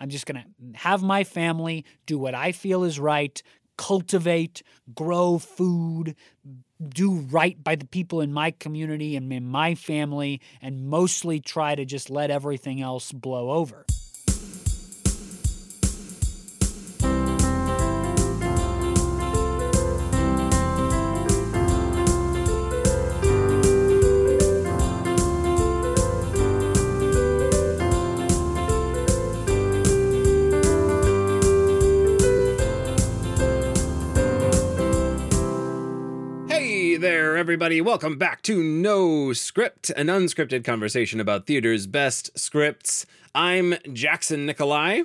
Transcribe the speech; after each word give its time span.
I'm 0.00 0.08
just 0.08 0.26
going 0.26 0.42
to 0.42 0.78
have 0.78 1.02
my 1.02 1.24
family 1.24 1.84
do 2.06 2.18
what 2.18 2.34
I 2.34 2.52
feel 2.52 2.84
is 2.84 2.98
right, 2.98 3.40
cultivate, 3.76 4.62
grow 4.94 5.38
food, 5.38 6.16
do 6.88 7.12
right 7.12 7.62
by 7.62 7.76
the 7.76 7.86
people 7.86 8.20
in 8.20 8.32
my 8.32 8.50
community 8.50 9.14
and 9.16 9.32
in 9.32 9.46
my 9.46 9.74
family, 9.74 10.40
and 10.62 10.88
mostly 10.88 11.40
try 11.40 11.74
to 11.74 11.84
just 11.84 12.10
let 12.10 12.30
everything 12.30 12.80
else 12.80 13.12
blow 13.12 13.50
over. 13.50 13.84
Everybody. 37.60 37.82
Welcome 37.82 38.16
back 38.16 38.40
to 38.44 38.62
No 38.62 39.34
Script, 39.34 39.90
an 39.90 40.06
unscripted 40.06 40.64
conversation 40.64 41.20
about 41.20 41.46
theater's 41.46 41.86
best 41.86 42.30
scripts. 42.38 43.04
I'm 43.34 43.74
Jackson 43.92 44.46
Nikolai. 44.46 45.02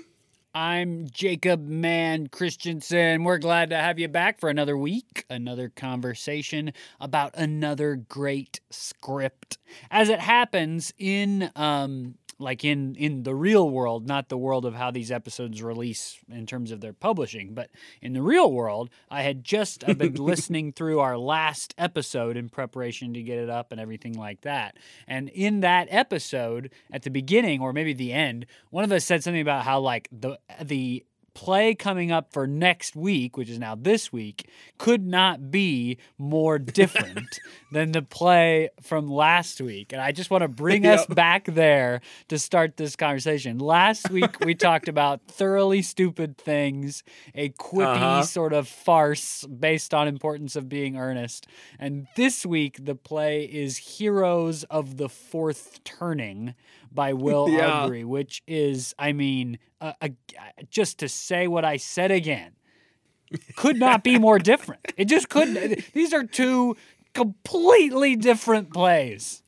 I'm 0.54 1.05
Jacob 1.12 1.68
Mann 1.68 2.28
Christensen. 2.28 3.26
We're 3.26 3.40
glad 3.40 3.72
to 3.72 3.76
have 3.76 4.00
you 4.00 4.08
back 4.08 4.40
for 4.40 4.48
another 4.48 4.78
week, 4.78 5.26
another 5.30 5.68
conversation 5.68 6.72
about 7.02 7.36
another 7.36 7.98
great 7.98 8.62
script. 8.70 9.58
As 9.92 10.08
it 10.08 10.22
happens 10.22 10.94
in 10.98 11.52
um, 11.58 12.16
like 12.39 12.63
in 12.63 12.95
in 12.95 13.23
the 13.23 13.35
real 13.35 13.70
world 13.70 14.07
not 14.07 14.30
the 14.30 14.38
world 14.38 14.66
of 14.66 14.75
how 14.75 14.91
these 14.91 15.12
episodes 15.12 15.62
release 15.62 16.20
in 16.30 16.45
terms 16.45 16.71
of 16.71 16.81
their 16.81 16.94
publishing 16.94 17.53
but 17.53 17.70
in 18.02 18.13
the 18.13 18.21
real 18.21 18.52
world 18.52 18.89
i 19.09 19.22
had 19.22 19.44
just 19.44 19.83
I've 19.88 19.97
been 19.97 20.14
listening 20.16 20.72
through 20.72 21.00
our 21.00 21.17
last 21.17 21.73
episode 21.77 22.38
in 22.38 22.50
preparation 22.50 23.14
to 23.14 23.22
get 23.22 23.38
it 23.38 23.50
up 23.50 23.72
and 23.72 23.80
everything 23.80 24.14
like 24.14 24.42
that. 24.42 24.77
And 25.08 25.30
in 25.30 25.61
that 25.61 25.88
episode 25.92 26.72
at 26.92 27.03
the 27.03 27.09
beginning 27.09 27.61
or 27.61 27.73
maybe 27.73 27.94
the 27.94 28.14
end 28.14 28.45
one 28.70 28.83
of 28.83 28.92
us 28.92 29.05
said 29.05 29.23
something 29.23 29.42
about 29.42 29.64
how 29.64 29.80
like 29.80 30.08
the 30.11 30.39
the 30.61 31.05
play 31.36 31.75
coming 31.75 32.11
up 32.11 32.31
for 32.33 32.47
next 32.47 32.95
week, 32.95 33.38
which 33.38 33.50
is 33.50 33.59
now 33.59 33.75
this 33.75 34.11
week, 34.11 34.50
could 34.80 35.05
not 35.05 35.52
be 35.52 36.00
more 36.17 36.58
different 36.58 37.39
than 37.72 37.92
the 37.92 38.02
play 38.02 38.69
from 38.81 39.08
last 39.08 39.61
week. 39.61 39.94
And 39.94 40.02
I 40.02 40.11
just 40.11 40.31
want 40.31 40.42
to 40.42 40.47
bring 40.47 40.83
yep. 40.86 41.00
us 41.00 41.05
back 41.05 41.45
there 41.45 42.02
to 42.30 42.39
start 42.39 42.77
this 42.77 42.95
conversation. 42.95 43.59
Last 43.59 44.09
week, 44.09 44.39
we 44.39 44.55
talked 44.55 44.88
about 44.88 45.27
thoroughly 45.27 45.83
stupid 45.83 46.38
things, 46.38 47.03
a 47.36 47.49
quippy 47.49 47.95
uh-huh. 47.95 48.23
sort 48.23 48.53
of 48.53 48.67
farce 48.67 49.45
based 49.45 49.94
on 49.94 50.08
importance 50.08 50.55
of 50.55 50.67
being 50.70 50.97
earnest. 50.97 51.47
And 51.77 52.08
this 52.16 52.45
week, 52.45 52.83
the 52.83 52.95
play 52.95 53.44
is 53.44 53.77
Heroes 53.77 54.64
of 54.66 54.97
the 54.97 55.09
Fourth 55.09 55.83
Turning 55.83 56.55
by 56.96 57.14
Will 57.26 57.50
yeah. 57.50 57.68
Arbery, 57.68 58.04
which 58.04 58.42
is, 58.48 58.96
I 58.98 59.14
mean, 59.14 59.60
uh, 59.82 59.94
uh, 60.02 60.10
just 60.70 61.00
to 61.00 61.10
say 61.10 61.48
what 61.48 61.66
I 61.66 61.78
said 61.78 62.12
again, 62.12 62.54
could 63.56 63.78
not 63.78 64.04
be 64.04 64.18
more 64.18 64.40
different. 64.40 64.94
It 64.98 65.06
just 65.06 65.30
couldn't. 65.30 65.94
These 65.94 66.14
are 66.14 66.23
two 66.23 66.78
completely 67.14 68.16
different 68.16 68.72
plays. 68.73 69.44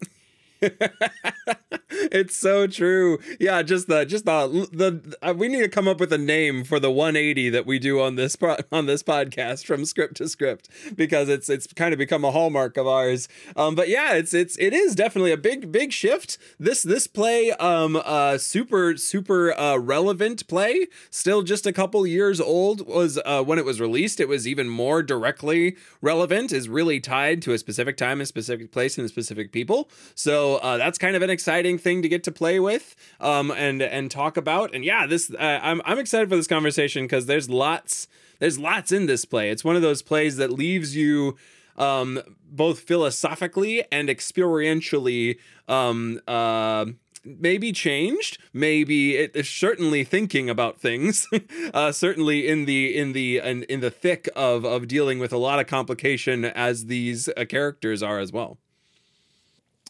it's 1.90 2.36
so 2.36 2.68
true. 2.68 3.20
Yeah, 3.40 3.62
just 3.62 3.88
the 3.88 4.06
just 4.06 4.26
the 4.26 4.68
the 4.72 5.16
uh, 5.22 5.34
we 5.36 5.48
need 5.48 5.62
to 5.62 5.70
come 5.70 5.88
up 5.88 6.00
with 6.00 6.12
a 6.12 6.18
name 6.18 6.64
for 6.64 6.80
the 6.80 6.92
180 6.92 7.50
that 7.50 7.66
we 7.66 7.80
do 7.80 8.02
on 8.02 8.16
this 8.16 8.36
pro- 8.36 8.58
on 8.72 8.86
this 8.86 9.04
podcast 9.04 9.66
from 9.66 9.86
script 9.86 10.18
to 10.18 10.28
script 10.28 10.70
because 10.96 11.30
it's 11.30 11.50
it's 11.50 11.68
kind 11.74 11.94
of 11.94 11.98
become 11.98 12.26
a 12.26 12.32
hallmark 12.32 12.78
of 12.78 12.88
ours. 12.88 13.28
Um, 13.56 13.76
but 13.76 13.88
yeah, 13.90 14.14
it's 14.14 14.34
it's 14.34 14.58
it 14.58 14.74
is 14.74 14.96
definitely 14.96 15.32
a 15.32 15.38
big 15.38 15.72
big 15.72 15.92
shift. 15.92 16.38
This 16.60 16.82
this 16.84 17.08
play 17.08 17.52
um 17.54 18.02
uh 18.04 18.38
super 18.38 18.98
super 18.98 19.58
uh 19.58 19.78
relevant 19.78 20.48
play, 20.48 20.88
still 21.10 21.44
just 21.44 21.66
a 21.66 21.74
couple 21.74 22.06
years 22.08 22.42
old 22.42 22.88
was 22.88 23.20
uh 23.26 23.44
when 23.44 23.60
it 23.60 23.66
was 23.66 23.80
released. 23.80 24.20
It 24.20 24.28
was 24.28 24.48
even 24.48 24.70
more 24.70 25.04
directly 25.04 25.78
relevant. 26.02 26.52
Is 26.52 26.68
really 26.68 27.00
tied 27.00 27.42
to 27.44 27.54
a 27.54 27.58
specific 27.58 27.98
time, 27.98 28.22
a 28.22 28.26
specific 28.26 28.72
place, 28.72 28.98
and 28.98 29.06
a 29.06 29.10
specific 29.10 29.52
people. 29.52 29.90
So 30.16 30.47
uh, 30.56 30.78
that's 30.78 30.98
kind 30.98 31.16
of 31.16 31.22
an 31.22 31.30
exciting 31.30 31.78
thing 31.78 32.02
to 32.02 32.10
get 32.10 32.24
to 32.24 32.32
play 32.32 32.60
with 32.60 32.96
um, 33.20 33.52
and 33.52 33.82
and 33.82 34.10
talk 34.10 34.38
about. 34.38 34.74
And 34.74 34.84
yeah, 34.84 35.06
this 35.06 35.32
uh, 35.32 35.60
I'm 35.62 35.82
I'm 35.86 36.00
excited 36.00 36.30
for 36.30 36.36
this 36.36 36.48
conversation 36.48 37.04
because 37.04 37.26
there's 37.26 37.50
lots 37.50 38.08
there's 38.40 38.58
lots 38.60 38.92
in 38.92 39.06
this 39.06 39.26
play. 39.26 39.50
It's 39.50 39.64
one 39.64 39.76
of 39.76 39.82
those 39.82 40.02
plays 40.02 40.38
that 40.38 40.52
leaves 40.52 40.96
you 40.96 41.38
um, 41.78 42.22
both 42.50 42.80
philosophically 42.82 43.84
and 43.92 44.10
experientially 44.10 45.38
um, 45.68 46.20
uh, 46.28 46.86
maybe 47.24 47.72
changed 47.74 48.38
maybe 48.54 49.18
it 49.18 49.36
is 49.36 49.50
certainly 49.50 50.04
thinking 50.04 50.50
about 50.50 50.80
things 50.80 51.28
uh, 51.74 51.92
certainly 51.92 52.48
in 52.48 52.66
the 52.66 52.96
in 52.96 53.12
the 53.12 53.38
in, 53.40 53.64
in 53.64 53.82
the 53.82 53.92
thick 53.92 54.30
of 54.36 54.64
of 54.64 54.88
dealing 54.88 55.20
with 55.20 55.34
a 55.34 55.38
lot 55.38 55.60
of 55.60 55.68
complication 55.68 56.46
as 56.46 56.86
these 56.86 57.28
uh, 57.36 57.44
characters 57.48 58.02
are 58.02 58.20
as 58.20 58.32
well 58.32 58.58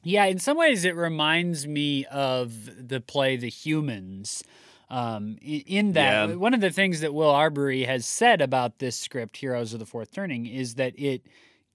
yeah, 0.03 0.25
in 0.25 0.40
some 0.40 0.58
ways, 0.58 0.85
it 0.85 0.96
reminds 0.96 1.68
me 1.68 2.06
of 2.06 2.88
the 2.88 3.02
play 3.02 3.38
The 3.38 3.50
Humans. 3.50 4.44
Um, 4.90 5.38
in 5.41 5.94
that, 5.94 6.30
yeah. 6.30 6.35
one 6.35 6.53
of 6.53 6.62
the 6.62 6.69
things 6.69 7.02
that 7.02 7.13
Will 7.13 7.30
Arbery 7.30 7.84
has 7.84 8.06
said 8.06 8.41
about 8.41 8.80
this 8.80 8.96
script, 8.96 9.38
Heroes 9.38 9.74
of 9.74 9.80
the 9.80 9.85
Fourth 9.85 10.12
Turning, 10.12 10.46
is 10.46 10.75
that 10.75 10.97
it 10.97 11.24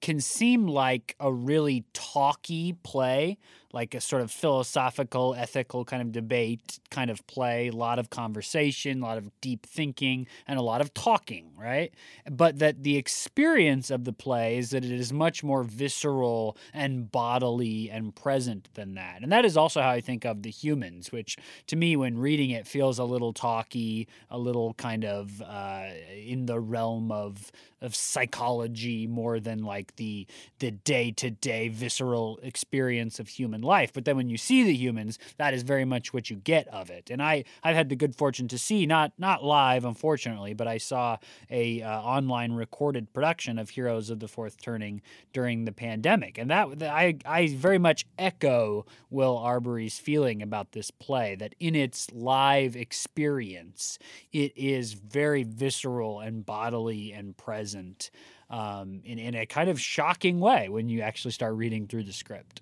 can 0.01 0.21
seem 0.21 0.67
like 0.67 1.15
a 1.21 1.33
really 1.33 1.85
talky 1.93 2.73
play, 2.83 3.39
like 3.73 3.95
a 3.95 4.01
sort 4.01 4.23
of 4.23 4.31
philosophical, 4.31 5.35
ethical 5.35 5.85
kind 5.85 6.03
of 6.03 6.13
debate 6.13 6.79
kind 6.91 7.11
of 7.11 7.27
play, 7.27 7.69
a 7.69 7.73
lot 7.73 7.99
of 7.99 8.11
conversation, 8.11 9.03
a 9.03 9.05
lot 9.05 9.19
of 9.19 9.31
deep 9.41 9.67
thinking, 9.67 10.27
and 10.47 10.59
a 10.59 10.63
lot 10.63 10.81
of 10.81 10.93
talking, 10.93 11.51
right? 11.59 11.93
But 12.31 12.59
that 12.59 12.83
the 12.83 12.97
experience 12.97 13.91
of 13.91 14.05
the 14.05 14.13
play 14.13 14.59
is 14.59 14.71
that 14.71 14.85
it 14.85 14.91
is 14.91 15.13
much 15.13 15.43
more 15.43 15.63
visceral 15.63 16.57
and 16.75 17.11
bodily 17.11 17.91
and 17.91 18.15
present 18.15 18.69
than 18.75 18.95
that. 18.95 19.23
And 19.23 19.33
that 19.33 19.45
is 19.45 19.57
also 19.57 19.81
how 19.81 19.91
I 19.91 20.01
think 20.01 20.25
of 20.25 20.43
the 20.43 20.51
humans, 20.51 21.11
which 21.11 21.37
to 21.69 21.77
me, 21.77 21.97
when 21.97 22.19
reading 22.19 22.51
it, 22.51 22.67
feels 22.67 22.99
a 22.99 23.05
little 23.05 23.33
talky, 23.33 24.07
a 24.31 24.39
little 24.39 24.75
kind 24.75 25.05
of 25.05 25.41
uh, 25.43 25.87
in 26.15 26.47
the 26.47 26.61
realm 26.61 27.11
of 27.11 27.51
of 27.81 27.95
psychology 27.97 29.07
more 29.09 29.41
than 29.41 29.65
like 29.65 29.97
the 29.97 30.27
the 30.61 30.71
day 30.71 31.11
to 31.11 31.31
day 31.31 31.69
visceral 31.69 32.39
experience 32.43 33.19
of 33.19 33.29
human 33.29 33.62
life. 33.63 33.93
But 33.93 34.05
then 34.05 34.17
when 34.17 34.29
you 34.29 34.37
see 34.37 34.63
the 34.65 34.75
humans, 34.75 35.19
that 35.39 35.55
is 35.55 35.63
very 35.63 35.85
much 35.85 36.13
what 36.13 36.31
you 36.31 36.37
get 36.37 36.69
of 36.69 36.91
it. 36.91 37.11
And 37.11 37.23
I 37.23 37.45
I've 37.63 37.77
had 37.77 37.89
the 37.89 37.97
good 37.97 38.17
fortune 38.17 38.49
to 38.49 38.59
see 38.59 38.87
not 38.87 39.13
not 39.19 39.45
live 39.45 39.85
unfortunately, 39.85 40.55
but 40.55 40.69
I 40.69 40.79
saw 40.79 41.19
a 41.51 41.83
uh, 41.83 42.01
online 42.01 42.53
recorded 42.53 43.13
production 43.13 43.59
of 43.59 43.71
Heroes 43.71 44.11
of 44.11 44.21
the 44.21 44.29
Fourth 44.29 44.61
Turning 44.61 45.03
during 45.33 45.65
the 45.65 45.73
pandemic, 45.73 46.39
and 46.39 46.51
that 46.51 46.83
I 46.83 47.17
I 47.25 47.49
very 47.49 47.79
much 47.79 48.07
echo 48.19 48.87
Will 49.11 49.37
Arbery's 49.37 49.99
feeling 49.99 50.43
about 50.43 50.73
this 50.73 50.91
play 50.91 51.35
that 51.37 51.55
in 51.61 51.75
its 51.75 52.11
live 52.13 52.77
experience, 52.77 53.99
it 54.33 54.53
is 54.57 54.95
very 54.95 55.43
visceral 55.43 56.21
and 56.21 56.45
bodily 56.45 57.13
and 57.13 57.37
present. 57.37 58.11
Um, 58.51 59.01
in, 59.05 59.19
in 59.19 59.35
a 59.35 59.47
kind 59.47 59.71
of 59.71 59.81
shocking 59.81 60.39
way 60.39 60.69
when 60.69 60.91
you 60.91 61.01
actually 61.01 61.31
start 61.31 61.55
reading 61.55 61.87
through 61.87 62.03
the 62.03 62.13
script. 62.13 62.61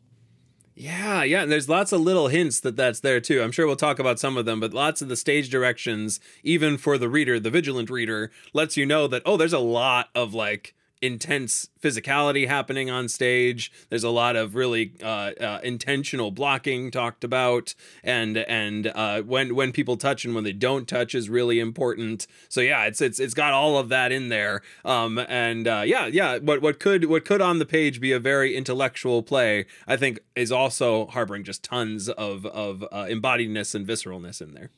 Yeah, 0.82 1.24
yeah, 1.24 1.42
and 1.42 1.52
there's 1.52 1.68
lots 1.68 1.92
of 1.92 2.00
little 2.00 2.28
hints 2.28 2.58
that 2.60 2.74
that's 2.74 3.00
there 3.00 3.20
too. 3.20 3.42
I'm 3.42 3.52
sure 3.52 3.66
we'll 3.66 3.76
talk 3.76 3.98
about 3.98 4.18
some 4.18 4.38
of 4.38 4.46
them, 4.46 4.60
but 4.60 4.72
lots 4.72 5.02
of 5.02 5.08
the 5.08 5.16
stage 5.16 5.50
directions, 5.50 6.20
even 6.42 6.78
for 6.78 6.96
the 6.96 7.10
reader, 7.10 7.38
the 7.38 7.50
vigilant 7.50 7.90
reader, 7.90 8.30
lets 8.54 8.78
you 8.78 8.86
know 8.86 9.06
that 9.08 9.20
oh, 9.26 9.36
there's 9.36 9.52
a 9.52 9.58
lot 9.58 10.08
of 10.14 10.32
like 10.32 10.74
intense 11.02 11.68
physicality 11.80 12.46
happening 12.46 12.90
on 12.90 13.08
stage. 13.08 13.72
There's 13.88 14.04
a 14.04 14.10
lot 14.10 14.36
of 14.36 14.54
really 14.54 14.92
uh, 15.02 15.32
uh, 15.40 15.60
intentional 15.62 16.30
blocking 16.30 16.90
talked 16.90 17.24
about, 17.24 17.74
and 18.02 18.36
and 18.36 18.86
uh, 18.88 19.22
when 19.22 19.54
when 19.54 19.72
people 19.72 19.96
touch 19.96 20.24
and 20.24 20.34
when 20.34 20.44
they 20.44 20.52
don't 20.52 20.86
touch 20.86 21.14
is 21.14 21.28
really 21.28 21.58
important. 21.58 22.26
So 22.48 22.60
yeah, 22.60 22.84
it's 22.84 23.00
it's 23.00 23.18
it's 23.18 23.34
got 23.34 23.52
all 23.52 23.78
of 23.78 23.88
that 23.88 24.12
in 24.12 24.28
there. 24.28 24.62
Um, 24.84 25.18
and 25.18 25.66
uh, 25.66 25.82
yeah, 25.84 26.06
yeah, 26.06 26.38
what 26.38 26.62
what 26.62 26.78
could 26.78 27.06
what 27.06 27.24
could 27.24 27.40
on 27.40 27.58
the 27.58 27.66
page 27.66 28.00
be 28.00 28.12
a 28.12 28.20
very 28.20 28.54
intellectual 28.56 29.22
play, 29.22 29.66
I 29.86 29.96
think, 29.96 30.20
is 30.36 30.52
also 30.52 31.06
harboring 31.06 31.44
just 31.44 31.62
tons 31.62 32.08
of 32.08 32.46
of 32.46 32.82
uh, 32.84 33.04
embodiedness 33.04 33.74
and 33.74 33.86
visceralness 33.86 34.40
in 34.40 34.54
there. 34.54 34.70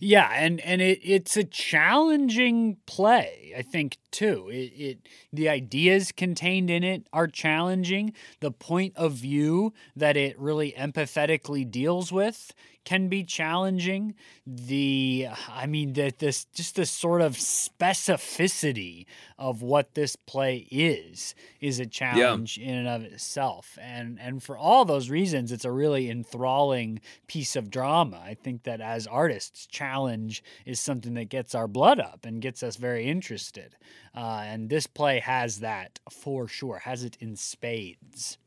Yeah, 0.00 0.30
and 0.34 0.60
and 0.60 0.80
it 0.82 1.00
it's 1.02 1.36
a 1.36 1.44
challenging 1.44 2.78
play, 2.86 3.52
I 3.56 3.62
think 3.62 3.96
too. 4.10 4.48
It, 4.50 4.72
it 4.76 4.98
the 5.32 5.48
ideas 5.48 6.10
contained 6.12 6.68
in 6.70 6.82
it 6.82 7.06
are 7.12 7.28
challenging. 7.28 8.12
The 8.40 8.50
point 8.50 8.94
of 8.96 9.12
view 9.12 9.72
that 9.94 10.16
it 10.16 10.38
really 10.38 10.72
empathetically 10.72 11.68
deals 11.70 12.10
with 12.12 12.52
can 12.88 13.08
be 13.08 13.22
challenging. 13.22 14.14
The, 14.46 15.28
I 15.46 15.66
mean, 15.66 15.92
the, 15.92 16.10
this 16.18 16.46
just 16.46 16.76
the 16.76 16.86
sort 16.86 17.20
of 17.20 17.34
specificity 17.34 19.04
of 19.38 19.60
what 19.60 19.92
this 19.92 20.16
play 20.16 20.66
is 20.70 21.34
is 21.60 21.78
a 21.78 21.84
challenge 21.84 22.56
yeah. 22.56 22.68
in 22.68 22.74
and 22.78 22.88
of 22.88 23.02
itself. 23.02 23.76
And 23.78 24.18
and 24.18 24.42
for 24.42 24.56
all 24.56 24.86
those 24.86 25.10
reasons, 25.10 25.52
it's 25.52 25.66
a 25.66 25.70
really 25.70 26.08
enthralling 26.08 27.02
piece 27.26 27.56
of 27.56 27.70
drama. 27.70 28.22
I 28.24 28.32
think 28.32 28.62
that 28.62 28.80
as 28.80 29.06
artists, 29.06 29.66
challenge 29.66 30.42
is 30.64 30.80
something 30.80 31.12
that 31.12 31.28
gets 31.28 31.54
our 31.54 31.68
blood 31.68 32.00
up 32.00 32.24
and 32.24 32.40
gets 32.40 32.62
us 32.62 32.76
very 32.76 33.04
interested. 33.04 33.76
Uh, 34.16 34.44
and 34.46 34.70
this 34.70 34.86
play 34.86 35.18
has 35.18 35.60
that 35.60 36.00
for 36.10 36.48
sure, 36.48 36.78
has 36.78 37.04
it 37.04 37.18
in 37.20 37.36
spades. 37.36 38.38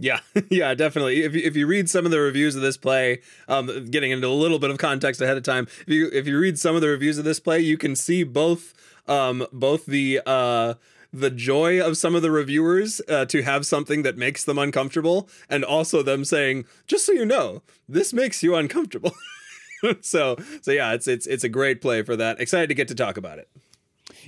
Yeah, 0.00 0.20
yeah, 0.50 0.74
definitely. 0.74 1.22
If 1.22 1.34
you, 1.34 1.42
if 1.44 1.54
you 1.54 1.66
read 1.66 1.90
some 1.90 2.06
of 2.06 2.10
the 2.10 2.18
reviews 2.18 2.56
of 2.56 2.62
this 2.62 2.78
play, 2.78 3.20
um, 3.48 3.86
getting 3.90 4.10
into 4.10 4.26
a 4.26 4.28
little 4.28 4.58
bit 4.58 4.70
of 4.70 4.78
context 4.78 5.20
ahead 5.20 5.36
of 5.36 5.42
time, 5.42 5.68
if 5.86 5.92
you 5.92 6.08
if 6.12 6.26
you 6.26 6.38
read 6.38 6.58
some 6.58 6.74
of 6.74 6.80
the 6.80 6.88
reviews 6.88 7.18
of 7.18 7.24
this 7.24 7.38
play, 7.38 7.60
you 7.60 7.76
can 7.76 7.94
see 7.94 8.24
both 8.24 8.72
um, 9.06 9.46
both 9.52 9.84
the 9.84 10.22
uh, 10.24 10.74
the 11.12 11.30
joy 11.30 11.84
of 11.84 11.98
some 11.98 12.14
of 12.14 12.22
the 12.22 12.30
reviewers 12.30 13.02
uh, 13.08 13.26
to 13.26 13.42
have 13.42 13.66
something 13.66 14.02
that 14.02 14.16
makes 14.16 14.42
them 14.42 14.58
uncomfortable, 14.58 15.28
and 15.50 15.64
also 15.64 16.02
them 16.02 16.24
saying, 16.24 16.64
"Just 16.86 17.04
so 17.04 17.12
you 17.12 17.26
know, 17.26 17.62
this 17.86 18.14
makes 18.14 18.42
you 18.42 18.56
uncomfortable." 18.56 19.12
so 20.00 20.36
so 20.62 20.72
yeah, 20.72 20.94
it's 20.94 21.06
it's 21.06 21.26
it's 21.26 21.44
a 21.44 21.48
great 21.50 21.82
play 21.82 22.02
for 22.02 22.16
that. 22.16 22.40
Excited 22.40 22.68
to 22.68 22.74
get 22.74 22.88
to 22.88 22.94
talk 22.94 23.18
about 23.18 23.38
it. 23.38 23.50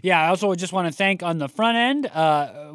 Yeah, 0.02 0.20
I 0.20 0.28
also 0.28 0.54
just 0.54 0.72
want 0.72 0.88
to 0.88 0.92
thank 0.92 1.22
on 1.22 1.38
the 1.38 1.48
front 1.48 1.76
end. 1.76 2.06
Uh, 2.06 2.72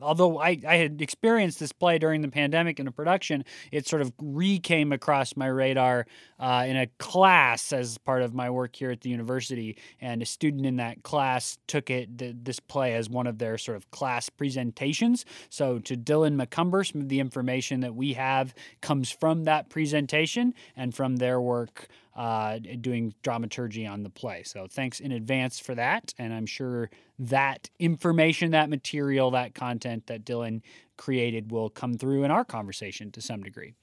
although 0.00 0.38
I, 0.38 0.58
I 0.66 0.76
had 0.76 1.00
experienced 1.00 1.60
this 1.60 1.72
play 1.72 1.98
during 1.98 2.22
the 2.22 2.28
pandemic 2.28 2.80
in 2.80 2.86
a 2.86 2.92
production, 2.92 3.44
it 3.72 3.86
sort 3.86 4.02
of 4.02 4.12
re 4.20 4.58
came 4.58 4.92
across 4.92 5.36
my 5.36 5.46
radar 5.46 6.06
uh, 6.38 6.64
in 6.66 6.76
a 6.76 6.86
class 6.98 7.72
as 7.72 7.98
part 7.98 8.22
of 8.22 8.34
my 8.34 8.50
work 8.50 8.76
here 8.76 8.90
at 8.90 9.00
the 9.00 9.10
university. 9.10 9.76
And 10.00 10.22
a 10.22 10.26
student 10.26 10.66
in 10.66 10.76
that 10.76 11.02
class 11.02 11.58
took 11.66 11.90
it, 11.90 12.18
th- 12.18 12.36
this 12.42 12.60
play, 12.60 12.94
as 12.94 13.08
one 13.08 13.26
of 13.26 13.38
their 13.38 13.58
sort 13.58 13.76
of 13.76 13.90
class 13.90 14.28
presentations. 14.28 15.24
So 15.50 15.78
to 15.80 15.96
Dylan 15.96 16.40
McCumber, 16.40 16.90
some 16.90 17.02
of 17.02 17.08
the 17.08 17.20
information 17.20 17.80
that 17.80 17.94
we 17.94 18.14
have 18.14 18.54
comes 18.80 19.10
from 19.10 19.44
that 19.44 19.68
presentation 19.68 20.54
and 20.76 20.94
from 20.94 21.16
their 21.16 21.40
work 21.40 21.88
uh, 22.16 22.58
doing 22.80 23.14
dramaturgy 23.22 23.86
on 23.86 24.02
the 24.02 24.10
play. 24.10 24.42
So 24.44 24.66
thanks 24.70 25.00
in 25.00 25.12
advance 25.12 25.58
for 25.58 25.74
that. 25.74 26.14
And 26.18 26.32
I'm 26.32 26.46
sure 26.46 26.90
that 27.18 27.70
information, 27.78 28.52
that 28.52 28.70
material, 28.70 29.30
that 29.32 29.54
content 29.54 30.06
that 30.06 30.24
Dylan 30.24 30.62
created 30.96 31.50
will 31.50 31.70
come 31.70 31.94
through 31.94 32.24
in 32.24 32.30
our 32.30 32.44
conversation 32.44 33.10
to 33.12 33.20
some 33.20 33.42
degree. 33.42 33.74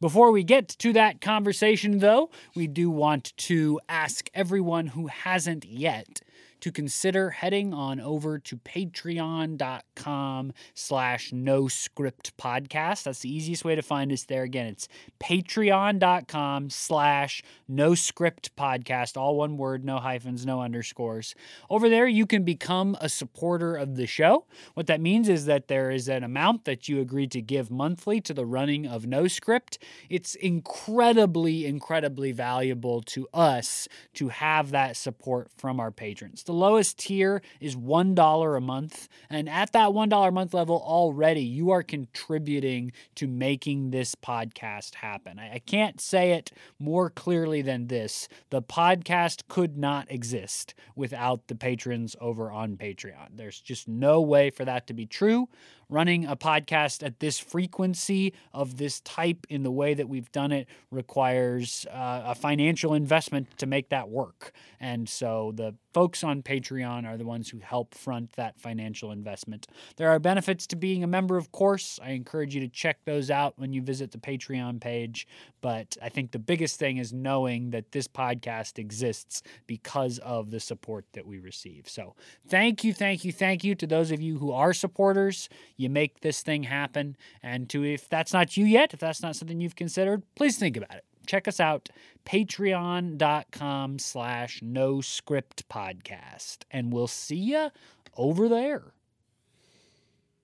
Before 0.00 0.30
we 0.30 0.44
get 0.44 0.68
to 0.68 0.92
that 0.92 1.20
conversation, 1.20 2.00
though, 2.00 2.30
we 2.54 2.66
do 2.66 2.90
want 2.90 3.34
to 3.38 3.80
ask 3.88 4.28
everyone 4.34 4.88
who 4.88 5.06
hasn't 5.06 5.64
yet 5.64 6.20
to 6.66 6.72
consider 6.72 7.30
heading 7.30 7.72
on 7.72 8.00
over 8.00 8.40
to 8.40 8.56
patreon.com 8.56 10.52
slash 10.74 11.32
no 11.32 11.68
script 11.68 12.36
podcast. 12.36 13.04
That's 13.04 13.20
the 13.20 13.32
easiest 13.32 13.64
way 13.64 13.76
to 13.76 13.82
find 13.82 14.10
us 14.10 14.24
there. 14.24 14.42
Again, 14.42 14.66
it's 14.66 14.88
patreon.com 15.20 16.70
slash 16.70 17.44
no 17.68 17.94
script 17.94 18.56
podcast, 18.56 19.16
all 19.16 19.36
one 19.36 19.56
word, 19.56 19.84
no 19.84 19.98
hyphens, 19.98 20.44
no 20.44 20.60
underscores. 20.60 21.36
Over 21.70 21.88
there, 21.88 22.08
you 22.08 22.26
can 22.26 22.42
become 22.42 22.96
a 23.00 23.08
supporter 23.08 23.76
of 23.76 23.94
the 23.94 24.08
show. 24.08 24.46
What 24.74 24.88
that 24.88 25.00
means 25.00 25.28
is 25.28 25.46
that 25.46 25.68
there 25.68 25.92
is 25.92 26.08
an 26.08 26.24
amount 26.24 26.64
that 26.64 26.88
you 26.88 27.00
agree 27.00 27.28
to 27.28 27.40
give 27.40 27.70
monthly 27.70 28.20
to 28.22 28.34
the 28.34 28.44
running 28.44 28.88
of 28.88 29.06
no 29.06 29.28
script. 29.28 29.78
It's 30.10 30.34
incredibly, 30.34 31.64
incredibly 31.64 32.32
valuable 32.32 33.02
to 33.02 33.28
us 33.32 33.86
to 34.14 34.30
have 34.30 34.72
that 34.72 34.96
support 34.96 35.52
from 35.56 35.78
our 35.78 35.92
patrons. 35.92 36.42
The 36.42 36.55
lowest 36.56 36.98
tier 36.98 37.42
is 37.60 37.76
$1 37.76 38.56
a 38.56 38.60
month. 38.60 39.08
And 39.30 39.48
at 39.48 39.72
that 39.72 39.90
$1 39.90 40.28
a 40.28 40.30
month 40.30 40.54
level 40.54 40.82
already, 40.84 41.42
you 41.42 41.70
are 41.70 41.82
contributing 41.82 42.92
to 43.16 43.26
making 43.26 43.90
this 43.90 44.14
podcast 44.14 44.96
happen. 44.96 45.38
I, 45.38 45.54
I 45.54 45.58
can't 45.58 46.00
say 46.00 46.32
it 46.32 46.50
more 46.78 47.10
clearly 47.10 47.62
than 47.62 47.86
this. 47.86 48.28
The 48.50 48.62
podcast 48.62 49.42
could 49.48 49.76
not 49.76 50.10
exist 50.10 50.74
without 50.94 51.48
the 51.48 51.54
patrons 51.54 52.16
over 52.20 52.50
on 52.50 52.76
Patreon. 52.76 53.36
There's 53.36 53.60
just 53.60 53.86
no 53.88 54.20
way 54.20 54.50
for 54.50 54.64
that 54.64 54.86
to 54.86 54.94
be 54.94 55.06
true 55.06 55.48
running 55.88 56.26
a 56.26 56.36
podcast 56.36 57.04
at 57.04 57.20
this 57.20 57.38
frequency 57.38 58.32
of 58.52 58.76
this 58.76 59.00
type 59.00 59.46
in 59.48 59.62
the 59.62 59.70
way 59.70 59.94
that 59.94 60.08
we've 60.08 60.30
done 60.32 60.52
it 60.52 60.66
requires 60.90 61.86
uh, 61.90 62.22
a 62.26 62.34
financial 62.34 62.94
investment 62.94 63.56
to 63.58 63.66
make 63.66 63.88
that 63.90 64.08
work. 64.08 64.52
And 64.80 65.08
so 65.08 65.52
the 65.54 65.74
folks 65.94 66.22
on 66.22 66.42
Patreon 66.42 67.06
are 67.06 67.16
the 67.16 67.24
ones 67.24 67.48
who 67.48 67.58
help 67.58 67.94
front 67.94 68.32
that 68.32 68.60
financial 68.60 69.12
investment. 69.12 69.66
There 69.96 70.10
are 70.10 70.18
benefits 70.18 70.66
to 70.66 70.76
being 70.76 71.02
a 71.02 71.06
member, 71.06 71.36
of 71.36 71.52
course. 71.52 71.98
I 72.02 72.10
encourage 72.10 72.54
you 72.54 72.60
to 72.60 72.68
check 72.68 72.98
those 73.04 73.30
out 73.30 73.54
when 73.56 73.72
you 73.72 73.80
visit 73.80 74.10
the 74.10 74.18
Patreon 74.18 74.80
page. 74.80 75.26
But 75.62 75.96
I 76.02 76.10
think 76.10 76.32
the 76.32 76.38
biggest 76.38 76.78
thing 76.78 76.98
is 76.98 77.12
knowing 77.12 77.70
that 77.70 77.92
this 77.92 78.08
podcast 78.08 78.78
exists 78.78 79.42
because 79.66 80.18
of 80.18 80.50
the 80.50 80.60
support 80.60 81.06
that 81.14 81.26
we 81.26 81.38
receive. 81.38 81.88
So 81.88 82.14
thank 82.46 82.84
you, 82.84 82.92
thank 82.92 83.24
you, 83.24 83.32
thank 83.32 83.64
you 83.64 83.74
to 83.76 83.86
those 83.86 84.10
of 84.10 84.20
you 84.20 84.38
who 84.38 84.52
are 84.52 84.74
supporters. 84.74 85.48
You 85.76 85.90
make 85.90 86.20
this 86.20 86.42
thing 86.42 86.64
happen. 86.64 87.16
And 87.42 87.68
to 87.70 87.84
if 87.84 88.08
that's 88.08 88.32
not 88.32 88.56
you 88.56 88.64
yet, 88.64 88.94
if 88.94 89.00
that's 89.00 89.22
not 89.22 89.36
something 89.36 89.60
you've 89.60 89.76
considered, 89.76 90.22
please 90.34 90.58
think 90.58 90.76
about 90.76 90.94
it. 90.94 91.04
Check 91.26 91.48
us 91.48 91.58
out, 91.58 91.88
patreon.com 92.24 93.98
slash 93.98 94.60
no 94.62 95.00
script 95.00 95.68
podcast. 95.68 96.58
And 96.70 96.92
we'll 96.92 97.08
see 97.08 97.36
you 97.36 97.70
over 98.16 98.48
there. 98.48 98.92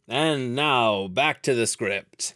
And 0.09 0.55
now 0.55 1.09
back 1.09 1.43
to 1.43 1.55
the 1.55 1.67
script. 1.67 2.35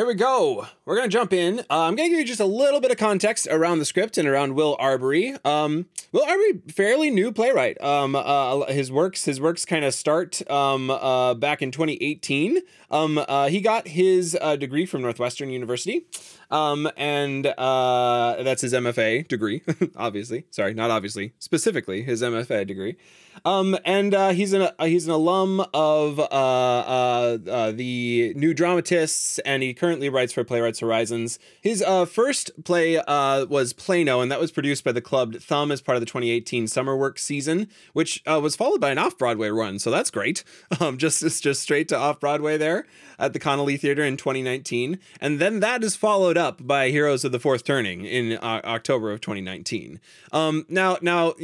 Here 0.00 0.06
we 0.06 0.14
go. 0.14 0.66
We're 0.86 0.96
going 0.96 1.10
to 1.10 1.12
jump 1.12 1.30
in. 1.30 1.60
Uh, 1.60 1.80
I'm 1.80 1.94
going 1.94 2.08
to 2.08 2.08
give 2.08 2.20
you 2.20 2.24
just 2.24 2.40
a 2.40 2.46
little 2.46 2.80
bit 2.80 2.90
of 2.90 2.96
context 2.96 3.46
around 3.50 3.80
the 3.80 3.84
script 3.84 4.16
and 4.16 4.26
around 4.26 4.54
Will 4.54 4.74
Arbery. 4.80 5.36
Um, 5.44 5.88
Will 6.10 6.24
Arbery, 6.24 6.62
fairly 6.72 7.10
new 7.10 7.32
playwright. 7.32 7.78
Um, 7.82 8.16
uh, 8.16 8.64
his 8.72 8.90
works, 8.90 9.26
his 9.26 9.42
works 9.42 9.66
kind 9.66 9.84
of 9.84 9.92
start 9.92 10.40
um, 10.50 10.88
uh, 10.88 11.34
back 11.34 11.60
in 11.60 11.70
2018. 11.70 12.60
Um, 12.90 13.18
uh, 13.18 13.48
he 13.48 13.60
got 13.60 13.88
his 13.88 14.38
uh, 14.40 14.56
degree 14.56 14.86
from 14.86 15.02
Northwestern 15.02 15.50
University. 15.50 16.06
Um, 16.50 16.90
and 16.96 17.46
uh, 17.46 18.42
that's 18.42 18.62
his 18.62 18.72
MFA 18.72 19.26
degree, 19.28 19.62
obviously. 19.96 20.46
Sorry, 20.50 20.74
not 20.74 20.90
obviously, 20.90 21.32
specifically 21.38 22.02
his 22.02 22.22
MFA 22.22 22.66
degree. 22.66 22.96
Um, 23.44 23.78
and 23.84 24.14
uh, 24.14 24.30
he's 24.30 24.52
an 24.52 24.62
uh, 24.62 24.84
he's 24.84 25.06
an 25.06 25.12
alum 25.12 25.64
of 25.72 26.18
uh, 26.18 26.22
uh, 26.22 27.38
uh, 27.48 27.70
the 27.72 28.34
New 28.36 28.52
Dramatists, 28.54 29.38
and 29.40 29.62
he 29.62 29.72
currently 29.72 30.08
writes 30.08 30.32
for 30.32 30.44
Playwrights 30.44 30.80
Horizons. 30.80 31.38
His 31.60 31.82
first 32.08 32.50
play 32.64 32.96
was 33.06 33.72
Plano, 33.72 34.20
and 34.20 34.30
that 34.30 34.40
was 34.40 34.50
produced 34.50 34.84
by 34.84 34.92
the 34.92 35.00
Clubbed 35.00 35.42
Thumb 35.42 35.72
as 35.72 35.80
part 35.80 35.96
of 35.96 36.00
the 36.00 36.06
2018 36.06 36.66
summer 36.66 36.96
work 36.96 37.18
season, 37.18 37.68
which 37.92 38.22
was 38.26 38.56
followed 38.56 38.80
by 38.80 38.90
an 38.90 38.98
off 38.98 39.16
Broadway 39.16 39.48
run. 39.48 39.78
So 39.78 39.90
that's 39.90 40.10
great. 40.10 40.44
Um, 40.80 40.96
just 40.96 41.42
just 41.42 41.60
straight 41.60 41.88
to 41.88 41.96
off 41.96 42.20
Broadway 42.20 42.56
there 42.56 42.86
at 43.18 43.34
the 43.34 43.38
Connelly 43.38 43.76
Theater 43.76 44.02
in 44.02 44.16
2019, 44.16 44.98
and 45.20 45.38
then 45.38 45.60
that 45.60 45.84
is 45.84 45.94
followed 45.94 46.38
up 46.40 46.66
by 46.66 46.90
Heroes 46.90 47.24
of 47.24 47.30
the 47.30 47.38
Fourth 47.38 47.62
Turning 47.62 48.04
in 48.04 48.38
uh, 48.38 48.60
October 48.64 49.12
of 49.12 49.20
2019. 49.20 50.00
Um, 50.32 50.66
now 50.68 50.96
now 51.00 51.34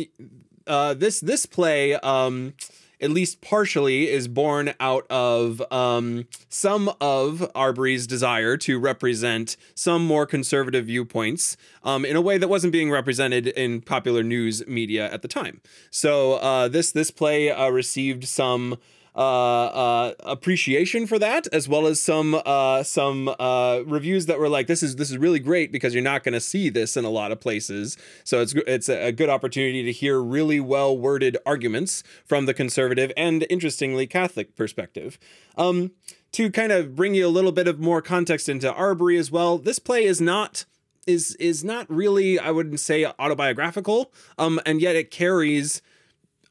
uh, 0.67 0.95
this 0.95 1.21
this 1.21 1.47
play. 1.47 1.95
Um, 1.95 2.55
at 2.99 3.11
least 3.11 3.43
partially, 3.43 4.09
is 4.09 4.27
born 4.27 4.73
out 4.81 5.07
of 5.11 5.61
um, 5.71 6.27
some 6.49 6.91
of 6.99 7.47
Arbery's 7.55 8.07
desire 8.07 8.57
to 8.57 8.79
represent 8.79 9.59
some 9.75 10.07
more 10.07 10.25
conservative 10.25 10.87
viewpoints 10.87 11.59
um, 11.85 12.07
in 12.07 12.17
a 12.17 12.23
way 12.23 12.39
that 12.39 12.49
wasn't 12.49 12.73
being 12.73 12.91
represented 12.91 13.49
in 13.49 13.83
popular 13.83 14.23
news 14.23 14.67
media 14.67 15.13
at 15.13 15.21
the 15.21 15.29
time. 15.29 15.61
So 15.91 16.35
uh, 16.35 16.69
this 16.69 16.91
this 16.91 17.11
play 17.11 17.51
uh, 17.51 17.69
received 17.69 18.25
some 18.25 18.79
appreciation 19.17 21.07
for 21.07 21.19
that, 21.19 21.47
as 21.53 21.69
well 21.69 21.87
as 21.87 22.01
some 22.01 22.41
uh, 22.45 22.83
some 22.83 23.35
uh, 23.39 23.81
reviews 23.87 24.27
that 24.27 24.39
were 24.39 24.49
like, 24.49 24.67
"This 24.67 24.83
is 24.83 24.97
this 24.97 25.11
is 25.11 25.19
really 25.19 25.39
great 25.39 25.73
because 25.73 25.95
you're 25.95 26.03
not 26.03 26.25
going 26.25 26.35
to 26.35 26.41
see 26.41 26.69
this 26.69 26.97
in 26.97 27.05
a 27.05 27.11
lot 27.11 27.33
of 27.33 27.41
places." 27.41 27.97
So 28.25 28.41
it's 28.41 28.55
it's 28.67 28.89
a 28.89 29.13
good 29.13 29.29
opportunity 29.29 29.83
to 29.85 29.93
hear 29.93 30.21
really 30.21 30.61
well 30.61 30.97
worded 30.97 31.37
arguments 31.47 32.03
from 32.25 32.47
the 32.47 32.55
conservative 32.55 33.13
and 33.17 33.47
interestingly 33.49 34.07
Catholic 34.07 34.57
perspective. 34.57 35.19
Um, 35.57 35.93
to 36.33 36.51
kind 36.51 36.73
of 36.73 36.95
bring 36.95 37.15
you 37.15 37.27
a 37.27 37.29
little 37.29 37.53
bit 37.53 37.67
of 37.67 37.81
more 37.81 38.03
context 38.03 38.49
into 38.49 38.71
Arbery 38.73 39.17
as 39.17 39.31
well, 39.31 39.57
this 39.57 39.79
play 39.79 40.05
is 40.05 40.21
not 40.21 40.67
is 41.07 41.35
is 41.37 41.65
not 41.65 41.89
really 41.89 42.39
I 42.39 42.51
wouldn't 42.51 42.81
say 42.81 43.07
autobiographical, 43.07 44.13
um, 44.39 44.61
and 44.67 44.81
yet 44.81 44.97
it 44.97 45.11
carries 45.11 45.81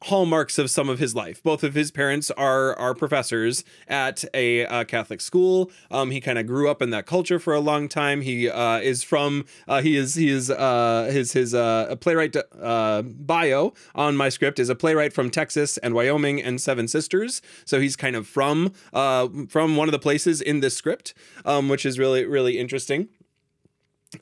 hallmarks 0.04 0.58
of 0.58 0.70
some 0.70 0.88
of 0.88 0.98
his 0.98 1.14
life. 1.14 1.42
Both 1.42 1.64
of 1.64 1.74
his 1.74 1.90
parents 1.90 2.30
are 2.32 2.76
are 2.78 2.94
professors 2.94 3.64
at 3.88 4.24
a, 4.34 4.60
a 4.60 4.84
Catholic 4.84 5.20
school. 5.20 5.70
Um, 5.90 6.10
he 6.10 6.20
kind 6.20 6.38
of 6.38 6.46
grew 6.46 6.70
up 6.70 6.82
in 6.82 6.90
that 6.90 7.06
culture 7.06 7.38
for 7.38 7.54
a 7.54 7.60
long 7.60 7.88
time. 7.88 8.20
He 8.20 8.48
uh, 8.48 8.78
is 8.78 9.02
from 9.02 9.44
uh, 9.66 9.82
he 9.82 9.96
is 9.96 10.14
he 10.14 10.28
is 10.28 10.50
uh, 10.50 11.10
his 11.12 11.32
his 11.32 11.54
uh, 11.54 11.96
playwright 12.00 12.36
uh, 12.60 13.02
bio 13.02 13.72
on 13.94 14.16
my 14.16 14.28
script 14.28 14.58
is 14.58 14.68
a 14.68 14.74
playwright 14.74 15.12
from 15.12 15.30
Texas 15.30 15.78
and 15.78 15.94
Wyoming 15.94 16.42
and 16.42 16.60
Seven 16.60 16.88
Sisters. 16.88 17.42
So 17.64 17.80
he's 17.80 17.96
kind 17.96 18.16
of 18.16 18.26
from 18.26 18.72
uh, 18.92 19.28
from 19.48 19.76
one 19.76 19.88
of 19.88 19.92
the 19.92 19.98
places 19.98 20.40
in 20.40 20.60
this 20.60 20.76
script, 20.76 21.14
um, 21.44 21.68
which 21.68 21.86
is 21.86 21.98
really 21.98 22.24
really 22.24 22.58
interesting. 22.58 23.08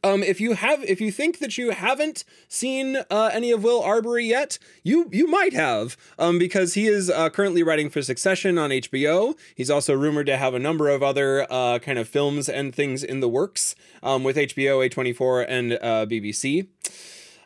Um, 0.02 0.22
if 0.22 0.40
you 0.40 0.54
have, 0.54 0.82
if 0.84 1.00
you 1.00 1.12
think 1.12 1.38
that 1.38 1.58
you 1.58 1.70
haven't 1.70 2.24
seen 2.48 2.96
uh, 3.10 3.30
any 3.32 3.50
of 3.50 3.62
Will 3.62 3.82
Arbery 3.82 4.24
yet, 4.24 4.58
you 4.82 5.08
you 5.12 5.26
might 5.26 5.52
have, 5.52 5.96
um, 6.18 6.38
because 6.38 6.74
he 6.74 6.86
is 6.86 7.10
uh, 7.10 7.28
currently 7.30 7.62
writing 7.62 7.90
for 7.90 8.02
Succession 8.02 8.58
on 8.58 8.70
HBO. 8.70 9.36
He's 9.54 9.70
also 9.70 9.94
rumored 9.94 10.26
to 10.26 10.36
have 10.36 10.54
a 10.54 10.58
number 10.58 10.88
of 10.88 11.02
other 11.02 11.46
uh, 11.50 11.78
kind 11.80 11.98
of 11.98 12.08
films 12.08 12.48
and 12.48 12.74
things 12.74 13.04
in 13.04 13.20
the 13.20 13.28
works 13.28 13.74
um, 14.02 14.24
with 14.24 14.36
HBO, 14.36 14.88
A24, 14.88 15.46
and 15.48 15.72
uh, 15.74 16.06
BBC. 16.06 16.68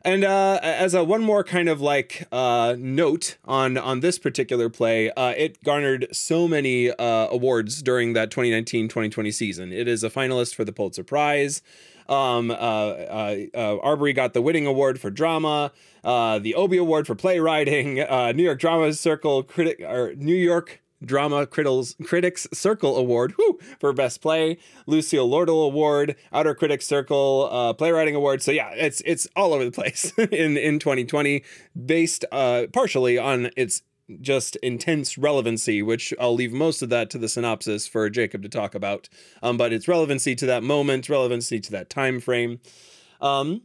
And 0.03 0.25
uh, 0.25 0.61
as 0.63 0.95
a 0.95 1.03
one 1.03 1.23
more 1.23 1.43
kind 1.43 1.69
of 1.69 1.81
like 1.81 2.27
uh, 2.31 2.77
note 2.79 3.37
on 3.45 3.77
on 3.77 4.01
this 4.01 4.19
particular 4.19 4.69
play, 4.69 5.11
uh, 5.11 5.35
it 5.37 5.63
garnered 5.65 6.07
so 6.13 6.47
many 6.47 6.91
uh, 6.91 7.29
awards 7.31 7.83
during 7.83 8.13
that 8.13 8.31
2019-2020 8.31 9.35
season. 9.35 9.73
It 9.73 9.89
is 9.89 10.05
a 10.05 10.11
finalist 10.11 10.55
for 10.55 10.65
the 10.65 10.73
Pulitzer 10.73 11.03
Prize. 11.05 11.63
Um, 12.09 12.51
uh, 12.51 12.55
uh, 12.55 13.37
uh, 13.55 13.79
Arbery 13.83 14.13
got 14.13 14.33
the 14.33 14.41
Whiting 14.41 14.67
Award 14.67 15.01
for 15.01 15.11
drama, 15.11 15.73
uh, 16.03 16.39
the 16.39 16.55
Obie 16.55 16.79
Award 16.79 17.07
for 17.07 17.15
playwriting, 17.15 18.01
uh, 18.09 18.33
New 18.33 18.43
York 18.43 18.59
Drama 18.59 18.93
Circle 18.95 19.43
critic 19.43 19.81
or 19.81 20.15
New 20.17 20.35
York 20.35 20.81
Drama 21.05 21.47
Critics, 21.47 21.95
Critics 22.05 22.49
Circle 22.53 22.97
Award 22.97 23.35
for 23.79 23.93
Best 23.93 24.21
Play, 24.21 24.59
Lucille 24.87 25.29
Lortel 25.29 25.65
Award, 25.67 26.17
Outer 26.33 26.55
Critics 26.55 26.87
Circle 26.87 27.49
uh, 27.51 27.73
Playwriting 27.73 28.15
Award. 28.15 28.43
So 28.43 28.51
yeah, 28.51 28.71
it's 28.71 29.01
it's 29.05 29.29
all 29.37 29.53
over 29.53 29.65
the 29.65 29.71
place 29.71 30.13
in 30.19 30.57
in 30.57 30.79
2020, 30.79 31.45
based 31.87 32.25
uh, 32.33 32.67
partially 32.73 33.19
on 33.19 33.51
its 33.57 33.83
just 34.21 34.57
intense 34.57 35.19
relevancy, 35.19 35.83
which 35.83 36.15
I'll 36.21 36.35
leave 36.35 36.53
most 36.53 36.83
of 36.83 36.89
that 36.91 37.11
to 37.11 37.19
the 37.19 37.29
synopsis 37.29 37.87
for 37.87 38.09
Jacob 38.09 38.43
to 38.43 38.49
talk 38.49 38.75
about. 38.75 39.09
Um, 39.43 39.57
but 39.57 39.73
it's 39.73 39.89
relevancy 39.89 40.35
to 40.37 40.47
that 40.47 40.63
moment, 40.63 41.09
relevancy 41.09 41.61
to 41.61 41.71
that 41.73 41.91
time 41.91 42.21
frame. 42.21 42.61
Um, 43.21 43.63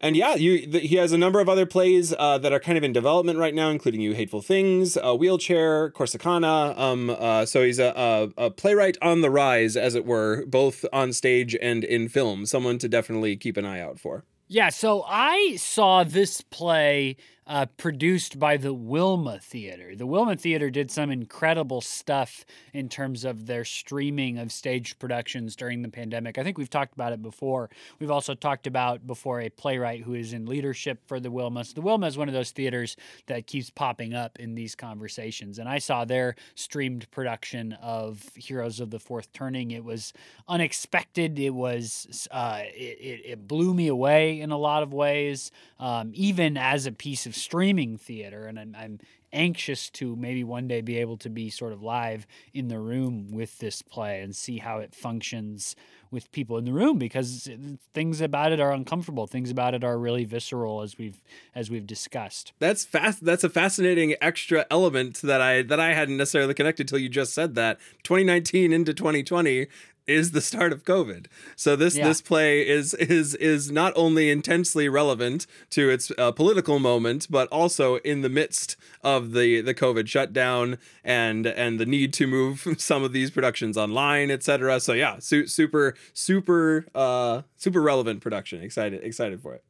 and 0.00 0.16
yeah, 0.16 0.34
you 0.34 0.66
the, 0.66 0.80
he 0.80 0.96
has 0.96 1.12
a 1.12 1.18
number 1.18 1.40
of 1.40 1.48
other 1.48 1.64
plays 1.64 2.14
uh, 2.18 2.36
that 2.38 2.52
are 2.52 2.60
kind 2.60 2.76
of 2.76 2.84
in 2.84 2.92
development 2.92 3.38
right 3.38 3.54
now, 3.54 3.70
including 3.70 4.02
You 4.02 4.12
Hateful 4.12 4.42
Things, 4.42 4.98
uh, 4.98 5.14
Wheelchair, 5.14 5.90
Corsicana. 5.92 6.78
Um, 6.78 7.08
uh, 7.08 7.46
so 7.46 7.64
he's 7.64 7.78
a, 7.78 8.30
a, 8.36 8.46
a, 8.46 8.50
playwright 8.50 8.98
on 9.00 9.22
the 9.22 9.30
rise, 9.30 9.76
as 9.76 9.94
it 9.94 10.04
were, 10.04 10.44
both 10.44 10.84
on 10.92 11.14
stage 11.14 11.56
and 11.60 11.84
in 11.84 12.10
film. 12.10 12.44
Someone 12.44 12.76
to 12.78 12.88
definitely 12.88 13.34
keep 13.36 13.56
an 13.56 13.64
eye 13.64 13.80
out 13.80 13.98
for. 13.98 14.24
Yeah, 14.46 14.68
so 14.68 15.04
I 15.08 15.56
saw 15.56 16.04
this 16.04 16.42
play 16.42 17.16
uh, 17.46 17.66
produced 17.76 18.38
by 18.38 18.56
the 18.56 18.72
Wilma 18.72 19.38
Theater. 19.38 19.94
The 19.94 20.06
Wilma 20.06 20.36
Theater 20.36 20.70
did 20.70 20.90
some 20.90 21.10
incredible 21.10 21.80
stuff 21.80 22.44
in 22.72 22.88
terms 22.88 23.24
of 23.24 23.46
their 23.46 23.64
streaming 23.64 24.38
of 24.38 24.50
stage 24.50 24.98
productions 24.98 25.54
during 25.54 25.82
the 25.82 25.88
pandemic. 25.88 26.38
I 26.38 26.42
think 26.42 26.56
we've 26.56 26.70
talked 26.70 26.94
about 26.94 27.12
it 27.12 27.22
before. 27.22 27.68
We've 27.98 28.10
also 28.10 28.34
talked 28.34 28.66
about 28.66 29.06
before 29.06 29.40
a 29.40 29.50
playwright 29.50 30.02
who 30.02 30.14
is 30.14 30.32
in 30.32 30.46
leadership 30.46 31.00
for 31.06 31.20
the 31.20 31.30
Wilma. 31.30 31.64
So 31.64 31.74
the 31.74 31.82
Wilma 31.82 32.06
is 32.06 32.16
one 32.16 32.28
of 32.28 32.34
those 32.34 32.50
theaters 32.50 32.96
that 33.26 33.46
keeps 33.46 33.70
popping 33.70 34.14
up 34.14 34.38
in 34.38 34.54
these 34.54 34.74
conversations. 34.74 35.58
And 35.58 35.68
I 35.68 35.78
saw 35.78 36.04
their 36.04 36.36
streamed 36.54 37.10
production 37.10 37.74
of 37.74 38.30
Heroes 38.34 38.80
of 38.80 38.90
the 38.90 38.98
Fourth 38.98 39.32
Turning. 39.32 39.70
It 39.70 39.84
was 39.84 40.12
unexpected. 40.48 41.38
It 41.38 41.50
was 41.50 42.28
uh, 42.30 42.62
it, 42.62 43.20
it 43.24 43.48
blew 43.48 43.74
me 43.74 43.88
away 43.88 44.40
in 44.40 44.50
a 44.50 44.58
lot 44.58 44.82
of 44.82 44.92
ways, 44.92 45.50
um, 45.78 46.10
even 46.14 46.56
as 46.56 46.86
a 46.86 46.92
piece 46.92 47.26
of 47.26 47.33
streaming 47.34 47.98
theater, 47.98 48.46
and 48.46 48.58
I'm, 48.58 48.76
I'm 48.78 49.00
anxious 49.34 49.90
to 49.90 50.16
maybe 50.16 50.44
one 50.44 50.68
day 50.68 50.80
be 50.80 50.98
able 50.98 51.16
to 51.18 51.28
be 51.28 51.50
sort 51.50 51.72
of 51.72 51.82
live 51.82 52.26
in 52.54 52.68
the 52.68 52.78
room 52.78 53.30
with 53.32 53.58
this 53.58 53.82
play 53.82 54.22
and 54.22 54.34
see 54.34 54.58
how 54.58 54.78
it 54.78 54.94
functions 54.94 55.74
with 56.10 56.30
people 56.30 56.56
in 56.56 56.64
the 56.64 56.72
room 56.72 56.96
because 56.96 57.50
things 57.92 58.20
about 58.20 58.52
it 58.52 58.60
are 58.60 58.72
uncomfortable. 58.72 59.26
Things 59.26 59.50
about 59.50 59.74
it 59.74 59.82
are 59.82 59.98
really 59.98 60.24
visceral 60.24 60.80
as 60.80 60.96
we've 60.96 61.20
as 61.54 61.70
we've 61.70 61.86
discussed. 61.86 62.52
That's 62.60 62.84
fast 62.84 63.24
that's 63.24 63.42
a 63.44 63.50
fascinating 63.50 64.14
extra 64.20 64.64
element 64.70 65.20
that 65.22 65.40
i 65.40 65.62
that 65.62 65.80
i 65.80 65.92
hadn't 65.92 66.16
necessarily 66.16 66.54
connected 66.54 66.86
till 66.86 66.98
you 66.98 67.08
just 67.08 67.34
said 67.34 67.56
that. 67.56 67.78
2019 68.04 68.72
into 68.72 68.94
2020 68.94 69.66
is 70.06 70.32
the 70.32 70.40
start 70.40 70.72
of 70.72 70.84
COVID. 70.84 71.26
So 71.56 71.76
this 71.76 71.96
yeah. 71.96 72.06
this 72.08 72.20
play 72.20 72.66
is 72.66 72.94
is 72.94 73.34
is 73.36 73.70
not 73.70 73.92
only 73.96 74.30
intensely 74.30 74.88
relevant 74.88 75.46
to 75.70 75.90
its 75.90 76.10
uh, 76.18 76.32
political 76.32 76.78
moment, 76.78 77.26
but 77.30 77.48
also 77.48 77.96
in 77.96 78.22
the 78.22 78.28
midst 78.28 78.76
of 79.02 79.32
the 79.32 79.60
the 79.60 79.74
COVID 79.74 80.06
shutdown 80.08 80.78
and 81.02 81.46
and 81.46 81.78
the 81.78 81.86
need 81.86 82.12
to 82.14 82.26
move 82.26 82.66
some 82.78 83.02
of 83.02 83.12
these 83.12 83.30
productions 83.30 83.76
online, 83.76 84.30
etc. 84.30 84.80
So 84.80 84.92
yeah, 84.92 85.18
su- 85.18 85.46
super 85.46 85.94
super 86.12 86.86
uh, 86.94 87.42
super 87.56 87.80
relevant 87.80 88.20
production. 88.20 88.62
Excited 88.62 89.02
excited 89.02 89.40
for 89.40 89.54
it. 89.54 89.64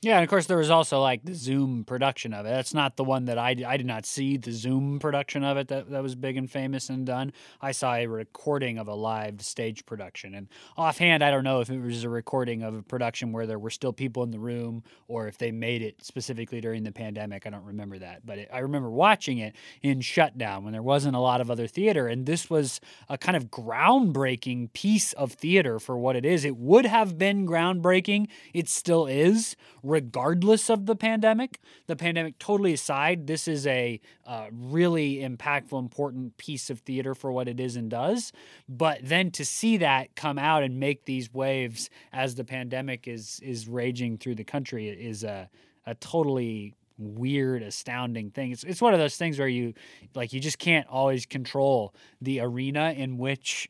Yeah, 0.00 0.18
and 0.18 0.22
of 0.22 0.30
course 0.30 0.46
there 0.46 0.58
was 0.58 0.70
also 0.70 1.00
like 1.00 1.24
the 1.24 1.34
Zoom 1.34 1.82
production 1.82 2.32
of 2.32 2.46
it. 2.46 2.50
That's 2.50 2.72
not 2.72 2.96
the 2.96 3.02
one 3.02 3.24
that 3.24 3.36
I, 3.36 3.56
I 3.66 3.76
did 3.76 3.86
not 3.86 4.06
see 4.06 4.36
the 4.36 4.52
Zoom 4.52 5.00
production 5.00 5.42
of 5.42 5.56
it 5.56 5.66
that, 5.68 5.90
that 5.90 6.04
was 6.04 6.14
big 6.14 6.36
and 6.36 6.48
famous 6.48 6.88
and 6.88 7.04
done. 7.04 7.32
I 7.60 7.72
saw 7.72 7.94
a 7.94 8.06
recording 8.06 8.78
of 8.78 8.86
a 8.86 8.94
live 8.94 9.42
stage 9.42 9.84
production. 9.86 10.36
And 10.36 10.46
offhand, 10.76 11.24
I 11.24 11.32
don't 11.32 11.42
know 11.42 11.60
if 11.62 11.68
it 11.68 11.80
was 11.80 12.04
a 12.04 12.08
recording 12.08 12.62
of 12.62 12.76
a 12.76 12.82
production 12.82 13.32
where 13.32 13.44
there 13.44 13.58
were 13.58 13.70
still 13.70 13.92
people 13.92 14.22
in 14.22 14.30
the 14.30 14.38
room 14.38 14.84
or 15.08 15.26
if 15.26 15.36
they 15.36 15.50
made 15.50 15.82
it 15.82 16.04
specifically 16.04 16.60
during 16.60 16.84
the 16.84 16.92
pandemic. 16.92 17.44
I 17.44 17.50
don't 17.50 17.64
remember 17.64 17.98
that. 17.98 18.24
But 18.24 18.38
it, 18.38 18.50
I 18.52 18.60
remember 18.60 18.90
watching 18.90 19.38
it 19.38 19.56
in 19.82 20.00
shutdown 20.00 20.62
when 20.62 20.74
there 20.74 20.82
wasn't 20.82 21.16
a 21.16 21.20
lot 21.20 21.40
of 21.40 21.50
other 21.50 21.66
theater. 21.66 22.06
And 22.06 22.24
this 22.24 22.48
was 22.48 22.80
a 23.08 23.18
kind 23.18 23.36
of 23.36 23.46
groundbreaking 23.46 24.72
piece 24.74 25.12
of 25.14 25.32
theater 25.32 25.80
for 25.80 25.98
what 25.98 26.14
it 26.14 26.24
is. 26.24 26.44
It 26.44 26.56
would 26.56 26.86
have 26.86 27.18
been 27.18 27.48
groundbreaking, 27.48 28.28
it 28.54 28.68
still 28.68 29.08
is 29.08 29.56
regardless 29.88 30.68
of 30.68 30.86
the 30.86 30.94
pandemic. 30.94 31.60
The 31.86 31.96
pandemic 31.96 32.38
totally 32.38 32.74
aside, 32.74 33.26
this 33.26 33.48
is 33.48 33.66
a 33.66 34.00
uh, 34.26 34.46
really 34.52 35.16
impactful, 35.16 35.78
important 35.78 36.36
piece 36.36 36.68
of 36.68 36.80
theater 36.80 37.14
for 37.14 37.32
what 37.32 37.48
it 37.48 37.58
is 37.58 37.74
and 37.74 37.90
does. 37.90 38.32
But 38.68 39.00
then 39.02 39.30
to 39.32 39.44
see 39.44 39.78
that 39.78 40.14
come 40.14 40.38
out 40.38 40.62
and 40.62 40.78
make 40.78 41.06
these 41.06 41.32
waves 41.32 41.88
as 42.12 42.34
the 42.34 42.44
pandemic 42.44 43.08
is 43.08 43.40
is 43.42 43.66
raging 43.66 44.18
through 44.18 44.34
the 44.34 44.44
country 44.44 44.88
is 44.88 45.24
a 45.24 45.48
a 45.86 45.94
totally 45.94 46.74
weird, 46.98 47.62
astounding 47.62 48.30
thing. 48.30 48.52
It's 48.52 48.64
it's 48.64 48.82
one 48.82 48.92
of 48.92 49.00
those 49.00 49.16
things 49.16 49.38
where 49.38 49.48
you 49.48 49.72
like 50.14 50.32
you 50.32 50.40
just 50.40 50.58
can't 50.58 50.86
always 50.88 51.24
control 51.24 51.94
the 52.20 52.40
arena 52.40 52.92
in 52.96 53.16
which 53.16 53.68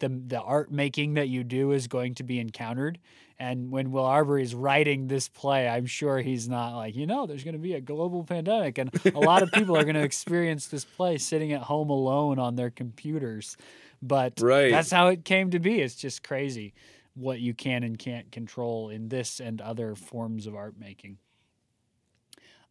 the 0.00 0.08
the 0.08 0.40
art 0.40 0.70
making 0.70 1.14
that 1.14 1.28
you 1.28 1.44
do 1.44 1.72
is 1.72 1.86
going 1.86 2.14
to 2.16 2.22
be 2.22 2.38
encountered. 2.38 2.98
And 3.38 3.70
when 3.70 3.90
Will 3.90 4.04
Arbery 4.04 4.42
is 4.42 4.54
writing 4.54 5.06
this 5.06 5.28
play, 5.28 5.66
I'm 5.66 5.86
sure 5.86 6.18
he's 6.18 6.46
not 6.46 6.76
like, 6.76 6.94
you 6.94 7.06
know, 7.06 7.26
there's 7.26 7.42
going 7.42 7.54
to 7.54 7.58
be 7.58 7.72
a 7.72 7.80
global 7.80 8.22
pandemic, 8.22 8.76
and 8.76 8.90
a 9.14 9.18
lot 9.18 9.42
of 9.42 9.50
people 9.52 9.76
are 9.76 9.82
going 9.82 9.94
to 9.94 10.02
experience 10.02 10.66
this 10.66 10.84
play 10.84 11.16
sitting 11.16 11.52
at 11.52 11.62
home 11.62 11.88
alone 11.88 12.38
on 12.38 12.56
their 12.56 12.68
computers. 12.68 13.56
But 14.02 14.40
right. 14.40 14.70
that's 14.70 14.90
how 14.90 15.08
it 15.08 15.24
came 15.24 15.50
to 15.52 15.58
be. 15.58 15.80
It's 15.80 15.94
just 15.94 16.22
crazy 16.22 16.74
what 17.14 17.40
you 17.40 17.54
can 17.54 17.82
and 17.82 17.98
can't 17.98 18.30
control 18.30 18.88
in 18.90 19.08
this 19.08 19.40
and 19.40 19.60
other 19.60 19.94
forms 19.94 20.46
of 20.46 20.54
art 20.54 20.74
making. 20.78 21.18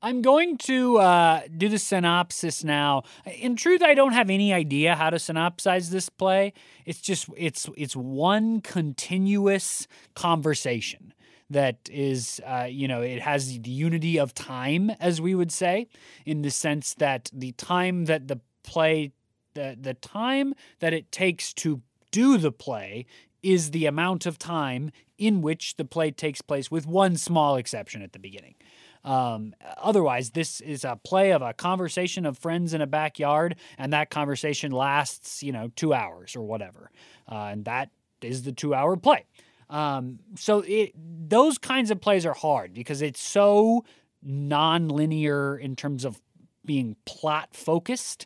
I'm 0.01 0.21
going 0.21 0.57
to 0.59 0.97
uh, 0.97 1.41
do 1.57 1.67
the 1.67 1.77
synopsis 1.77 2.63
now. 2.63 3.03
In 3.25 3.57
truth, 3.57 3.81
I 3.81 3.93
don't 3.93 4.13
have 4.13 4.29
any 4.29 4.53
idea 4.53 4.95
how 4.95 5.09
to 5.09 5.17
synopsize 5.17 5.89
this 5.89 6.07
play. 6.07 6.53
It's 6.85 7.01
just 7.01 7.27
it's 7.35 7.69
it's 7.75 7.97
one 7.97 8.61
continuous 8.61 9.87
conversation 10.15 11.13
that 11.49 11.77
is 11.91 12.39
uh, 12.45 12.67
you 12.69 12.87
know 12.87 13.01
it 13.01 13.21
has 13.21 13.59
the 13.59 13.69
unity 13.69 14.17
of 14.17 14.33
time 14.33 14.89
as 15.01 15.19
we 15.19 15.35
would 15.35 15.51
say 15.51 15.87
in 16.25 16.43
the 16.43 16.51
sense 16.51 16.93
that 16.93 17.29
the 17.33 17.51
time 17.53 18.05
that 18.05 18.29
the 18.29 18.39
play 18.63 19.11
the 19.53 19.77
the 19.79 19.95
time 19.95 20.53
that 20.79 20.93
it 20.93 21.11
takes 21.11 21.51
to 21.53 21.81
do 22.11 22.37
the 22.37 22.51
play 22.51 23.05
is 23.41 23.71
the 23.71 23.85
amount 23.85 24.25
of 24.25 24.37
time 24.37 24.91
in 25.17 25.41
which 25.41 25.75
the 25.77 25.85
play 25.85 26.11
takes 26.11 26.41
place 26.41 26.69
with 26.69 26.85
one 26.85 27.17
small 27.17 27.55
exception 27.55 28.01
at 28.01 28.13
the 28.13 28.19
beginning 28.19 28.55
um, 29.03 29.53
otherwise, 29.77 30.31
this 30.31 30.61
is 30.61 30.83
a 30.83 30.99
play 31.03 31.31
of 31.31 31.41
a 31.41 31.53
conversation 31.53 32.25
of 32.25 32.37
friends 32.37 32.73
in 32.73 32.81
a 32.81 32.87
backyard, 32.87 33.55
and 33.77 33.93
that 33.93 34.09
conversation 34.09 34.71
lasts, 34.71 35.41
you 35.41 35.51
know, 35.51 35.71
two 35.75 35.93
hours 35.93 36.35
or 36.35 36.41
whatever. 36.41 36.91
Uh, 37.31 37.49
and 37.51 37.65
that 37.65 37.89
is 38.21 38.43
the 38.43 38.51
two 38.51 38.73
hour 38.73 38.97
play. 38.97 39.25
Um, 39.69 40.19
so 40.35 40.63
it, 40.67 40.93
those 40.95 41.57
kinds 41.57 41.91
of 41.91 42.01
plays 42.01 42.25
are 42.25 42.33
hard 42.33 42.73
because 42.73 43.01
it's 43.01 43.21
so 43.21 43.85
non-linear 44.23 45.57
in 45.57 45.75
terms 45.75 46.03
of 46.03 46.19
being 46.65 46.95
plot 47.05 47.49
focused, 47.53 48.25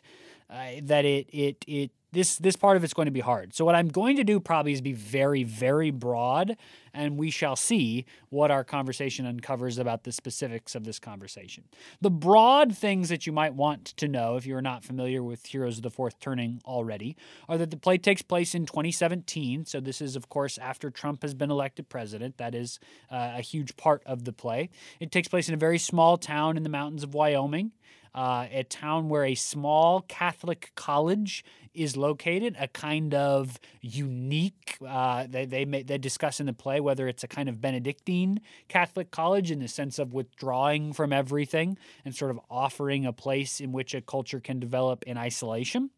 uh, 0.50 0.72
that 0.82 1.04
it 1.04 1.28
it 1.32 1.64
it 1.68 1.90
this 2.14 2.36
this 2.36 2.56
part 2.56 2.76
of 2.76 2.84
it's 2.84 2.94
going 2.94 3.06
to 3.06 3.12
be 3.12 3.20
hard. 3.20 3.54
So 3.54 3.64
what 3.64 3.74
I'm 3.74 3.88
going 3.88 4.16
to 4.16 4.24
do 4.24 4.40
probably 4.40 4.72
is 4.72 4.80
be 4.80 4.92
very 4.92 5.44
very 5.44 5.90
broad 5.90 6.56
and 6.94 7.18
we 7.18 7.30
shall 7.30 7.56
see 7.56 8.06
what 8.30 8.50
our 8.50 8.64
conversation 8.64 9.26
uncovers 9.26 9.78
about 9.78 10.04
the 10.04 10.12
specifics 10.12 10.74
of 10.74 10.84
this 10.84 10.98
conversation. 10.98 11.64
The 12.00 12.10
broad 12.10 12.76
things 12.76 13.08
that 13.08 13.26
you 13.26 13.32
might 13.32 13.54
want 13.54 13.84
to 13.96 14.08
know 14.08 14.36
if 14.36 14.46
you're 14.46 14.62
not 14.62 14.84
familiar 14.84 15.22
with 15.22 15.44
Heroes 15.46 15.76
of 15.78 15.82
the 15.82 15.90
Fourth 15.90 16.20
Turning 16.20 16.62
already 16.64 17.16
are 17.48 17.58
that 17.58 17.70
the 17.70 17.76
play 17.76 17.98
takes 17.98 18.22
place 18.22 18.54
in 18.54 18.64
2017. 18.64 19.66
So, 19.66 19.80
this 19.80 20.00
is, 20.00 20.14
of 20.14 20.28
course, 20.28 20.56
after 20.58 20.90
Trump 20.90 21.22
has 21.22 21.34
been 21.34 21.50
elected 21.50 21.88
president. 21.88 22.38
That 22.38 22.54
is 22.54 22.78
uh, 23.10 23.32
a 23.36 23.42
huge 23.42 23.76
part 23.76 24.02
of 24.06 24.24
the 24.24 24.32
play. 24.32 24.70
It 25.00 25.10
takes 25.10 25.28
place 25.28 25.48
in 25.48 25.54
a 25.54 25.58
very 25.58 25.78
small 25.78 26.16
town 26.16 26.56
in 26.56 26.62
the 26.62 26.68
mountains 26.68 27.02
of 27.02 27.12
Wyoming. 27.12 27.72
Uh, 28.14 28.46
a 28.52 28.62
town 28.62 29.08
where 29.08 29.24
a 29.24 29.34
small 29.34 30.02
Catholic 30.02 30.70
college 30.76 31.44
is 31.74 31.96
located, 31.96 32.54
a 32.58 32.68
kind 32.68 33.12
of 33.12 33.58
unique. 33.80 34.76
Uh, 34.86 35.26
they 35.28 35.44
they 35.44 35.64
they 35.64 35.98
discuss 35.98 36.38
in 36.38 36.46
the 36.46 36.52
play 36.52 36.80
whether 36.80 37.08
it's 37.08 37.24
a 37.24 37.28
kind 37.28 37.48
of 37.48 37.60
Benedictine 37.60 38.40
Catholic 38.68 39.10
college 39.10 39.50
in 39.50 39.58
the 39.58 39.68
sense 39.68 39.98
of 39.98 40.12
withdrawing 40.12 40.92
from 40.92 41.12
everything 41.12 41.76
and 42.04 42.14
sort 42.14 42.30
of 42.30 42.38
offering 42.48 43.04
a 43.04 43.12
place 43.12 43.60
in 43.60 43.72
which 43.72 43.94
a 43.94 44.00
culture 44.00 44.40
can 44.40 44.60
develop 44.60 45.02
in 45.04 45.18
isolation. 45.18 45.90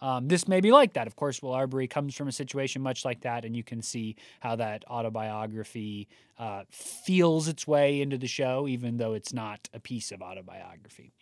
Um, 0.00 0.28
this 0.28 0.48
may 0.48 0.60
be 0.60 0.72
like 0.72 0.94
that. 0.94 1.06
Of 1.06 1.16
course, 1.16 1.40
Will 1.40 1.54
Arbery 1.54 1.86
comes 1.86 2.14
from 2.14 2.28
a 2.28 2.32
situation 2.32 2.82
much 2.82 3.04
like 3.04 3.22
that, 3.22 3.44
and 3.44 3.56
you 3.56 3.62
can 3.62 3.80
see 3.80 4.16
how 4.40 4.56
that 4.56 4.84
autobiography 4.90 6.08
uh, 6.38 6.64
feels 6.68 7.48
its 7.48 7.66
way 7.66 8.00
into 8.00 8.18
the 8.18 8.26
show, 8.26 8.66
even 8.68 8.96
though 8.96 9.14
it's 9.14 9.32
not 9.32 9.68
a 9.72 9.80
piece 9.80 10.12
of 10.12 10.20
autobiography. 10.20 11.14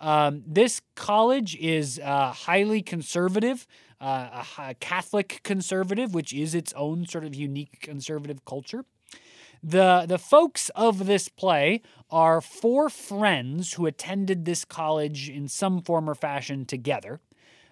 Um, 0.00 0.42
this 0.46 0.80
college 0.94 1.56
is 1.56 2.00
uh, 2.02 2.32
highly 2.32 2.82
conservative, 2.82 3.66
uh, 4.00 4.44
a 4.58 4.74
Catholic 4.74 5.40
conservative, 5.42 6.14
which 6.14 6.32
is 6.32 6.54
its 6.54 6.72
own 6.72 7.06
sort 7.06 7.24
of 7.24 7.34
unique 7.34 7.80
conservative 7.82 8.44
culture. 8.44 8.84
The, 9.62 10.06
the 10.08 10.18
folks 10.18 10.70
of 10.70 11.04
this 11.04 11.28
play 11.28 11.82
are 12.10 12.40
four 12.40 12.88
friends 12.88 13.74
who 13.74 13.84
attended 13.84 14.46
this 14.46 14.64
college 14.64 15.28
in 15.28 15.48
some 15.48 15.82
form 15.82 16.08
or 16.08 16.14
fashion 16.14 16.64
together 16.64 17.20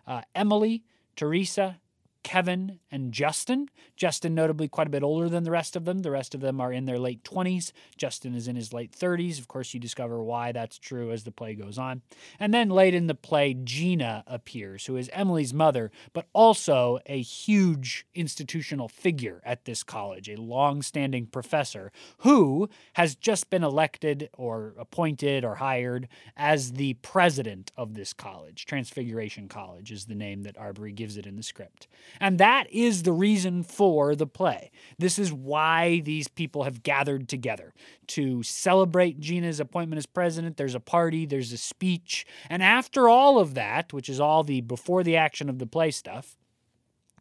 uh, 0.06 0.22
Emily, 0.34 0.84
Teresa, 1.16 1.78
Kevin 2.22 2.80
and 2.90 3.12
Justin. 3.12 3.68
Justin, 3.96 4.34
notably 4.34 4.68
quite 4.68 4.86
a 4.86 4.90
bit 4.90 5.02
older 5.02 5.28
than 5.28 5.44
the 5.44 5.50
rest 5.50 5.76
of 5.76 5.84
them. 5.84 6.00
The 6.00 6.10
rest 6.10 6.34
of 6.34 6.40
them 6.40 6.60
are 6.60 6.72
in 6.72 6.84
their 6.84 6.98
late 6.98 7.24
20s. 7.24 7.72
Justin 7.96 8.34
is 8.34 8.48
in 8.48 8.56
his 8.56 8.72
late 8.72 8.92
30s. 8.92 9.38
Of 9.38 9.48
course, 9.48 9.72
you 9.72 9.80
discover 9.80 10.22
why 10.22 10.52
that's 10.52 10.78
true 10.78 11.10
as 11.10 11.24
the 11.24 11.30
play 11.30 11.54
goes 11.54 11.78
on. 11.78 12.02
And 12.38 12.52
then 12.52 12.68
late 12.70 12.94
in 12.94 13.06
the 13.06 13.14
play, 13.14 13.54
Gina 13.54 14.24
appears, 14.26 14.86
who 14.86 14.96
is 14.96 15.10
Emily's 15.12 15.54
mother, 15.54 15.90
but 16.12 16.26
also 16.32 16.98
a 17.06 17.20
huge 17.20 18.06
institutional 18.14 18.88
figure 18.88 19.40
at 19.44 19.64
this 19.64 19.82
college, 19.82 20.28
a 20.28 20.36
long 20.36 20.82
standing 20.82 21.26
professor 21.26 21.90
who 22.18 22.68
has 22.94 23.14
just 23.14 23.50
been 23.50 23.64
elected 23.64 24.28
or 24.36 24.74
appointed 24.78 25.44
or 25.44 25.56
hired 25.56 26.08
as 26.36 26.72
the 26.72 26.94
president 26.94 27.72
of 27.76 27.94
this 27.94 28.12
college. 28.12 28.66
Transfiguration 28.66 29.48
College 29.48 29.92
is 29.92 30.06
the 30.06 30.14
name 30.14 30.42
that 30.42 30.58
Arbery 30.58 30.92
gives 30.92 31.16
it 31.16 31.26
in 31.26 31.36
the 31.36 31.42
script. 31.42 31.88
And 32.20 32.38
that 32.38 32.70
is 32.70 33.02
the 33.02 33.12
reason 33.12 33.62
for 33.62 34.14
the 34.14 34.26
play. 34.26 34.70
This 34.98 35.18
is 35.18 35.32
why 35.32 36.00
these 36.00 36.28
people 36.28 36.64
have 36.64 36.82
gathered 36.82 37.28
together 37.28 37.74
to 38.08 38.42
celebrate 38.42 39.20
Gina's 39.20 39.60
appointment 39.60 39.98
as 39.98 40.06
president. 40.06 40.56
There's 40.56 40.74
a 40.74 40.80
party, 40.80 41.26
there's 41.26 41.52
a 41.52 41.58
speech. 41.58 42.26
And 42.48 42.62
after 42.62 43.08
all 43.08 43.38
of 43.38 43.54
that, 43.54 43.92
which 43.92 44.08
is 44.08 44.20
all 44.20 44.42
the 44.42 44.60
before 44.60 45.02
the 45.02 45.16
action 45.16 45.48
of 45.48 45.58
the 45.58 45.66
play 45.66 45.90
stuff, 45.90 46.36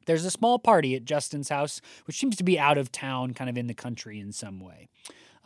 there's 0.06 0.25
a 0.25 0.32
small 0.32 0.58
party 0.58 0.96
at 0.96 1.06
Justin's 1.06 1.50
house, 1.50 1.82
which 2.06 2.17
seems 2.17 2.38
to 2.38 2.44
be 2.44 2.58
out 2.58 2.77
of 2.77 2.91
town, 2.91 3.34
kind 3.34 3.50
of 3.50 3.58
in 3.58 3.67
the 3.67 3.74
country 3.74 4.20
in 4.20 4.32
some 4.32 4.60
way. 4.60 4.88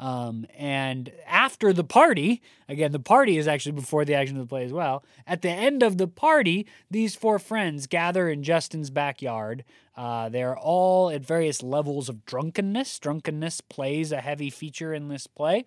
Um, 0.01 0.47
and 0.57 1.11
after 1.27 1.71
the 1.71 1.83
party, 1.83 2.41
again, 2.67 2.91
the 2.91 2.99
party 2.99 3.37
is 3.37 3.47
actually 3.47 3.73
before 3.73 4.03
the 4.03 4.15
action 4.15 4.35
of 4.35 4.47
the 4.47 4.49
play 4.49 4.65
as 4.65 4.73
well. 4.73 5.05
At 5.27 5.43
the 5.43 5.51
end 5.51 5.83
of 5.83 5.99
the 5.99 6.07
party, 6.07 6.65
these 6.89 7.15
four 7.15 7.37
friends 7.37 7.85
gather 7.85 8.27
in 8.27 8.41
Justin's 8.41 8.89
backyard. 8.89 9.63
Uh, 9.95 10.27
they're 10.29 10.57
all 10.57 11.11
at 11.11 11.23
various 11.23 11.61
levels 11.61 12.09
of 12.09 12.25
drunkenness. 12.25 12.97
Drunkenness 12.97 13.61
plays 13.61 14.11
a 14.11 14.21
heavy 14.21 14.49
feature 14.49 14.91
in 14.91 15.07
this 15.07 15.27
play. 15.27 15.65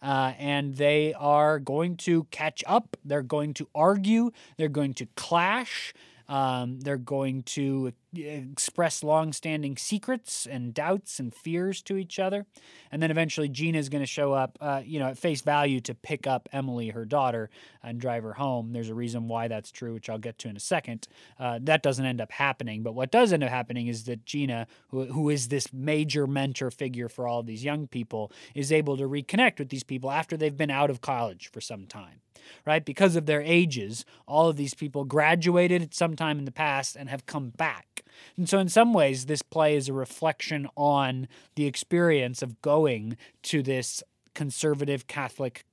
Uh, 0.00 0.32
and 0.38 0.76
they 0.76 1.12
are 1.14 1.58
going 1.58 1.96
to 1.96 2.24
catch 2.24 2.64
up. 2.66 2.96
They're 3.04 3.22
going 3.22 3.52
to 3.54 3.68
argue. 3.74 4.30
They're 4.56 4.68
going 4.68 4.94
to 4.94 5.06
clash. 5.14 5.92
Um, 6.26 6.80
they're 6.80 6.96
going 6.96 7.42
to 7.42 7.92
express 8.18 9.02
long-standing 9.02 9.76
secrets 9.76 10.46
and 10.46 10.74
doubts 10.74 11.18
and 11.18 11.34
fears 11.34 11.82
to 11.82 11.96
each 11.96 12.18
other, 12.18 12.46
and 12.90 13.02
then 13.02 13.10
eventually 13.10 13.48
Gina 13.48 13.78
is 13.78 13.88
going 13.88 14.02
to 14.02 14.06
show 14.06 14.32
up, 14.32 14.58
uh, 14.60 14.82
you 14.84 14.98
know, 14.98 15.08
at 15.08 15.18
face 15.18 15.42
value 15.42 15.80
to 15.82 15.94
pick 15.94 16.26
up 16.26 16.48
Emily, 16.52 16.90
her 16.90 17.04
daughter, 17.04 17.50
and 17.82 18.00
drive 18.00 18.22
her 18.22 18.34
home. 18.34 18.72
There's 18.72 18.88
a 18.88 18.94
reason 18.94 19.28
why 19.28 19.48
that's 19.48 19.70
true, 19.70 19.94
which 19.94 20.08
I'll 20.08 20.18
get 20.18 20.38
to 20.38 20.48
in 20.48 20.56
a 20.56 20.60
second. 20.60 21.08
Uh, 21.38 21.58
that 21.62 21.82
doesn't 21.82 22.04
end 22.04 22.20
up 22.20 22.32
happening, 22.32 22.82
but 22.82 22.94
what 22.94 23.10
does 23.10 23.32
end 23.32 23.44
up 23.44 23.50
happening 23.50 23.86
is 23.86 24.04
that 24.04 24.24
Gina, 24.24 24.66
who, 24.88 25.04
who 25.06 25.30
is 25.30 25.48
this 25.48 25.72
major 25.72 26.26
mentor 26.26 26.70
figure 26.70 27.08
for 27.08 27.26
all 27.26 27.40
of 27.40 27.46
these 27.46 27.64
young 27.64 27.86
people, 27.86 28.32
is 28.54 28.72
able 28.72 28.96
to 28.96 29.04
reconnect 29.04 29.58
with 29.58 29.68
these 29.68 29.84
people 29.84 30.10
after 30.10 30.36
they've 30.36 30.56
been 30.56 30.70
out 30.70 30.90
of 30.90 31.00
college 31.00 31.50
for 31.52 31.60
some 31.60 31.86
time 31.86 32.20
right? 32.66 32.84
Because 32.84 33.16
of 33.16 33.26
their 33.26 33.42
ages, 33.42 34.04
all 34.26 34.48
of 34.48 34.56
these 34.56 34.74
people 34.74 35.04
graduated 35.04 35.82
at 35.82 35.94
some 35.94 36.16
time 36.16 36.38
in 36.38 36.44
the 36.44 36.52
past 36.52 36.96
and 36.96 37.08
have 37.08 37.26
come 37.26 37.50
back. 37.50 38.03
And 38.36 38.48
so, 38.48 38.58
in 38.58 38.68
some 38.68 38.92
ways, 38.92 39.26
this 39.26 39.42
play 39.42 39.76
is 39.76 39.88
a 39.88 39.92
reflection 39.92 40.68
on 40.76 41.28
the 41.54 41.66
experience 41.66 42.42
of 42.42 42.60
going 42.62 43.16
to 43.44 43.62
this 43.62 44.02
conservative 44.34 45.06
Catholic 45.06 45.64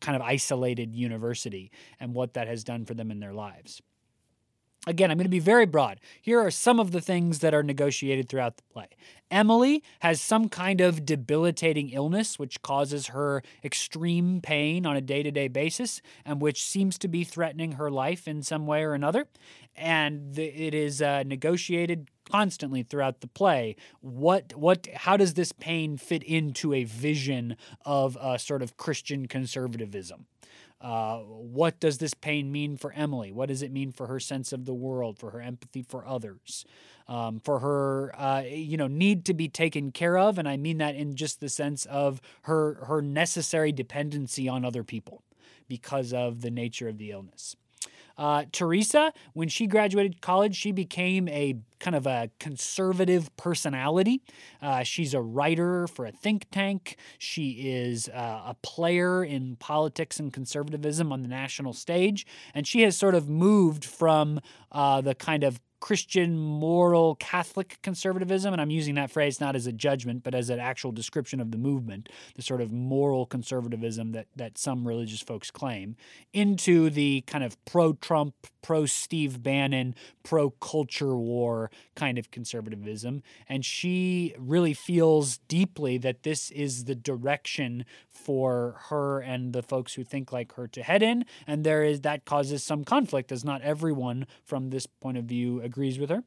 kind 0.00 0.16
of 0.16 0.22
isolated 0.22 0.94
university 0.94 1.70
and 2.00 2.14
what 2.14 2.34
that 2.34 2.48
has 2.48 2.64
done 2.64 2.84
for 2.84 2.94
them 2.94 3.10
in 3.10 3.20
their 3.20 3.32
lives. 3.32 3.80
Again, 4.86 5.10
I'm 5.10 5.16
going 5.16 5.24
to 5.24 5.30
be 5.30 5.38
very 5.38 5.64
broad. 5.64 5.98
Here 6.20 6.38
are 6.38 6.50
some 6.50 6.78
of 6.78 6.92
the 6.92 7.00
things 7.00 7.38
that 7.38 7.54
are 7.54 7.62
negotiated 7.62 8.28
throughout 8.28 8.58
the 8.58 8.62
play. 8.64 8.88
Emily 9.30 9.82
has 10.00 10.20
some 10.20 10.50
kind 10.50 10.82
of 10.82 11.06
debilitating 11.06 11.88
illness 11.88 12.38
which 12.38 12.60
causes 12.60 13.08
her 13.08 13.42
extreme 13.64 14.42
pain 14.42 14.84
on 14.84 14.94
a 14.94 15.00
day 15.00 15.22
to 15.22 15.30
day 15.30 15.48
basis 15.48 16.02
and 16.26 16.42
which 16.42 16.62
seems 16.62 16.98
to 16.98 17.08
be 17.08 17.24
threatening 17.24 17.72
her 17.72 17.90
life 17.90 18.28
in 18.28 18.42
some 18.42 18.66
way 18.66 18.82
or 18.82 18.92
another. 18.92 19.26
And 19.76 20.38
it 20.38 20.74
is 20.74 21.02
uh, 21.02 21.24
negotiated 21.26 22.08
constantly 22.30 22.82
throughout 22.82 23.20
the 23.20 23.26
play. 23.26 23.76
What, 24.00 24.54
what, 24.54 24.88
how 24.94 25.16
does 25.16 25.34
this 25.34 25.52
pain 25.52 25.96
fit 25.96 26.22
into 26.22 26.72
a 26.72 26.84
vision 26.84 27.56
of 27.84 28.16
a 28.20 28.38
sort 28.38 28.62
of 28.62 28.76
Christian 28.76 29.26
conservatism? 29.26 30.26
Uh, 30.80 31.20
what 31.20 31.80
does 31.80 31.96
this 31.96 32.12
pain 32.12 32.52
mean 32.52 32.76
for 32.76 32.92
Emily? 32.92 33.32
What 33.32 33.48
does 33.48 33.62
it 33.62 33.72
mean 33.72 33.90
for 33.90 34.06
her 34.06 34.20
sense 34.20 34.52
of 34.52 34.66
the 34.66 34.74
world, 34.74 35.18
for 35.18 35.30
her 35.30 35.40
empathy 35.40 35.82
for 35.82 36.06
others, 36.06 36.66
um, 37.08 37.40
for 37.40 37.60
her, 37.60 38.14
uh, 38.20 38.42
you 38.46 38.76
know, 38.76 38.86
need 38.86 39.24
to 39.24 39.34
be 39.34 39.48
taken 39.48 39.92
care 39.92 40.18
of? 40.18 40.38
And 40.38 40.46
I 40.46 40.58
mean 40.58 40.78
that 40.78 40.94
in 40.94 41.14
just 41.14 41.40
the 41.40 41.48
sense 41.48 41.86
of 41.86 42.20
her 42.42 42.84
her 42.84 43.00
necessary 43.00 43.72
dependency 43.72 44.46
on 44.46 44.62
other 44.62 44.84
people 44.84 45.22
because 45.68 46.12
of 46.12 46.42
the 46.42 46.50
nature 46.50 46.88
of 46.88 46.98
the 46.98 47.12
illness. 47.12 47.56
Uh, 48.16 48.44
Teresa, 48.52 49.12
when 49.32 49.48
she 49.48 49.66
graduated 49.66 50.20
college, 50.20 50.56
she 50.56 50.72
became 50.72 51.28
a 51.28 51.56
kind 51.80 51.96
of 51.96 52.06
a 52.06 52.30
conservative 52.38 53.34
personality. 53.36 54.22
Uh, 54.62 54.82
she's 54.82 55.12
a 55.12 55.20
writer 55.20 55.86
for 55.86 56.06
a 56.06 56.12
think 56.12 56.46
tank. 56.50 56.96
She 57.18 57.50
is 57.68 58.08
uh, 58.08 58.42
a 58.46 58.56
player 58.62 59.24
in 59.24 59.56
politics 59.56 60.18
and 60.18 60.32
conservatism 60.32 61.12
on 61.12 61.22
the 61.22 61.28
national 61.28 61.72
stage. 61.72 62.26
And 62.54 62.66
she 62.66 62.82
has 62.82 62.96
sort 62.96 63.14
of 63.14 63.28
moved 63.28 63.84
from 63.84 64.40
uh, 64.72 65.00
the 65.00 65.14
kind 65.14 65.44
of 65.44 65.60
Christian 65.84 66.38
moral 66.38 67.14
Catholic 67.16 67.78
conservatism, 67.82 68.54
and 68.54 68.62
I'm 68.62 68.70
using 68.70 68.94
that 68.94 69.10
phrase 69.10 69.38
not 69.38 69.54
as 69.54 69.66
a 69.66 69.72
judgment, 69.72 70.22
but 70.22 70.34
as 70.34 70.48
an 70.48 70.58
actual 70.58 70.92
description 70.92 71.40
of 71.40 71.50
the 71.50 71.58
movement, 71.58 72.08
the 72.36 72.40
sort 72.40 72.62
of 72.62 72.72
moral 72.72 73.26
conservatism 73.26 74.12
that 74.12 74.26
that 74.34 74.56
some 74.56 74.88
religious 74.88 75.20
folks 75.20 75.50
claim, 75.50 75.94
into 76.32 76.88
the 76.88 77.20
kind 77.26 77.44
of 77.44 77.62
pro-Trump, 77.66 78.34
pro-Steve 78.62 79.42
Bannon, 79.42 79.94
pro-culture 80.22 81.16
war 81.16 81.70
kind 81.94 82.16
of 82.16 82.30
conservatism, 82.30 83.22
and 83.46 83.62
she 83.62 84.34
really 84.38 84.72
feels 84.72 85.36
deeply 85.48 85.98
that 85.98 86.22
this 86.22 86.50
is 86.50 86.84
the 86.84 86.94
direction 86.94 87.84
for 88.08 88.76
her 88.88 89.20
and 89.20 89.52
the 89.52 89.62
folks 89.62 89.92
who 89.92 90.02
think 90.02 90.32
like 90.32 90.54
her 90.54 90.66
to 90.66 90.82
head 90.82 91.02
in, 91.02 91.26
and 91.46 91.62
there 91.62 91.84
is 91.84 92.00
that 92.00 92.24
causes 92.24 92.64
some 92.64 92.84
conflict, 92.84 93.30
as 93.30 93.44
not 93.44 93.60
everyone 93.60 94.26
from 94.46 94.70
this 94.70 94.86
point 94.86 95.18
of 95.18 95.26
view 95.26 95.60
agrees 95.74 95.98
with 95.98 96.10
her. 96.10 96.22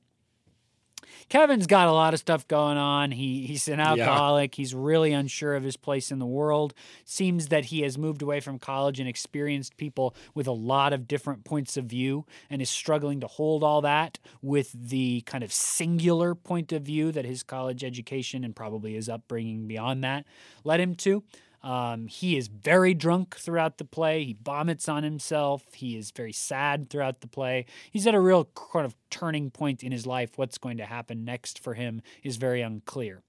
Kevin's 1.29 1.67
got 1.67 1.87
a 1.87 1.91
lot 1.91 2.13
of 2.13 2.19
stuff 2.19 2.47
going 2.47 2.77
on. 2.77 3.11
He 3.11 3.45
he's 3.45 3.67
an 3.67 3.79
alcoholic. 3.79 4.57
Yeah. 4.57 4.61
He's 4.61 4.73
really 4.73 5.13
unsure 5.13 5.55
of 5.55 5.63
his 5.63 5.77
place 5.77 6.11
in 6.11 6.19
the 6.19 6.25
world. 6.25 6.73
Seems 7.05 7.47
that 7.47 7.65
he 7.65 7.81
has 7.81 7.97
moved 7.97 8.21
away 8.21 8.39
from 8.39 8.59
college 8.59 8.99
and 8.99 9.07
experienced 9.07 9.77
people 9.77 10.15
with 10.33 10.47
a 10.47 10.53
lot 10.53 10.93
of 10.93 11.07
different 11.07 11.43
points 11.43 11.77
of 11.77 11.85
view 11.85 12.25
and 12.49 12.61
is 12.61 12.69
struggling 12.69 13.19
to 13.21 13.27
hold 13.27 13.63
all 13.63 13.81
that 13.81 14.19
with 14.41 14.71
the 14.73 15.21
kind 15.21 15.43
of 15.43 15.53
singular 15.53 16.33
point 16.35 16.71
of 16.71 16.83
view 16.83 17.11
that 17.11 17.25
his 17.25 17.43
college 17.43 17.83
education 17.83 18.43
and 18.43 18.55
probably 18.55 18.93
his 18.93 19.09
upbringing 19.09 19.67
beyond 19.67 20.03
that 20.03 20.25
led 20.63 20.79
him 20.79 20.95
to. 20.95 21.23
Um, 21.67 22.07
he 22.07 22.37
is 22.37 22.47
very 22.47 22.93
drunk 22.93 23.35
throughout 23.35 23.77
the 23.77 23.83
play. 23.83 24.23
He 24.23 24.37
vomits 24.41 24.87
on 24.87 25.03
himself. 25.03 25.65
He 25.73 25.97
is 25.97 26.11
very 26.11 26.31
sad 26.31 26.89
throughout 26.89 27.19
the 27.19 27.27
play. 27.27 27.65
He's 27.91 28.07
at 28.07 28.15
a 28.15 28.21
real 28.21 28.45
kind 28.55 28.85
of 28.85 28.95
turning 29.09 29.51
point 29.51 29.83
in 29.83 29.91
his 29.91 30.05
life. 30.05 30.37
What's 30.37 30.57
going 30.57 30.77
to 30.77 30.85
happen 30.85 31.25
next 31.25 31.61
for 31.61 31.73
him 31.73 32.01
is 32.23 32.37
very 32.37 32.61
unclear. 32.61 33.21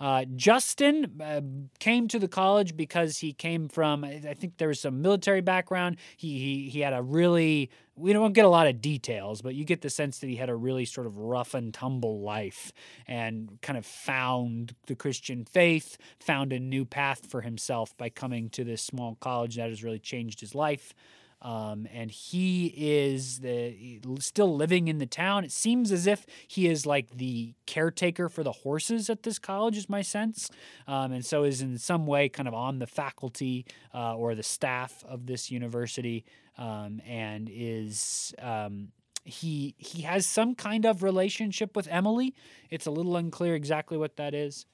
Uh, 0.00 0.24
Justin 0.34 1.20
uh, 1.22 1.42
came 1.78 2.08
to 2.08 2.18
the 2.18 2.26
college 2.26 2.74
because 2.74 3.18
he 3.18 3.34
came 3.34 3.68
from, 3.68 4.02
I 4.02 4.34
think 4.34 4.56
there 4.56 4.68
was 4.68 4.80
some 4.80 5.02
military 5.02 5.42
background. 5.42 5.98
He, 6.16 6.38
he, 6.38 6.70
he 6.70 6.80
had 6.80 6.94
a 6.94 7.02
really, 7.02 7.70
we 7.96 8.14
don't 8.14 8.32
get 8.32 8.46
a 8.46 8.48
lot 8.48 8.66
of 8.66 8.80
details, 8.80 9.42
but 9.42 9.54
you 9.54 9.66
get 9.66 9.82
the 9.82 9.90
sense 9.90 10.18
that 10.20 10.28
he 10.28 10.36
had 10.36 10.48
a 10.48 10.56
really 10.56 10.86
sort 10.86 11.06
of 11.06 11.18
rough 11.18 11.52
and 11.52 11.74
tumble 11.74 12.22
life 12.22 12.72
and 13.06 13.58
kind 13.60 13.76
of 13.76 13.84
found 13.84 14.74
the 14.86 14.94
Christian 14.94 15.44
faith, 15.44 15.98
found 16.18 16.54
a 16.54 16.58
new 16.58 16.86
path 16.86 17.26
for 17.26 17.42
himself 17.42 17.94
by 17.98 18.08
coming 18.08 18.48
to 18.50 18.64
this 18.64 18.80
small 18.80 19.16
college 19.20 19.56
that 19.56 19.68
has 19.68 19.84
really 19.84 19.98
changed 19.98 20.40
his 20.40 20.54
life. 20.54 20.94
Um, 21.42 21.86
and 21.92 22.10
he 22.10 22.66
is 22.76 23.38
the, 23.38 24.00
still 24.18 24.54
living 24.54 24.88
in 24.88 24.98
the 24.98 25.06
town. 25.06 25.44
It 25.44 25.52
seems 25.52 25.90
as 25.90 26.06
if 26.06 26.26
he 26.46 26.68
is 26.68 26.84
like 26.84 27.16
the 27.16 27.54
caretaker 27.66 28.28
for 28.28 28.42
the 28.42 28.52
horses 28.52 29.08
at 29.08 29.22
this 29.22 29.38
college, 29.38 29.76
is 29.76 29.88
my 29.88 30.02
sense, 30.02 30.50
um, 30.86 31.12
and 31.12 31.24
so 31.24 31.44
is 31.44 31.62
in 31.62 31.78
some 31.78 32.06
way 32.06 32.28
kind 32.28 32.46
of 32.46 32.54
on 32.54 32.78
the 32.78 32.86
faculty 32.86 33.64
uh, 33.94 34.14
or 34.16 34.34
the 34.34 34.42
staff 34.42 35.02
of 35.08 35.26
this 35.26 35.50
university, 35.50 36.24
um, 36.58 37.00
and 37.06 37.48
is 37.50 38.34
um, 38.38 38.88
he 39.24 39.74
he 39.78 40.02
has 40.02 40.26
some 40.26 40.54
kind 40.54 40.84
of 40.84 41.02
relationship 41.02 41.74
with 41.74 41.88
Emily. 41.88 42.34
It's 42.70 42.86
a 42.86 42.90
little 42.90 43.16
unclear 43.16 43.54
exactly 43.54 43.96
what 43.96 44.16
that 44.16 44.34
is. 44.34 44.66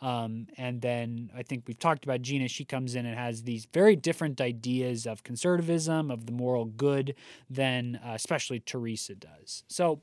Um, 0.00 0.46
and 0.56 0.80
then 0.80 1.30
I 1.36 1.42
think 1.42 1.64
we've 1.66 1.78
talked 1.78 2.04
about 2.04 2.22
Gina. 2.22 2.48
She 2.48 2.64
comes 2.64 2.94
in 2.94 3.04
and 3.04 3.16
has 3.16 3.42
these 3.42 3.66
very 3.72 3.96
different 3.96 4.40
ideas 4.40 5.06
of 5.06 5.24
conservatism, 5.24 6.10
of 6.10 6.26
the 6.26 6.32
moral 6.32 6.66
good, 6.66 7.14
than 7.50 8.00
uh, 8.04 8.12
especially 8.14 8.60
Teresa 8.60 9.14
does. 9.14 9.64
So 9.68 10.00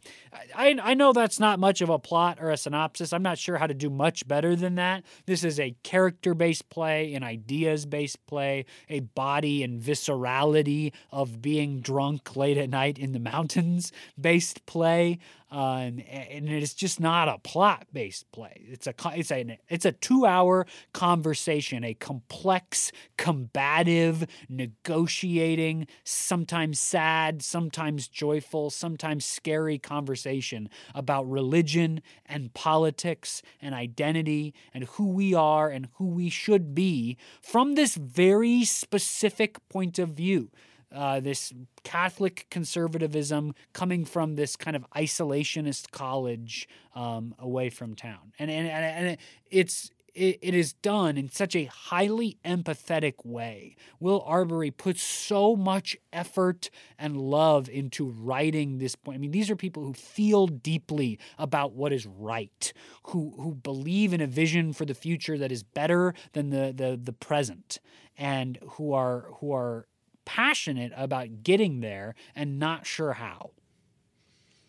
I, 0.54 0.78
I 0.82 0.94
know 0.96 1.14
that's 1.14 1.40
not 1.40 1.60
much 1.60 1.82
of 1.82 1.90
a 1.90 2.00
plot 2.00 2.40
or 2.42 2.52
a 2.52 2.58
synopsis. 2.58 3.14
I'm 3.14 3.24
not 3.24 3.38
sure 3.38 3.58
how 3.58 3.68
to 3.68 3.74
do 3.74 3.90
much 3.90 4.28
better 4.28 4.56
than 4.56 4.76
that. 4.76 5.04
This 5.26 5.44
is 5.44 5.60
a 5.60 5.76
character 5.84 6.34
based 6.34 6.70
play, 6.70 7.14
an 7.14 7.24
ideas 7.24 7.86
based 7.86 8.26
play, 8.28 8.66
a 8.90 9.00
body 9.00 9.64
and 9.64 9.82
viscerality 9.82 10.92
of 11.12 11.42
being 11.42 11.80
drunk 11.80 12.36
late 12.36 12.58
at 12.58 12.70
night 12.70 12.98
in 12.98 13.14
the 13.14 13.20
mountains 13.20 13.92
based 14.20 14.66
play. 14.66 15.20
Um, 15.52 16.02
and 16.10 16.50
it 16.50 16.64
is 16.64 16.74
just 16.74 17.00
not 17.00 17.28
a 17.28 17.38
plot-based 17.38 18.32
play. 18.32 18.66
It's 18.68 18.88
a 18.88 18.94
it's 19.16 19.32
a 19.32 19.60
it's 19.70 19.86
a 19.86 19.92
two-hour 19.92 20.66
conversation, 20.92 21.84
a 21.84 21.94
complex, 21.94 22.92
combative, 23.18 24.26
negotiating, 24.50 25.88
sometimes 26.04 26.80
sad, 26.80 27.44
sometimes 27.44 28.08
joyful, 28.08 28.72
sometimes 28.72 29.24
scary 29.24 29.78
conversation 29.78 30.68
about 30.96 31.30
religion 31.30 32.02
and 32.26 32.54
politics 32.54 33.44
and 33.62 33.76
identity 33.76 34.54
and 34.74 34.86
who 34.86 35.08
we 35.08 35.34
are 35.36 35.70
and 35.70 35.90
who 35.94 36.08
we 36.08 36.30
should 36.30 36.74
be 36.74 37.18
from 37.42 37.76
this 37.76 37.96
very 37.96 38.64
specific 38.64 39.58
point 39.70 40.00
of 40.00 40.10
view 40.10 40.50
uh, 40.94 41.20
this 41.20 41.54
Catholic 41.84 42.48
conservatism 42.50 43.54
coming 43.74 44.06
from 44.06 44.36
this 44.36 44.56
kind 44.56 44.76
of 44.76 44.86
isolationist 44.96 45.92
college 45.92 46.68
um, 46.96 47.36
away 47.40 47.70
from 47.70 47.96
town, 47.96 48.34
and 48.40 48.50
and 48.50 48.68
and 48.68 49.18
it's 49.50 49.92
it, 50.16 50.40
it 50.42 50.54
is 50.56 50.74
done 50.74 51.18
in 51.18 51.30
such 51.30 51.56
a 51.56 51.66
highly 51.66 52.38
empathetic 52.46 53.26
way. 53.26 53.76
Will 54.00 54.24
Arbery 54.26 54.72
puts 54.72 55.04
so 55.04 55.56
much 55.56 55.98
effort 56.14 56.70
and 56.98 57.18
love 57.18 57.70
into 57.70 58.10
writing 58.10 58.78
this 58.78 58.96
point. 58.96 59.16
I 59.16 59.20
mean, 59.20 59.32
these 59.32 59.52
are 59.52 59.56
people 59.56 59.84
who 59.84 59.94
feel 59.94 60.48
deeply 60.48 61.20
about 61.38 61.74
what 61.74 61.92
is 61.92 62.08
right, 62.08 62.74
who 63.08 63.34
who 63.38 63.54
believe 63.54 64.14
in 64.14 64.22
a 64.22 64.28
vision 64.28 64.74
for 64.74 64.86
the 64.86 64.96
future 64.96 65.38
that 65.38 65.52
is 65.52 65.64
better 65.64 66.14
than 66.34 66.50
the 66.50 66.74
the, 66.76 67.00
the 67.02 67.14
present, 67.14 67.80
and 68.18 68.58
who 68.72 68.94
are 68.94 69.28
who 69.40 69.52
are 69.52 69.88
passionate 70.26 70.92
about 70.96 71.44
getting 71.44 71.80
there 71.82 72.16
and 72.36 72.60
not 72.60 72.86
sure 72.86 73.14
how. 73.14 73.52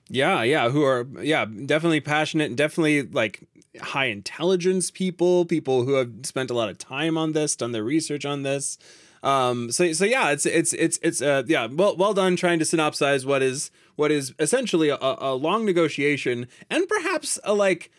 Yeah, 0.09 0.43
yeah, 0.43 0.71
who 0.71 0.85
are 0.85 1.07
yeah, 1.21 1.45
definitely 1.45 2.01
passionate 2.01 2.47
and 2.47 2.57
definitely 2.57 3.03
like 3.03 3.43
high 3.81 4.07
intelligence 4.07 4.91
people, 4.91 5.45
people 5.45 5.85
who 5.85 5.95
have 5.95 6.11
spent 6.23 6.51
a 6.51 6.55
lot 6.55 6.69
of 6.69 6.79
time 6.79 7.19
on 7.19 7.33
this, 7.33 7.57
done 7.57 7.73
their 7.73 7.85
research 7.85 8.25
on 8.25 8.43
this. 8.43 8.79
Um 9.23 9.73
so 9.73 9.93
so 9.93 10.05
yeah, 10.05 10.31
it's 10.31 10.47
it's 10.47 10.73
it's 10.75 10.99
it's 11.03 11.21
uh 11.21 11.43
yeah, 11.47 11.67
well 11.67 11.97
well 11.97 12.15
done 12.15 12.37
trying 12.37 12.61
to 12.61 12.65
synopsize 12.65 13.27
what 13.27 13.43
is 13.43 13.71
what 13.97 14.13
is 14.13 14.33
essentially 14.39 14.91
a, 14.91 14.99
a 15.01 15.35
long 15.35 15.65
negotiation 15.65 16.47
and 16.71 16.87
perhaps 16.89 17.41
a 17.43 17.55
like 17.55 17.91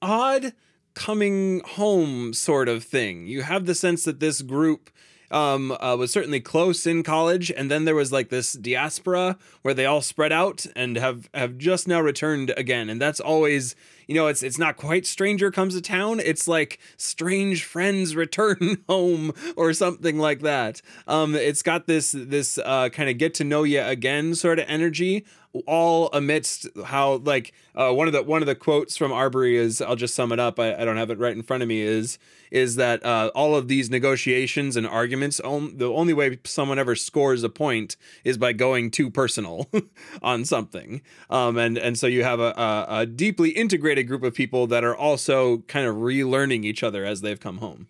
odd 0.00 0.54
coming 0.94 1.60
home 1.64 2.32
sort 2.32 2.68
of 2.68 2.84
thing. 2.84 3.26
You 3.26 3.42
have 3.42 3.66
the 3.66 3.74
sense 3.74 4.04
that 4.04 4.20
this 4.20 4.42
group 4.42 4.90
um, 5.30 5.72
uh, 5.72 5.96
was 5.96 6.12
certainly 6.12 6.40
close 6.40 6.86
in 6.86 7.02
college, 7.02 7.50
and 7.50 7.70
then 7.70 7.84
there 7.84 7.94
was 7.94 8.12
like 8.12 8.28
this 8.28 8.52
diaspora 8.52 9.38
where 9.62 9.74
they 9.74 9.86
all 9.86 10.02
spread 10.02 10.32
out 10.32 10.66
and 10.74 10.96
have 10.96 11.28
have 11.34 11.58
just 11.58 11.86
now 11.86 12.00
returned 12.00 12.52
again, 12.56 12.90
and 12.90 13.00
that's 13.00 13.20
always 13.20 13.74
you 14.06 14.14
know 14.14 14.26
it's 14.26 14.42
it's 14.42 14.58
not 14.58 14.76
quite 14.76 15.06
stranger 15.06 15.50
comes 15.50 15.74
to 15.74 15.80
town. 15.80 16.20
It's 16.20 16.48
like 16.48 16.78
strange 16.96 17.64
friends 17.64 18.16
return 18.24 18.82
home 18.88 19.32
or 19.56 19.72
something 19.72 20.18
like 20.18 20.40
that. 20.40 20.82
Um 21.06 21.34
it's 21.34 21.62
got 21.62 21.86
this 21.86 22.12
this 22.12 22.58
uh 22.58 22.88
kind 22.88 23.08
of 23.08 23.18
get 23.18 23.34
to 23.34 23.44
know 23.44 23.62
you 23.62 23.80
again 23.80 24.34
sort 24.34 24.58
of 24.58 24.66
energy 24.68 25.24
all 25.66 26.08
amidst 26.12 26.68
how 26.86 27.16
like 27.24 27.52
uh, 27.74 27.92
one 27.92 28.06
of 28.06 28.12
the 28.12 28.22
one 28.22 28.42
of 28.42 28.46
the 28.46 28.54
quotes 28.54 28.96
from 28.96 29.12
Arbery 29.12 29.56
is 29.56 29.80
I'll 29.80 29.96
just 29.96 30.14
sum 30.14 30.32
it 30.32 30.38
up. 30.38 30.60
I, 30.60 30.74
I 30.74 30.84
don't 30.84 30.96
have 30.96 31.10
it 31.10 31.18
right 31.18 31.34
in 31.34 31.42
front 31.42 31.62
of 31.62 31.68
me. 31.68 31.80
Is 31.80 32.18
is 32.50 32.76
that 32.76 33.04
uh, 33.04 33.30
all 33.34 33.54
of 33.56 33.68
these 33.68 33.90
negotiations 33.90 34.76
and 34.76 34.86
arguments? 34.86 35.40
On, 35.40 35.76
the 35.76 35.90
only 35.90 36.12
way 36.12 36.38
someone 36.44 36.78
ever 36.78 36.94
scores 36.94 37.42
a 37.42 37.48
point 37.48 37.96
is 38.24 38.38
by 38.38 38.52
going 38.52 38.90
too 38.90 39.10
personal 39.10 39.68
on 40.22 40.44
something. 40.44 41.02
Um, 41.28 41.56
and 41.58 41.76
and 41.76 41.98
so 41.98 42.06
you 42.06 42.22
have 42.22 42.40
a, 42.40 42.52
a, 42.56 42.86
a 43.00 43.06
deeply 43.06 43.50
integrated 43.50 44.06
group 44.06 44.22
of 44.22 44.34
people 44.34 44.66
that 44.68 44.84
are 44.84 44.96
also 44.96 45.58
kind 45.68 45.86
of 45.86 45.96
relearning 45.96 46.64
each 46.64 46.82
other 46.82 47.04
as 47.04 47.20
they've 47.20 47.40
come 47.40 47.58
home. 47.58 47.88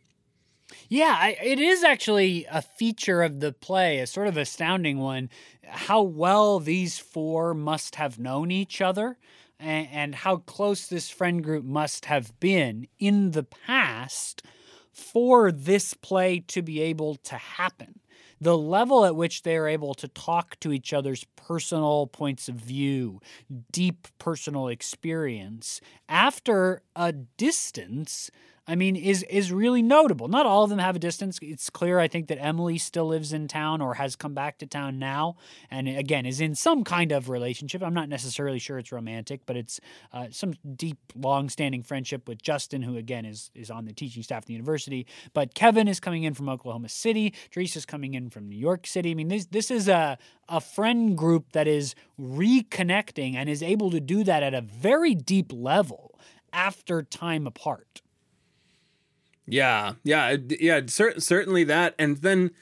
Yeah, 0.90 1.16
I, 1.18 1.36
it 1.42 1.60
is 1.60 1.84
actually 1.84 2.46
a 2.50 2.60
feature 2.60 3.22
of 3.22 3.38
the 3.40 3.52
play, 3.52 4.00
a 4.00 4.06
sort 4.08 4.26
of 4.26 4.36
astounding 4.36 4.98
one, 4.98 5.30
how 5.64 6.02
well 6.02 6.58
these 6.58 6.98
four 6.98 7.54
must 7.54 7.94
have 7.94 8.18
known 8.18 8.50
each 8.50 8.80
other 8.80 9.16
and, 9.60 9.88
and 9.92 10.14
how 10.16 10.38
close 10.38 10.88
this 10.88 11.08
friend 11.08 11.44
group 11.44 11.64
must 11.64 12.06
have 12.06 12.38
been 12.40 12.88
in 12.98 13.30
the 13.30 13.44
past 13.44 14.42
for 14.92 15.52
this 15.52 15.94
play 15.94 16.40
to 16.48 16.60
be 16.60 16.80
able 16.80 17.14
to 17.14 17.36
happen. 17.36 18.00
The 18.40 18.58
level 18.58 19.04
at 19.04 19.14
which 19.14 19.42
they 19.42 19.56
are 19.56 19.68
able 19.68 19.94
to 19.94 20.08
talk 20.08 20.58
to 20.60 20.72
each 20.72 20.92
other's 20.92 21.24
personal 21.36 22.08
points 22.08 22.48
of 22.48 22.56
view, 22.56 23.20
deep 23.70 24.08
personal 24.18 24.68
experience, 24.68 25.80
after 26.08 26.82
a 26.96 27.12
distance 27.12 28.30
I 28.66 28.76
mean, 28.76 28.94
is 28.94 29.22
is 29.24 29.52
really 29.52 29.82
notable. 29.82 30.28
Not 30.28 30.46
all 30.46 30.64
of 30.64 30.70
them 30.70 30.78
have 30.78 30.94
a 30.94 30.98
distance. 30.98 31.38
It's 31.42 31.70
clear, 31.70 31.98
I 31.98 32.08
think, 32.08 32.28
that 32.28 32.38
Emily 32.40 32.78
still 32.78 33.06
lives 33.06 33.32
in 33.32 33.48
town 33.48 33.80
or 33.80 33.94
has 33.94 34.16
come 34.16 34.34
back 34.34 34.58
to 34.58 34.66
town 34.66 34.98
now, 34.98 35.36
and 35.70 35.88
again 35.88 36.26
is 36.26 36.40
in 36.40 36.54
some 36.54 36.84
kind 36.84 37.10
of 37.10 37.28
relationship. 37.28 37.82
I'm 37.82 37.94
not 37.94 38.08
necessarily 38.08 38.58
sure 38.58 38.78
it's 38.78 38.92
romantic, 38.92 39.40
but 39.46 39.56
it's 39.56 39.80
uh, 40.12 40.26
some 40.30 40.54
deep, 40.76 40.98
long-standing 41.16 41.82
friendship 41.82 42.28
with 42.28 42.42
Justin, 42.42 42.82
who 42.82 42.96
again 42.96 43.24
is 43.24 43.50
is 43.54 43.70
on 43.70 43.86
the 43.86 43.92
teaching 43.92 44.22
staff 44.22 44.42
at 44.42 44.46
the 44.46 44.52
university. 44.52 45.06
But 45.32 45.54
Kevin 45.54 45.88
is 45.88 45.98
coming 45.98 46.22
in 46.22 46.34
from 46.34 46.48
Oklahoma 46.48 46.88
City. 46.90 47.34
Teresa's 47.50 47.86
coming 47.86 48.14
in 48.14 48.30
from 48.30 48.48
New 48.48 48.58
York 48.58 48.86
City. 48.86 49.10
I 49.10 49.14
mean, 49.14 49.28
this 49.28 49.46
this 49.46 49.70
is 49.70 49.88
a 49.88 50.18
a 50.48 50.60
friend 50.60 51.16
group 51.16 51.52
that 51.52 51.66
is 51.66 51.94
reconnecting 52.20 53.34
and 53.34 53.48
is 53.48 53.62
able 53.62 53.90
to 53.90 54.00
do 54.00 54.22
that 54.24 54.42
at 54.42 54.52
a 54.52 54.60
very 54.60 55.14
deep 55.14 55.52
level 55.52 56.18
after 56.52 57.02
time 57.02 57.46
apart. 57.46 58.02
Yeah, 59.50 59.94
yeah, 60.04 60.36
yeah. 60.48 60.80
Cer- 60.86 61.18
certainly 61.20 61.64
that, 61.64 61.94
and 61.98 62.18
then 62.18 62.52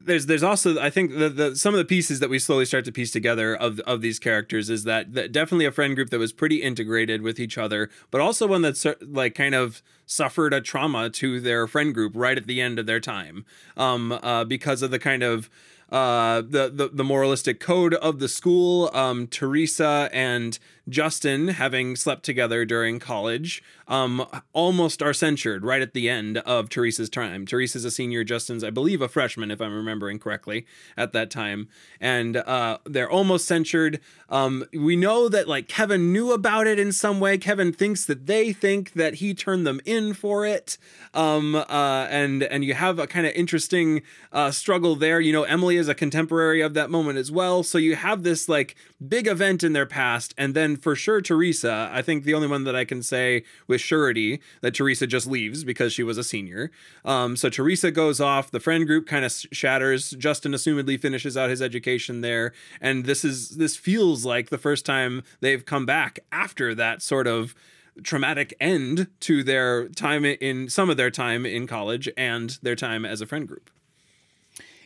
there's 0.00 0.26
there's 0.26 0.42
also 0.42 0.78
I 0.80 0.90
think 0.90 1.16
the, 1.16 1.28
the 1.28 1.56
some 1.56 1.74
of 1.74 1.78
the 1.78 1.84
pieces 1.84 2.20
that 2.20 2.30
we 2.30 2.38
slowly 2.38 2.64
start 2.64 2.84
to 2.86 2.92
piece 2.92 3.10
together 3.10 3.54
of 3.54 3.80
of 3.80 4.00
these 4.00 4.18
characters 4.18 4.70
is 4.70 4.84
that, 4.84 5.12
that 5.14 5.30
definitely 5.30 5.66
a 5.66 5.72
friend 5.72 5.94
group 5.94 6.10
that 6.10 6.18
was 6.18 6.32
pretty 6.32 6.62
integrated 6.62 7.22
with 7.22 7.38
each 7.38 7.58
other, 7.58 7.90
but 8.10 8.20
also 8.20 8.46
one 8.46 8.62
that's 8.62 8.86
like 9.02 9.34
kind 9.34 9.54
of 9.54 9.82
suffered 10.06 10.52
a 10.52 10.60
trauma 10.60 11.10
to 11.10 11.40
their 11.40 11.66
friend 11.66 11.94
group 11.94 12.12
right 12.14 12.36
at 12.36 12.46
the 12.46 12.60
end 12.60 12.78
of 12.78 12.86
their 12.86 13.00
time, 13.00 13.44
um, 13.76 14.12
uh, 14.12 14.44
because 14.44 14.82
of 14.82 14.90
the 14.90 14.98
kind 14.98 15.22
of 15.22 15.50
uh, 15.92 16.40
the, 16.40 16.70
the 16.72 16.90
the 16.92 17.04
moralistic 17.04 17.60
code 17.60 17.94
of 17.94 18.20
the 18.20 18.28
school. 18.28 18.90
Um, 18.94 19.26
Teresa 19.26 20.08
and 20.12 20.58
Justin, 20.90 21.48
having 21.48 21.96
slept 21.96 22.24
together 22.24 22.64
during 22.64 22.98
college, 22.98 23.62
um, 23.88 24.26
almost 24.52 25.02
are 25.02 25.12
censured 25.12 25.64
right 25.64 25.80
at 25.80 25.94
the 25.94 26.08
end 26.08 26.38
of 26.38 26.68
Teresa's 26.68 27.08
time. 27.08 27.46
Teresa's 27.46 27.84
a 27.84 27.90
senior, 27.90 28.24
Justin's, 28.24 28.62
I 28.62 28.70
believe, 28.70 29.00
a 29.00 29.08
freshman, 29.08 29.50
if 29.50 29.60
I'm 29.60 29.74
remembering 29.74 30.18
correctly, 30.18 30.66
at 30.96 31.12
that 31.12 31.30
time. 31.30 31.68
And 32.00 32.36
uh, 32.36 32.78
they're 32.84 33.10
almost 33.10 33.46
censured. 33.46 34.00
Um, 34.28 34.64
we 34.72 34.96
know 34.96 35.28
that 35.28 35.48
like 35.48 35.68
Kevin 35.68 36.12
knew 36.12 36.32
about 36.32 36.66
it 36.66 36.78
in 36.78 36.92
some 36.92 37.20
way. 37.20 37.38
Kevin 37.38 37.72
thinks 37.72 38.04
that 38.04 38.26
they 38.26 38.52
think 38.52 38.92
that 38.92 39.14
he 39.14 39.34
turned 39.34 39.66
them 39.66 39.80
in 39.84 40.12
for 40.14 40.44
it. 40.44 40.76
Um, 41.14 41.54
uh, 41.54 42.06
and 42.10 42.42
and 42.44 42.64
you 42.64 42.74
have 42.74 42.98
a 42.98 43.06
kind 43.06 43.26
of 43.26 43.32
interesting 43.32 44.02
uh, 44.32 44.50
struggle 44.50 44.94
there. 44.96 45.20
You 45.20 45.32
know, 45.32 45.42
Emily 45.44 45.76
is 45.76 45.88
a 45.88 45.94
contemporary 45.94 46.60
of 46.60 46.74
that 46.74 46.90
moment 46.90 47.18
as 47.18 47.32
well. 47.32 47.62
So 47.62 47.78
you 47.78 47.96
have 47.96 48.22
this 48.22 48.48
like 48.48 48.76
big 49.06 49.26
event 49.26 49.64
in 49.64 49.72
their 49.72 49.86
past, 49.86 50.34
and 50.36 50.54
then 50.54 50.76
for 50.82 50.96
sure 50.96 51.20
Teresa. 51.20 51.90
I 51.92 52.02
think 52.02 52.24
the 52.24 52.34
only 52.34 52.48
one 52.48 52.64
that 52.64 52.76
I 52.76 52.84
can 52.84 53.02
say 53.02 53.44
with 53.66 53.80
surety 53.80 54.40
that 54.60 54.74
Teresa 54.74 55.06
just 55.06 55.26
leaves 55.26 55.64
because 55.64 55.92
she 55.92 56.02
was 56.02 56.18
a 56.18 56.24
senior. 56.24 56.70
Um, 57.04 57.36
so 57.36 57.48
Teresa 57.48 57.90
goes 57.90 58.20
off. 58.20 58.50
The 58.50 58.60
friend 58.60 58.86
group 58.86 59.06
kind 59.06 59.24
of 59.24 59.32
shatters. 59.32 60.10
Justin 60.10 60.52
assumedly 60.52 61.00
finishes 61.00 61.36
out 61.36 61.50
his 61.50 61.62
education 61.62 62.20
there, 62.20 62.52
and 62.80 63.04
this 63.04 63.24
is 63.24 63.50
this 63.50 63.76
feels 63.76 64.24
like 64.24 64.50
the 64.50 64.58
first 64.58 64.84
time 64.86 65.22
they've 65.40 65.64
come 65.64 65.86
back 65.86 66.20
after 66.32 66.74
that 66.74 67.02
sort 67.02 67.26
of 67.26 67.54
traumatic 68.02 68.54
end 68.60 69.08
to 69.20 69.42
their 69.42 69.88
time 69.88 70.24
in 70.24 70.68
some 70.68 70.90
of 70.90 70.96
their 70.96 71.10
time 71.10 71.44
in 71.44 71.66
college 71.66 72.08
and 72.16 72.58
their 72.62 72.76
time 72.76 73.04
as 73.04 73.20
a 73.20 73.26
friend 73.26 73.46
group. 73.46 73.70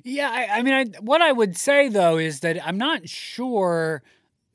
Yeah, 0.02 0.30
I, 0.30 0.58
I 0.58 0.62
mean, 0.62 0.74
I, 0.74 0.84
what 1.00 1.22
I 1.22 1.32
would 1.32 1.56
say 1.56 1.88
though 1.88 2.18
is 2.18 2.40
that 2.40 2.64
I'm 2.66 2.76
not 2.76 3.08
sure 3.08 4.02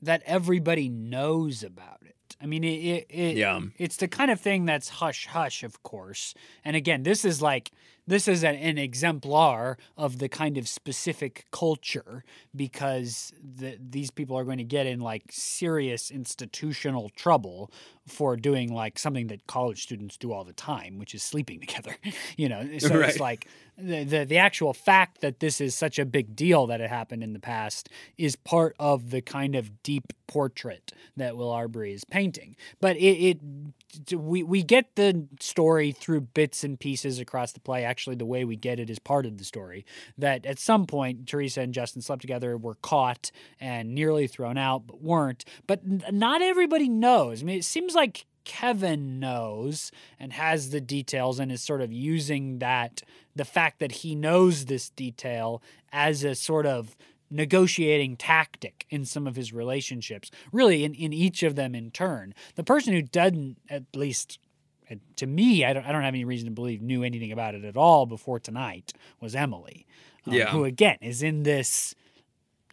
that 0.02 0.22
everybody 0.26 0.88
knows 0.88 1.62
about 1.62 1.98
it. 2.04 2.36
I 2.42 2.46
mean, 2.46 2.64
it, 2.64 2.68
it, 2.68 3.06
it 3.10 3.36
yeah. 3.36 3.60
it's 3.78 3.96
the 3.96 4.08
kind 4.08 4.30
of 4.30 4.40
thing 4.40 4.64
that's 4.64 4.88
hush 4.88 5.26
hush, 5.26 5.62
of 5.62 5.82
course. 5.82 6.34
And 6.64 6.74
again, 6.74 7.02
this 7.02 7.24
is 7.24 7.42
like 7.42 7.70
this 8.06 8.26
is 8.26 8.42
an, 8.42 8.56
an 8.56 8.76
exemplar 8.76 9.78
of 9.96 10.18
the 10.18 10.28
kind 10.28 10.58
of 10.58 10.66
specific 10.66 11.46
culture 11.52 12.24
because 12.56 13.32
the, 13.40 13.78
these 13.78 14.10
people 14.10 14.36
are 14.36 14.44
going 14.44 14.58
to 14.58 14.64
get 14.64 14.86
in 14.86 15.00
like 15.00 15.24
serious 15.30 16.10
institutional 16.10 17.10
trouble 17.10 17.70
for 18.08 18.36
doing 18.36 18.72
like 18.72 18.98
something 18.98 19.28
that 19.28 19.46
college 19.46 19.82
students 19.82 20.16
do 20.16 20.32
all 20.32 20.42
the 20.42 20.52
time, 20.52 20.98
which 20.98 21.14
is 21.14 21.22
sleeping 21.22 21.60
together. 21.66 21.96
you 22.36 22.48
know, 22.48 22.78
so 22.78 22.98
right. 22.98 23.10
it's 23.10 23.20
like 23.20 23.46
the, 23.82 24.24
the 24.24 24.38
actual 24.38 24.72
fact 24.72 25.20
that 25.20 25.40
this 25.40 25.60
is 25.60 25.74
such 25.74 25.98
a 25.98 26.04
big 26.04 26.36
deal 26.36 26.66
that 26.66 26.80
it 26.80 26.90
happened 26.90 27.22
in 27.22 27.32
the 27.32 27.38
past 27.38 27.88
is 28.18 28.36
part 28.36 28.76
of 28.78 29.10
the 29.10 29.20
kind 29.20 29.54
of 29.54 29.82
deep 29.82 30.12
portrait 30.26 30.92
that 31.16 31.36
Will 31.36 31.50
Arbery 31.50 31.92
is 31.92 32.04
painting. 32.04 32.56
But 32.80 32.96
it, 32.96 33.38
it 34.10 34.16
we 34.16 34.42
we 34.42 34.62
get 34.62 34.94
the 34.94 35.26
story 35.40 35.92
through 35.92 36.20
bits 36.20 36.62
and 36.62 36.78
pieces 36.78 37.18
across 37.18 37.52
the 37.52 37.60
play. 37.60 37.84
Actually, 37.84 38.16
the 38.16 38.24
way 38.24 38.44
we 38.44 38.56
get 38.56 38.78
it 38.78 38.88
is 38.90 38.98
part 38.98 39.26
of 39.26 39.38
the 39.38 39.44
story. 39.44 39.84
That 40.16 40.46
at 40.46 40.58
some 40.58 40.86
point 40.86 41.26
Teresa 41.26 41.62
and 41.62 41.74
Justin 41.74 42.02
slept 42.02 42.22
together, 42.22 42.56
were 42.56 42.76
caught 42.76 43.32
and 43.58 43.94
nearly 43.94 44.26
thrown 44.26 44.56
out, 44.56 44.86
but 44.86 45.02
weren't. 45.02 45.44
But 45.66 46.12
not 46.12 46.42
everybody 46.42 46.88
knows. 46.88 47.42
I 47.42 47.46
mean, 47.46 47.58
it 47.58 47.64
seems 47.64 47.94
like 47.94 48.26
Kevin 48.44 49.20
knows 49.20 49.90
and 50.18 50.32
has 50.32 50.70
the 50.70 50.80
details 50.80 51.38
and 51.38 51.50
is 51.52 51.62
sort 51.62 51.80
of 51.80 51.92
using 51.92 52.58
that 52.58 53.02
the 53.34 53.44
fact 53.44 53.78
that 53.78 53.92
he 53.92 54.14
knows 54.14 54.66
this 54.66 54.90
detail 54.90 55.62
as 55.92 56.24
a 56.24 56.34
sort 56.34 56.66
of 56.66 56.96
negotiating 57.30 58.16
tactic 58.16 58.86
in 58.90 59.04
some 59.04 59.26
of 59.26 59.36
his 59.36 59.52
relationships, 59.52 60.30
really 60.52 60.84
in, 60.84 60.94
in 60.94 61.12
each 61.12 61.42
of 61.42 61.54
them 61.54 61.74
in 61.74 61.90
turn. 61.90 62.34
The 62.56 62.64
person 62.64 62.92
who 62.92 63.02
doesn't, 63.02 63.56
at 63.68 63.84
least 63.94 64.38
uh, 64.90 64.96
to 65.16 65.26
me, 65.26 65.64
I 65.64 65.72
don't, 65.72 65.86
I 65.86 65.92
don't 65.92 66.02
have 66.02 66.14
any 66.14 66.24
reason 66.24 66.48
to 66.48 66.54
believe 66.54 66.82
knew 66.82 67.04
anything 67.04 67.30
about 67.30 67.54
it 67.54 67.64
at 67.64 67.76
all 67.76 68.06
before 68.06 68.40
tonight 68.40 68.92
was 69.20 69.36
Emily, 69.36 69.86
um, 70.26 70.32
yeah. 70.32 70.50
who 70.50 70.64
again 70.64 70.98
is 71.00 71.22
in 71.22 71.44
this 71.44 71.94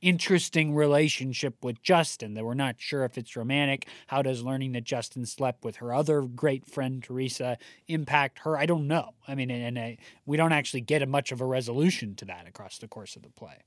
interesting 0.01 0.75
relationship 0.75 1.63
with 1.63 1.81
Justin 1.81 2.33
that 2.33 2.45
we're 2.45 2.53
not 2.53 2.75
sure 2.77 3.03
if 3.03 3.17
it's 3.17 3.35
romantic. 3.35 3.87
How 4.07 4.21
does 4.21 4.43
learning 4.43 4.73
that 4.73 4.83
Justin 4.83 5.25
slept 5.25 5.63
with 5.63 5.77
her 5.77 5.93
other 5.93 6.21
great 6.21 6.65
friend 6.65 7.01
Teresa 7.01 7.57
impact 7.87 8.39
her? 8.39 8.57
I 8.57 8.65
don't 8.65 8.87
know. 8.87 9.13
I 9.27 9.35
mean, 9.35 9.49
and, 9.49 9.77
and 9.77 9.93
uh, 9.93 10.01
we 10.25 10.37
don't 10.37 10.53
actually 10.53 10.81
get 10.81 11.01
a 11.01 11.05
much 11.05 11.31
of 11.31 11.41
a 11.41 11.45
resolution 11.45 12.15
to 12.15 12.25
that 12.25 12.47
across 12.47 12.77
the 12.77 12.87
course 12.87 13.15
of 13.15 13.23
the 13.23 13.29
play. 13.29 13.63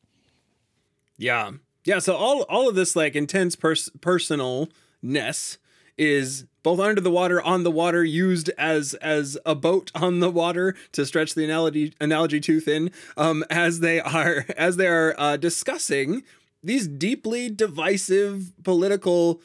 Yeah, 1.16 1.53
yeah. 1.85 1.99
So 1.99 2.14
all 2.14 2.43
all 2.43 2.69
of 2.69 2.75
this 2.75 2.97
like 2.97 3.14
intense 3.14 3.57
pers- 3.57 3.90
personalness 3.99 5.59
is 6.00 6.46
both 6.62 6.80
under 6.80 7.00
the 7.00 7.10
water, 7.10 7.40
on 7.42 7.62
the 7.62 7.70
water, 7.70 8.02
used 8.04 8.48
as 8.58 8.94
as 8.94 9.38
a 9.44 9.54
boat 9.54 9.92
on 9.94 10.20
the 10.20 10.30
water 10.30 10.74
to 10.92 11.04
stretch 11.06 11.34
the 11.34 11.44
analogy 11.44 11.94
analogy 12.00 12.40
too 12.40 12.58
thin. 12.58 12.90
Um, 13.16 13.44
as 13.50 13.80
they 13.80 14.00
are 14.00 14.46
as 14.56 14.76
they 14.76 14.86
are 14.86 15.14
uh, 15.18 15.36
discussing 15.36 16.22
these 16.62 16.88
deeply 16.88 17.50
divisive 17.50 18.52
political 18.64 19.40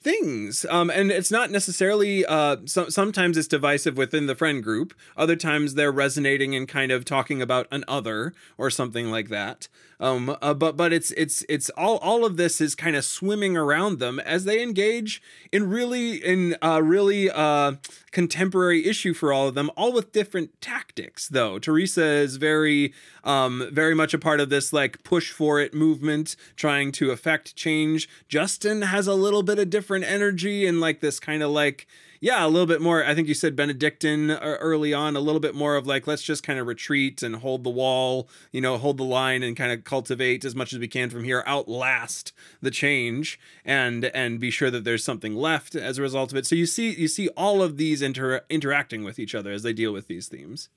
things 0.00 0.64
um, 0.70 0.88
and 0.88 1.10
it's 1.10 1.32
not 1.32 1.50
necessarily 1.50 2.24
uh, 2.26 2.58
so, 2.64 2.88
sometimes 2.88 3.36
it's 3.36 3.48
divisive 3.48 3.96
within 3.96 4.26
the 4.28 4.36
friend 4.36 4.62
group 4.62 4.94
other 5.16 5.34
times 5.34 5.74
they're 5.74 5.90
resonating 5.90 6.54
and 6.54 6.68
kind 6.68 6.92
of 6.92 7.04
talking 7.04 7.42
about 7.42 7.66
an 7.72 7.82
other 7.88 8.32
or 8.56 8.70
something 8.70 9.10
like 9.10 9.30
that 9.30 9.66
um, 9.98 10.36
uh, 10.42 10.54
but 10.54 10.76
but 10.76 10.92
it's 10.92 11.10
it's 11.12 11.44
it's 11.48 11.70
all 11.70 11.98
all 11.98 12.24
of 12.24 12.36
this 12.36 12.60
is 12.60 12.74
kind 12.74 12.96
of 12.96 13.04
swimming 13.04 13.56
around 13.56 13.98
them 13.98 14.20
as 14.20 14.44
they 14.44 14.62
engage 14.62 15.22
in 15.52 15.68
really 15.68 16.16
in 16.16 16.56
uh, 16.62 16.80
really 16.82 17.30
uh, 17.30 17.74
contemporary 18.10 18.86
issue 18.86 19.14
for 19.14 19.32
all 19.32 19.48
of 19.48 19.54
them, 19.54 19.70
all 19.76 19.92
with 19.92 20.12
different 20.12 20.60
tactics. 20.60 21.28
Though 21.28 21.58
Teresa 21.58 22.04
is 22.04 22.36
very 22.36 22.92
um, 23.24 23.68
very 23.72 23.94
much 23.94 24.12
a 24.12 24.18
part 24.18 24.40
of 24.40 24.50
this 24.50 24.72
like 24.72 25.02
push 25.02 25.30
for 25.30 25.60
it 25.60 25.72
movement, 25.72 26.36
trying 26.56 26.92
to 26.92 27.10
affect 27.10 27.56
change. 27.56 28.08
Justin 28.28 28.82
has 28.82 29.06
a 29.06 29.14
little 29.14 29.42
bit 29.42 29.58
of 29.58 29.70
different 29.70 30.04
energy 30.04 30.66
and 30.66 30.80
like 30.80 31.00
this 31.00 31.18
kind 31.18 31.42
of 31.42 31.50
like 31.50 31.86
yeah, 32.20 32.44
a 32.44 32.48
little 32.48 32.66
bit 32.66 32.80
more. 32.80 33.04
I 33.04 33.14
think 33.14 33.28
you 33.28 33.34
said 33.34 33.56
Benedictine 33.56 34.30
uh, 34.30 34.38
early 34.60 34.92
on, 34.94 35.16
a 35.16 35.20
little 35.20 35.40
bit 35.40 35.54
more 35.54 35.76
of 35.76 35.86
like, 35.86 36.06
let's 36.06 36.22
just 36.22 36.42
kind 36.42 36.58
of 36.58 36.66
retreat 36.66 37.22
and 37.22 37.36
hold 37.36 37.64
the 37.64 37.70
wall, 37.70 38.28
you 38.52 38.60
know, 38.60 38.78
hold 38.78 38.98
the 38.98 39.04
line 39.04 39.42
and 39.42 39.56
kind 39.56 39.72
of 39.72 39.84
cultivate 39.84 40.44
as 40.44 40.54
much 40.54 40.72
as 40.72 40.78
we 40.78 40.88
can 40.88 41.10
from 41.10 41.24
here, 41.24 41.42
outlast 41.46 42.32
the 42.60 42.70
change 42.70 43.38
and 43.64 44.06
and 44.06 44.40
be 44.40 44.50
sure 44.50 44.70
that 44.70 44.84
there's 44.84 45.04
something 45.04 45.34
left 45.34 45.74
as 45.74 45.98
a 45.98 46.02
result 46.02 46.32
of 46.32 46.38
it. 46.38 46.46
So 46.46 46.54
you 46.54 46.66
see 46.66 46.92
you 46.92 47.08
see 47.08 47.28
all 47.30 47.62
of 47.62 47.76
these 47.76 48.02
inter- 48.02 48.42
interacting 48.48 49.04
with 49.04 49.18
each 49.18 49.34
other 49.34 49.52
as 49.52 49.62
they 49.62 49.72
deal 49.72 49.92
with 49.92 50.06
these 50.06 50.28
themes. 50.28 50.68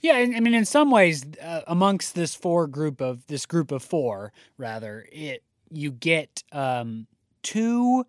Yeah, 0.00 0.14
I 0.14 0.40
mean, 0.40 0.54
in 0.54 0.64
some 0.64 0.92
ways, 0.92 1.26
uh, 1.42 1.62
amongst 1.66 2.14
this 2.14 2.34
four 2.34 2.68
group 2.68 3.00
of 3.00 3.26
this 3.26 3.46
group 3.46 3.72
of 3.72 3.82
four, 3.82 4.32
rather, 4.56 5.06
it 5.10 5.42
you 5.70 5.90
get 5.90 6.44
um, 6.52 7.06
two 7.42 8.04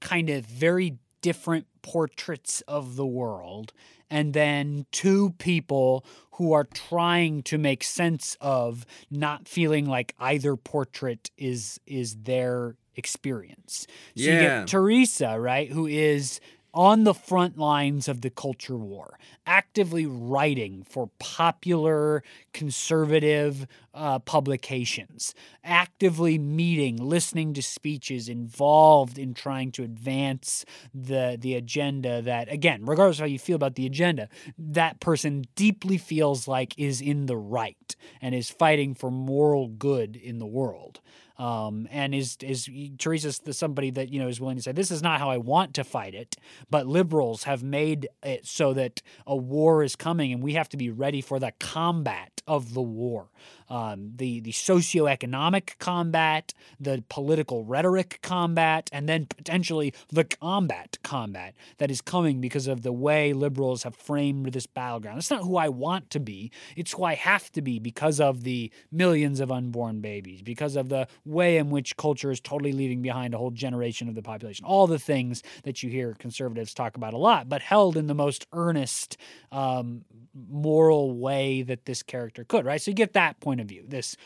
kind 0.00 0.30
of 0.30 0.44
very 0.44 0.98
different 1.20 1.66
portraits 1.82 2.62
of 2.68 2.96
the 2.96 3.06
world 3.06 3.72
and 4.10 4.32
then 4.32 4.86
two 4.90 5.30
people 5.38 6.04
who 6.32 6.52
are 6.52 6.64
trying 6.64 7.42
to 7.42 7.58
make 7.58 7.82
sense 7.84 8.36
of 8.40 8.86
not 9.10 9.48
feeling 9.48 9.86
like 9.86 10.14
either 10.18 10.56
portrait 10.56 11.30
is 11.36 11.80
is 11.86 12.16
their 12.22 12.76
experience. 12.96 13.86
So 14.16 14.24
yeah. 14.24 14.32
you 14.32 14.40
get 14.40 14.68
Teresa, 14.68 15.38
right, 15.38 15.70
who 15.70 15.86
is 15.86 16.40
on 16.74 17.04
the 17.04 17.14
front 17.14 17.58
lines 17.58 18.08
of 18.08 18.20
the 18.20 18.30
culture 18.30 18.76
war, 18.76 19.18
actively 19.46 20.06
writing 20.06 20.82
for 20.82 21.08
popular 21.18 22.22
conservative 22.52 23.66
uh, 23.94 24.18
publications, 24.20 25.34
actively 25.64 26.38
meeting, 26.38 26.96
listening 26.96 27.52
to 27.54 27.62
speeches, 27.62 28.28
involved 28.28 29.18
in 29.18 29.34
trying 29.34 29.72
to 29.72 29.82
advance 29.82 30.64
the 30.94 31.36
the 31.40 31.54
agenda 31.54 32.22
that, 32.22 32.50
again, 32.52 32.84
regardless 32.84 33.16
of 33.18 33.20
how 33.20 33.26
you 33.26 33.38
feel 33.38 33.56
about 33.56 33.74
the 33.74 33.86
agenda, 33.86 34.28
that 34.58 35.00
person 35.00 35.44
deeply 35.56 35.98
feels 35.98 36.46
like 36.46 36.74
is 36.78 37.00
in 37.00 37.26
the 37.26 37.36
right 37.36 37.96
and 38.20 38.34
is 38.34 38.50
fighting 38.50 38.94
for 38.94 39.10
moral 39.10 39.68
good 39.68 40.16
in 40.16 40.38
the 40.38 40.46
world. 40.46 41.00
Um, 41.38 41.86
and 41.90 42.14
is 42.14 42.36
is 42.42 42.68
Teresa's 42.98 43.38
the, 43.40 43.52
somebody 43.52 43.90
that 43.90 44.10
you 44.10 44.20
know 44.20 44.28
is 44.28 44.40
willing 44.40 44.56
to 44.56 44.62
say 44.62 44.72
this 44.72 44.90
is 44.90 45.02
not 45.02 45.20
how 45.20 45.30
I 45.30 45.38
want 45.38 45.74
to 45.74 45.84
fight 45.84 46.14
it, 46.14 46.36
but 46.70 46.86
liberals 46.86 47.44
have 47.44 47.62
made 47.62 48.08
it 48.22 48.46
so 48.46 48.72
that 48.74 49.02
a 49.26 49.36
war 49.36 49.82
is 49.82 49.96
coming 49.96 50.32
and 50.32 50.42
we 50.42 50.54
have 50.54 50.68
to 50.70 50.76
be 50.76 50.90
ready 50.90 51.20
for 51.20 51.38
the 51.38 51.52
combat 51.60 52.42
of 52.46 52.74
the 52.74 52.82
war 52.82 53.28
um, 53.68 54.12
the 54.16 54.40
the 54.40 54.52
socioeconomic 54.52 55.78
combat, 55.78 56.54
the 56.80 57.04
political 57.08 57.64
rhetoric 57.64 58.20
combat, 58.22 58.88
and 58.92 59.08
then 59.08 59.26
potentially 59.26 59.94
the 60.08 60.24
combat 60.24 60.98
combat 61.02 61.54
that 61.78 61.90
is 61.90 62.00
coming 62.00 62.40
because 62.40 62.66
of 62.66 62.82
the 62.82 62.92
way 62.92 63.32
liberals 63.32 63.82
have 63.82 63.94
framed 63.94 64.52
this 64.52 64.66
battleground. 64.66 65.18
It's 65.18 65.30
not 65.30 65.42
who 65.42 65.56
I 65.56 65.68
want 65.68 66.10
to 66.10 66.20
be; 66.20 66.50
it's 66.76 66.92
who 66.92 67.04
I 67.04 67.14
have 67.14 67.50
to 67.52 67.62
be 67.62 67.78
because 67.78 68.20
of 68.20 68.44
the 68.44 68.70
millions 68.90 69.40
of 69.40 69.52
unborn 69.52 70.00
babies, 70.00 70.42
because 70.42 70.76
of 70.76 70.88
the 70.88 71.06
way 71.24 71.56
in 71.58 71.70
which 71.70 71.96
culture 71.96 72.30
is 72.30 72.40
totally 72.40 72.72
leaving 72.72 73.02
behind 73.02 73.34
a 73.34 73.38
whole 73.38 73.50
generation 73.50 74.08
of 74.08 74.14
the 74.14 74.22
population. 74.22 74.64
All 74.64 74.86
the 74.86 74.98
things 74.98 75.42
that 75.64 75.82
you 75.82 75.90
hear 75.90 76.14
conservatives 76.14 76.74
talk 76.74 76.96
about 76.96 77.14
a 77.14 77.18
lot, 77.18 77.48
but 77.48 77.62
held 77.62 77.96
in 77.96 78.06
the 78.06 78.14
most 78.14 78.46
earnest 78.52 79.16
um, 79.52 80.04
moral 80.50 81.16
way 81.16 81.62
that 81.62 81.84
this 81.84 82.02
character 82.02 82.44
could. 82.44 82.64
Right, 82.64 82.80
so 82.80 82.90
you 82.90 82.94
get 82.94 83.12
that 83.14 83.40
point 83.40 83.57
point 83.58 83.60
of 83.60 83.68
view, 83.68 83.84
this 83.86 84.16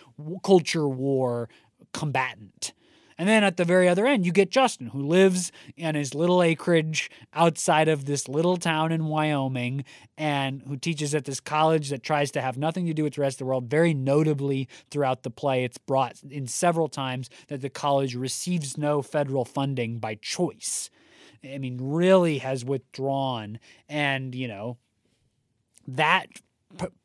culture 0.44 0.88
war 0.88 1.48
combatant. 1.92 2.72
And 3.18 3.28
then 3.28 3.44
at 3.44 3.56
the 3.56 3.64
very 3.64 3.88
other 3.88 4.06
end, 4.06 4.24
you 4.26 4.32
get 4.32 4.50
Justin, 4.50 4.88
who 4.88 5.06
lives 5.06 5.52
in 5.76 5.94
his 5.94 6.14
little 6.14 6.42
acreage 6.42 7.10
outside 7.34 7.86
of 7.86 8.06
this 8.06 8.26
little 8.26 8.56
town 8.56 8.90
in 8.90 9.04
Wyoming 9.04 9.84
and 10.16 10.62
who 10.66 10.76
teaches 10.76 11.14
at 11.14 11.24
this 11.24 11.38
college 11.38 11.90
that 11.90 12.02
tries 12.02 12.30
to 12.32 12.40
have 12.40 12.56
nothing 12.56 12.86
to 12.86 12.94
do 12.94 13.04
with 13.04 13.14
the 13.14 13.20
rest 13.20 13.34
of 13.34 13.38
the 13.40 13.44
world. 13.44 13.70
Very 13.70 13.94
notably 13.94 14.66
throughout 14.90 15.22
the 15.22 15.30
play, 15.30 15.62
it's 15.62 15.78
brought 15.78 16.20
in 16.28 16.46
several 16.46 16.88
times 16.88 17.28
that 17.48 17.60
the 17.60 17.70
college 17.70 18.14
receives 18.16 18.78
no 18.78 19.02
federal 19.02 19.44
funding 19.44 19.98
by 19.98 20.16
choice. 20.16 20.90
I 21.44 21.58
mean, 21.58 21.78
really 21.80 22.38
has 22.38 22.64
withdrawn. 22.64 23.58
And, 23.88 24.34
you 24.34 24.48
know, 24.48 24.78
that 25.86 26.26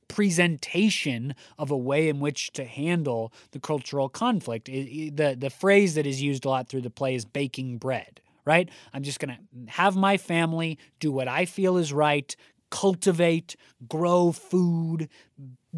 presentation 0.08 1.36
of 1.58 1.72
a 1.72 1.78
way 1.78 2.10
in 2.10 2.20
which 2.20 2.52
to 2.54 2.66
handle 2.66 3.32
the 3.52 3.60
cultural 3.60 4.10
conflict. 4.10 4.66
the, 4.66 5.36
the 5.38 5.50
phrase 5.50 5.96
that 5.96 6.06
is 6.06 6.22
used 6.22 6.46
a 6.46 6.50
lot 6.50 6.68
through 6.68 6.82
the 6.82 6.90
play 6.90 7.16
is 7.16 7.26
baking 7.26 7.78
bread, 7.78 8.22
right? 8.46 8.70
I'm 8.94 9.04
just 9.04 9.20
going 9.20 9.36
to 9.36 9.72
have 9.72 9.96
my 9.96 10.18
family 10.18 10.78
do 11.00 11.12
what 11.12 11.28
I 11.28 11.46
feel 11.46 11.78
is 11.78 11.94
right, 11.94 12.36
cultivate, 12.70 13.56
grow 13.88 14.32
food, 14.32 15.10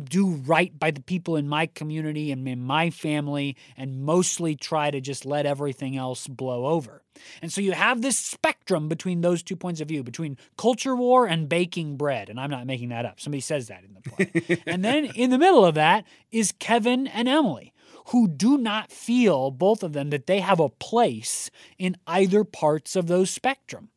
do 0.05 0.27
right 0.27 0.77
by 0.77 0.91
the 0.91 1.01
people 1.01 1.35
in 1.35 1.47
my 1.47 1.65
community 1.65 2.31
and 2.31 2.47
in 2.47 2.63
my 2.63 2.89
family, 2.89 3.55
and 3.77 4.03
mostly 4.03 4.55
try 4.55 4.91
to 4.91 5.01
just 5.01 5.25
let 5.25 5.45
everything 5.45 5.97
else 5.97 6.27
blow 6.27 6.65
over. 6.67 7.03
And 7.41 7.51
so 7.51 7.61
you 7.61 7.73
have 7.73 8.01
this 8.01 8.17
spectrum 8.17 8.87
between 8.87 9.21
those 9.21 9.43
two 9.43 9.55
points 9.55 9.81
of 9.81 9.87
view, 9.87 10.03
between 10.03 10.37
culture 10.57 10.95
war 10.95 11.27
and 11.27 11.49
baking 11.49 11.97
bread. 11.97 12.29
And 12.29 12.39
I'm 12.39 12.49
not 12.49 12.65
making 12.65 12.89
that 12.89 13.05
up. 13.05 13.19
Somebody 13.19 13.41
says 13.41 13.67
that 13.67 13.83
in 13.83 13.93
the 13.93 14.01
play. 14.01 14.63
and 14.65 14.83
then 14.83 15.05
in 15.05 15.29
the 15.29 15.37
middle 15.37 15.65
of 15.65 15.75
that 15.75 16.05
is 16.31 16.53
Kevin 16.53 17.07
and 17.07 17.27
Emily, 17.27 17.73
who 18.07 18.27
do 18.27 18.57
not 18.57 18.91
feel, 18.91 19.51
both 19.51 19.83
of 19.83 19.93
them, 19.93 20.09
that 20.09 20.27
they 20.27 20.39
have 20.39 20.59
a 20.59 20.69
place 20.69 21.49
in 21.77 21.95
either 22.07 22.43
parts 22.43 22.95
of 22.95 23.07
those 23.07 23.29
spectrum. 23.29 23.89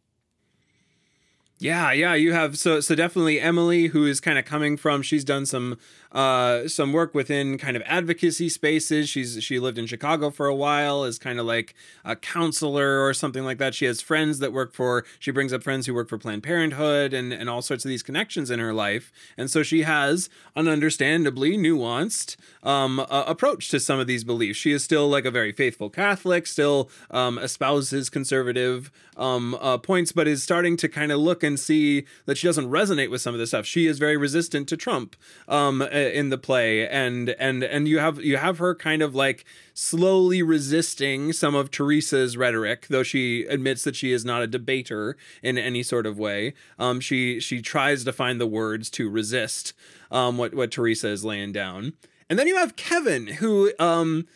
Yeah, 1.63 1.93
yeah, 1.93 2.15
you 2.15 2.33
have 2.33 2.59
so 2.59 2.81
so 2.81 2.97
definitely 2.97 3.41
Emily, 3.41 3.87
who 3.87 4.05
is 4.05 4.21
kind 4.21 4.37
of 4.37 4.45
coming 4.45 4.77
from. 4.77 5.01
She's 5.01 5.23
done 5.25 5.47
some 5.47 5.79
uh, 6.13 6.69
some 6.69 6.93
work 6.93 7.15
within 7.15 7.59
kind 7.59 7.77
of 7.77 7.83
advocacy 7.87 8.49
spaces. 8.49 9.09
She's 9.09 9.43
she 9.43 9.59
lived 9.59 9.79
in 9.79 9.87
Chicago 9.87 10.31
for 10.31 10.47
a 10.47 10.55
while 10.55 11.05
as 11.05 11.19
kind 11.19 11.41
of 11.41 11.47
like 11.47 11.75
a 12.05 12.15
counselor 12.15 13.05
or 13.05 13.15
something 13.15 13.45
like 13.45 13.59
that. 13.59 13.75
She 13.75 13.87
has 13.87 14.01
friends 14.01 14.39
that 14.41 14.53
work 14.53 14.75
for. 14.75 15.05
She 15.19 15.31
brings 15.31 15.53
up 15.53 15.63
friends 15.63 15.87
who 15.87 15.95
work 15.95 16.09
for 16.09 16.19
Planned 16.19 16.43
Parenthood 16.43 17.13
and 17.15 17.33
and 17.33 17.49
all 17.49 17.63
sorts 17.63 17.85
of 17.85 17.89
these 17.89 18.03
connections 18.03 18.51
in 18.51 18.59
her 18.59 18.73
life. 18.73 19.11
And 19.37 19.51
so 19.51 19.63
she 19.63 19.83
has 19.83 20.29
an 20.55 20.69
understandably 20.69 21.57
nuanced 21.57 22.37
um, 22.63 23.01
uh, 23.01 23.25
approach 23.27 23.69
to 23.71 23.81
some 23.81 23.99
of 23.99 24.07
these 24.07 24.25
beliefs. 24.25 24.59
She 24.59 24.73
is 24.73 24.85
still 24.85 25.09
like 25.09 25.25
a 25.25 25.31
very 25.31 25.53
faithful 25.53 25.91
Catholic, 25.91 26.47
still 26.47 26.91
um, 27.11 27.39
espouses 27.39 28.11
conservative 28.11 28.91
um, 29.17 29.55
uh, 29.55 29.79
points, 29.79 30.13
but 30.13 30.29
is 30.29 30.43
starting 30.43 30.77
to 30.79 30.89
kind 30.89 31.13
of 31.13 31.21
look 31.21 31.43
and 31.43 31.59
see 31.59 32.05
that 32.27 32.39
she 32.39 32.47
doesn't 32.47 32.71
resonate 32.71 33.11
with 33.11 33.21
some 33.21 33.35
of 33.35 33.41
this 33.41 33.51
stuff. 33.51 33.67
She 33.67 33.87
is 33.87 33.99
very 33.99 34.17
resistant 34.17 34.69
to 34.69 34.77
Trump. 34.77 35.17
Um, 35.49 35.83
in 36.11 36.31
the 36.31 36.39
play 36.39 36.89
and 36.89 37.31
and 37.31 37.63
and 37.63 37.89
you 37.89 37.99
have 37.99 38.23
you 38.23 38.37
have 38.37 38.59
her 38.59 38.75
kind 38.75 39.03
of 39.03 39.15
like 39.15 39.45
slowly 39.75 40.43
resisting 40.43 41.33
some 41.33 41.55
of 41.55 41.71
Teresa's 41.71 42.37
rhetoric 42.37 42.87
though 42.89 43.03
she 43.03 43.45
admits 43.45 43.85
that 43.85 43.97
she 43.97 44.13
is 44.13 44.25
not 44.25 44.43
a 44.43 44.47
debater 44.47 45.17
in 45.43 45.59
any 45.59 45.83
sort 45.83 46.07
of 46.07 46.19
way. 46.19 46.55
Um 46.79 47.01
she 47.01 47.41
she 47.41 47.63
tries 47.63 48.05
to 48.05 48.13
find 48.13 48.41
the 48.41 48.47
words 48.47 48.91
to 48.91 49.09
resist 49.09 49.73
um 50.11 50.39
what 50.39 50.55
what 50.55 50.71
Teresa 50.71 51.09
is 51.09 51.25
laying 51.25 51.53
down. 51.53 51.95
And 52.29 52.39
then 52.39 52.47
you 52.47 52.57
have 52.57 52.77
Kevin 52.77 53.27
who 53.27 53.73
um 53.79 54.27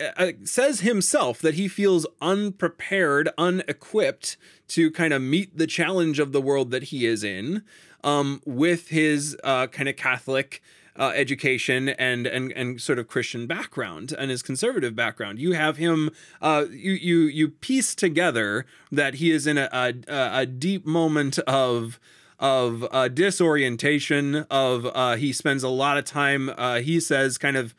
uh, 0.00 0.32
says 0.44 0.80
himself 0.80 1.40
that 1.40 1.54
he 1.54 1.66
feels 1.66 2.06
unprepared, 2.20 3.28
unequipped 3.36 4.36
to 4.68 4.90
kind 4.92 5.12
of 5.12 5.20
meet 5.20 5.58
the 5.58 5.66
challenge 5.66 6.20
of 6.20 6.32
the 6.32 6.40
world 6.40 6.70
that 6.70 6.84
he 6.84 7.04
is 7.04 7.24
in 7.24 7.64
um, 8.04 8.40
with 8.44 8.88
his 8.88 9.36
uh, 9.44 9.66
kind 9.68 9.88
of 9.88 9.96
Catholic 9.96 10.62
uh, 10.98 11.12
education 11.14 11.90
and 11.90 12.26
and 12.26 12.52
and 12.52 12.80
sort 12.80 12.98
of 12.98 13.06
Christian 13.06 13.46
background 13.46 14.12
and 14.18 14.30
his 14.30 14.42
conservative 14.42 14.96
background. 14.96 15.38
You 15.38 15.52
have 15.52 15.76
him. 15.76 16.10
Uh, 16.42 16.64
you 16.70 16.92
you 16.92 17.18
you 17.20 17.48
piece 17.48 17.94
together 17.94 18.66
that 18.90 19.14
he 19.14 19.30
is 19.30 19.46
in 19.46 19.58
a 19.58 19.68
a, 19.72 19.94
a 20.08 20.46
deep 20.46 20.84
moment 20.84 21.38
of 21.40 22.00
of 22.38 22.86
uh, 22.90 23.08
disorientation. 23.08 24.46
Of 24.50 24.86
uh, 24.86 25.16
he 25.16 25.32
spends 25.32 25.62
a 25.62 25.68
lot 25.68 25.98
of 25.98 26.04
time. 26.04 26.50
Uh, 26.56 26.80
he 26.80 26.98
says 26.98 27.38
kind 27.38 27.56
of 27.56 27.74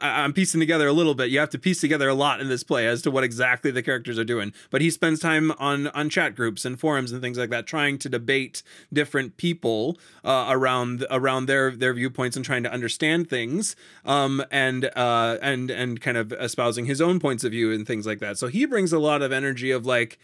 I'm 0.00 0.32
piecing 0.32 0.60
together 0.60 0.88
a 0.88 0.92
little 0.92 1.14
bit. 1.14 1.30
You 1.30 1.38
have 1.38 1.50
to 1.50 1.58
piece 1.58 1.80
together 1.80 2.08
a 2.08 2.14
lot 2.14 2.40
in 2.40 2.48
this 2.48 2.64
play 2.64 2.86
as 2.88 3.02
to 3.02 3.10
what 3.10 3.22
exactly 3.22 3.70
the 3.70 3.82
characters 3.82 4.18
are 4.18 4.24
doing. 4.24 4.52
But 4.70 4.80
he 4.80 4.90
spends 4.90 5.20
time 5.20 5.52
on 5.52 5.88
on 5.88 6.10
chat 6.10 6.34
groups 6.34 6.64
and 6.64 6.78
forums 6.78 7.12
and 7.12 7.22
things 7.22 7.38
like 7.38 7.50
that, 7.50 7.66
trying 7.66 7.98
to 7.98 8.08
debate 8.08 8.62
different 8.92 9.36
people 9.36 9.98
uh, 10.24 10.46
around 10.48 11.06
around 11.10 11.46
their 11.46 11.70
their 11.70 11.94
viewpoints 11.94 12.36
and 12.36 12.44
trying 12.44 12.64
to 12.64 12.72
understand 12.72 13.30
things, 13.30 13.76
um, 14.04 14.44
and 14.50 14.90
uh, 14.96 15.38
and 15.40 15.70
and 15.70 16.00
kind 16.00 16.16
of 16.16 16.32
espousing 16.32 16.86
his 16.86 17.00
own 17.00 17.20
points 17.20 17.44
of 17.44 17.52
view 17.52 17.72
and 17.72 17.86
things 17.86 18.06
like 18.06 18.18
that. 18.18 18.38
So 18.38 18.48
he 18.48 18.66
brings 18.66 18.92
a 18.92 18.98
lot 18.98 19.22
of 19.22 19.32
energy 19.32 19.70
of 19.70 19.86
like. 19.86 20.18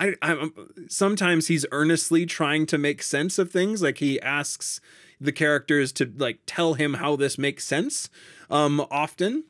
I, 0.00 0.14
I 0.22 0.50
sometimes 0.86 1.48
he's 1.48 1.66
earnestly 1.72 2.24
trying 2.24 2.66
to 2.66 2.78
make 2.78 3.02
sense 3.02 3.36
of 3.36 3.50
things. 3.50 3.82
Like 3.82 3.98
he 3.98 4.20
asks 4.20 4.80
the 5.20 5.32
characters 5.32 5.92
to 5.92 6.12
like 6.16 6.38
tell 6.46 6.74
him 6.74 6.94
how 6.94 7.16
this 7.16 7.38
makes 7.38 7.64
sense 7.64 8.08
um, 8.50 8.84
often, 8.90 9.44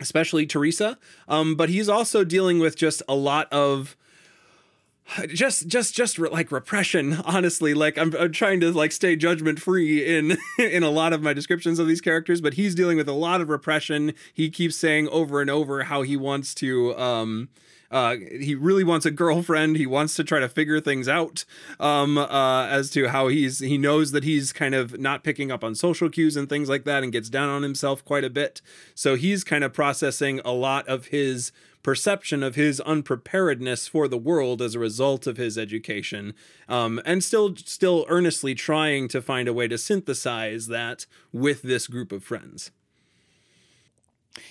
especially 0.00 0.46
Teresa. 0.46 0.98
Um, 1.28 1.54
but 1.54 1.68
he's 1.68 1.88
also 1.88 2.24
dealing 2.24 2.58
with 2.58 2.76
just 2.76 3.02
a 3.08 3.14
lot 3.14 3.52
of 3.52 3.96
just 5.28 5.66
just 5.66 5.94
just 5.94 6.18
re- 6.18 6.28
like 6.28 6.52
repression 6.52 7.14
honestly 7.24 7.72
like 7.72 7.96
I'm, 7.96 8.14
I'm 8.14 8.30
trying 8.30 8.60
to 8.60 8.70
like 8.70 8.92
stay 8.92 9.16
judgment 9.16 9.58
free 9.58 10.04
in 10.04 10.36
in 10.58 10.82
a 10.82 10.90
lot 10.90 11.12
of 11.14 11.22
my 11.22 11.32
descriptions 11.32 11.78
of 11.78 11.86
these 11.88 12.02
characters 12.02 12.40
but 12.40 12.54
he's 12.54 12.74
dealing 12.74 12.98
with 12.98 13.08
a 13.08 13.14
lot 13.14 13.40
of 13.40 13.48
repression 13.48 14.12
he 14.34 14.50
keeps 14.50 14.76
saying 14.76 15.08
over 15.08 15.40
and 15.40 15.48
over 15.48 15.84
how 15.84 16.02
he 16.02 16.16
wants 16.16 16.54
to 16.56 16.94
um 16.98 17.48
uh, 17.90 18.16
he 18.40 18.54
really 18.54 18.84
wants 18.84 19.06
a 19.06 19.10
girlfriend. 19.10 19.76
He 19.76 19.86
wants 19.86 20.14
to 20.16 20.24
try 20.24 20.40
to 20.40 20.48
figure 20.48 20.80
things 20.80 21.08
out 21.08 21.44
um, 21.80 22.18
uh, 22.18 22.66
as 22.66 22.90
to 22.90 23.08
how 23.08 23.28
he's 23.28 23.60
he 23.60 23.78
knows 23.78 24.12
that 24.12 24.24
he's 24.24 24.52
kind 24.52 24.74
of 24.74 24.98
not 24.98 25.24
picking 25.24 25.50
up 25.50 25.64
on 25.64 25.74
social 25.74 26.10
cues 26.10 26.36
and 26.36 26.48
things 26.48 26.68
like 26.68 26.84
that, 26.84 27.02
and 27.02 27.12
gets 27.12 27.28
down 27.30 27.48
on 27.48 27.62
himself 27.62 28.04
quite 28.04 28.24
a 28.24 28.30
bit. 28.30 28.60
So 28.94 29.14
he's 29.14 29.44
kind 29.44 29.64
of 29.64 29.72
processing 29.72 30.40
a 30.44 30.52
lot 30.52 30.86
of 30.86 31.06
his 31.06 31.52
perception 31.82 32.42
of 32.42 32.54
his 32.54 32.80
unpreparedness 32.80 33.88
for 33.88 34.08
the 34.08 34.18
world 34.18 34.60
as 34.60 34.74
a 34.74 34.78
result 34.78 35.26
of 35.26 35.38
his 35.38 35.56
education, 35.56 36.34
um, 36.68 37.00
and 37.06 37.24
still 37.24 37.56
still 37.56 38.04
earnestly 38.08 38.54
trying 38.54 39.08
to 39.08 39.22
find 39.22 39.48
a 39.48 39.54
way 39.54 39.66
to 39.66 39.78
synthesize 39.78 40.66
that 40.66 41.06
with 41.32 41.62
this 41.62 41.86
group 41.86 42.12
of 42.12 42.22
friends. 42.22 42.70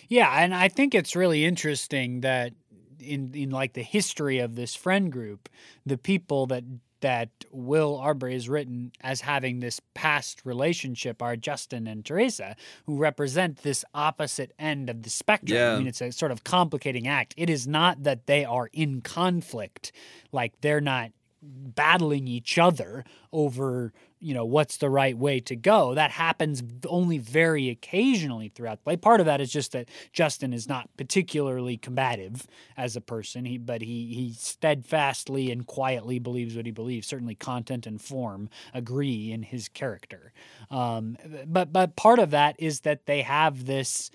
Yeah, 0.08 0.32
and 0.32 0.54
I 0.54 0.68
think 0.68 0.96
it's 0.96 1.16
really 1.16 1.46
interesting 1.46 2.22
that 2.22 2.54
in 3.00 3.32
in 3.34 3.50
like 3.50 3.74
the 3.74 3.84
history 3.84 4.40
of 4.40 4.56
this 4.56 4.76
friend 4.76 5.12
group, 5.12 5.50
the 5.86 5.98
people 5.98 6.48
that 6.48 6.64
that 7.02 7.30
Will 7.52 7.98
Arbery 7.98 8.36
is 8.36 8.50
written 8.50 8.92
as 9.02 9.22
having 9.22 9.60
this 9.60 9.80
past 9.94 10.42
relationship 10.44 11.22
are 11.22 11.36
Justin 11.36 11.88
and 11.88 12.04
Teresa, 12.04 12.56
who 12.86 12.98
represent 12.98 13.58
this 13.58 13.86
opposite 13.94 14.52
end 14.58 14.90
of 14.90 15.04
the 15.04 15.10
spectrum. 15.10 15.58
Yeah. 15.58 15.74
I 15.74 15.78
mean, 15.78 15.88
it's 15.88 16.02
a 16.02 16.12
sort 16.12 16.32
of 16.32 16.44
complicating 16.44 17.08
act. 17.08 17.34
It 17.38 17.50
is 17.50 17.68
not 17.68 18.04
that 18.04 18.26
they 18.26 18.46
are 18.46 18.70
in 18.74 19.02
conflict, 19.02 19.92
like 20.32 20.60
they're 20.62 20.82
not 20.82 21.12
battling 21.48 22.28
each 22.28 22.58
other 22.58 23.06
over 23.32 23.94
you 24.20 24.34
know 24.34 24.46
what's 24.46 24.78
the 24.78 24.90
right 24.90 25.18
way 25.18 25.40
to 25.42 25.56
go. 25.56 25.94
That 25.94 26.12
happens 26.12 26.64
only 26.88 27.20
very 27.20 27.70
occasionally 27.70 28.50
throughout 28.50 28.80
the 28.80 28.84
play. 28.84 28.98
Part 28.98 29.20
of 29.20 29.28
that 29.28 29.42
is 29.42 29.52
just 29.52 29.74
that 29.74 29.90
justin 30.12 30.54
is 30.54 30.68
not 30.68 30.90
particularly 30.98 31.78
combative 31.78 32.48
as 32.76 32.96
a 32.96 33.02
person. 33.02 33.46
He 33.46 33.58
but 33.58 33.82
he 33.82 34.14
he 34.14 34.34
steadfastly 34.34 35.52
and 35.52 35.68
quietly 35.68 36.20
believes 36.20 36.56
what 36.56 36.66
he 36.66 36.72
believes. 36.72 37.08
Certainly 37.08 37.36
content 37.36 37.86
and 37.86 38.02
form 38.02 38.50
agree 38.74 39.32
in 39.32 39.44
his 39.44 39.70
character. 39.70 40.34
Um, 40.72 41.18
but 41.46 41.72
but 41.72 41.96
part 41.96 42.20
of 42.20 42.32
that 42.32 42.56
is 42.58 42.82
that 42.82 43.06
they 43.06 43.22
have 43.22 43.66
this 43.66 44.10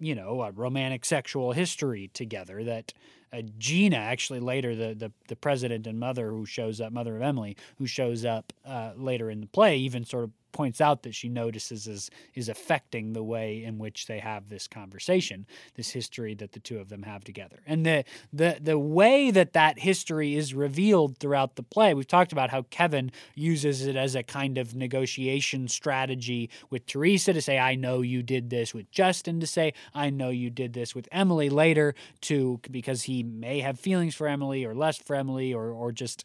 you 0.00 0.14
know 0.14 0.42
a 0.42 0.50
romantic 0.50 1.04
sexual 1.04 1.52
history 1.52 2.10
together 2.14 2.64
that 2.64 2.94
uh, 3.32 3.42
Gina 3.58 3.96
actually 3.96 4.40
later 4.40 4.74
the, 4.74 4.94
the 4.94 5.12
the 5.28 5.36
president 5.36 5.86
and 5.86 5.98
mother 5.98 6.30
who 6.30 6.44
shows 6.46 6.80
up 6.80 6.92
mother 6.92 7.16
of 7.16 7.22
Emily 7.22 7.56
who 7.78 7.86
shows 7.86 8.24
up 8.24 8.52
uh, 8.64 8.92
later 8.96 9.30
in 9.30 9.40
the 9.40 9.46
play 9.46 9.76
even 9.78 10.04
sort 10.04 10.24
of 10.24 10.30
points 10.52 10.80
out 10.80 11.02
that 11.02 11.14
she 11.14 11.28
notices 11.28 11.86
is 11.86 12.10
is 12.34 12.48
affecting 12.48 13.12
the 13.12 13.22
way 13.22 13.64
in 13.64 13.78
which 13.78 14.06
they 14.06 14.18
have 14.18 14.48
this 14.48 14.68
conversation, 14.68 15.46
this 15.74 15.90
history 15.90 16.34
that 16.34 16.52
the 16.52 16.60
two 16.60 16.78
of 16.78 16.88
them 16.88 17.02
have 17.02 17.24
together, 17.24 17.60
and 17.66 17.84
the 17.84 18.04
the 18.32 18.58
the 18.60 18.78
way 18.78 19.30
that 19.30 19.52
that 19.54 19.78
history 19.80 20.34
is 20.34 20.54
revealed 20.54 21.18
throughout 21.18 21.56
the 21.56 21.62
play. 21.62 21.94
We've 21.94 22.06
talked 22.06 22.32
about 22.32 22.50
how 22.50 22.62
Kevin 22.70 23.10
uses 23.34 23.86
it 23.86 23.96
as 23.96 24.14
a 24.14 24.22
kind 24.22 24.58
of 24.58 24.74
negotiation 24.74 25.68
strategy 25.68 26.50
with 26.70 26.86
Teresa 26.86 27.32
to 27.32 27.42
say, 27.42 27.58
"I 27.58 27.74
know 27.74 28.02
you 28.02 28.22
did 28.22 28.50
this," 28.50 28.74
with 28.74 28.90
Justin 28.90 29.40
to 29.40 29.46
say, 29.46 29.72
"I 29.94 30.10
know 30.10 30.28
you 30.30 30.50
did 30.50 30.72
this," 30.72 30.94
with 30.94 31.08
Emily 31.10 31.48
later 31.48 31.94
to 32.22 32.60
because 32.70 33.04
he 33.04 33.22
may 33.22 33.60
have 33.60 33.80
feelings 33.80 34.14
for 34.14 34.28
Emily 34.28 34.64
or 34.64 34.74
less 34.74 34.98
for 34.98 35.16
Emily 35.16 35.52
or 35.52 35.70
or 35.70 35.92
just 35.92 36.24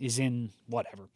is 0.00 0.18
in 0.18 0.50
whatever 0.68 1.08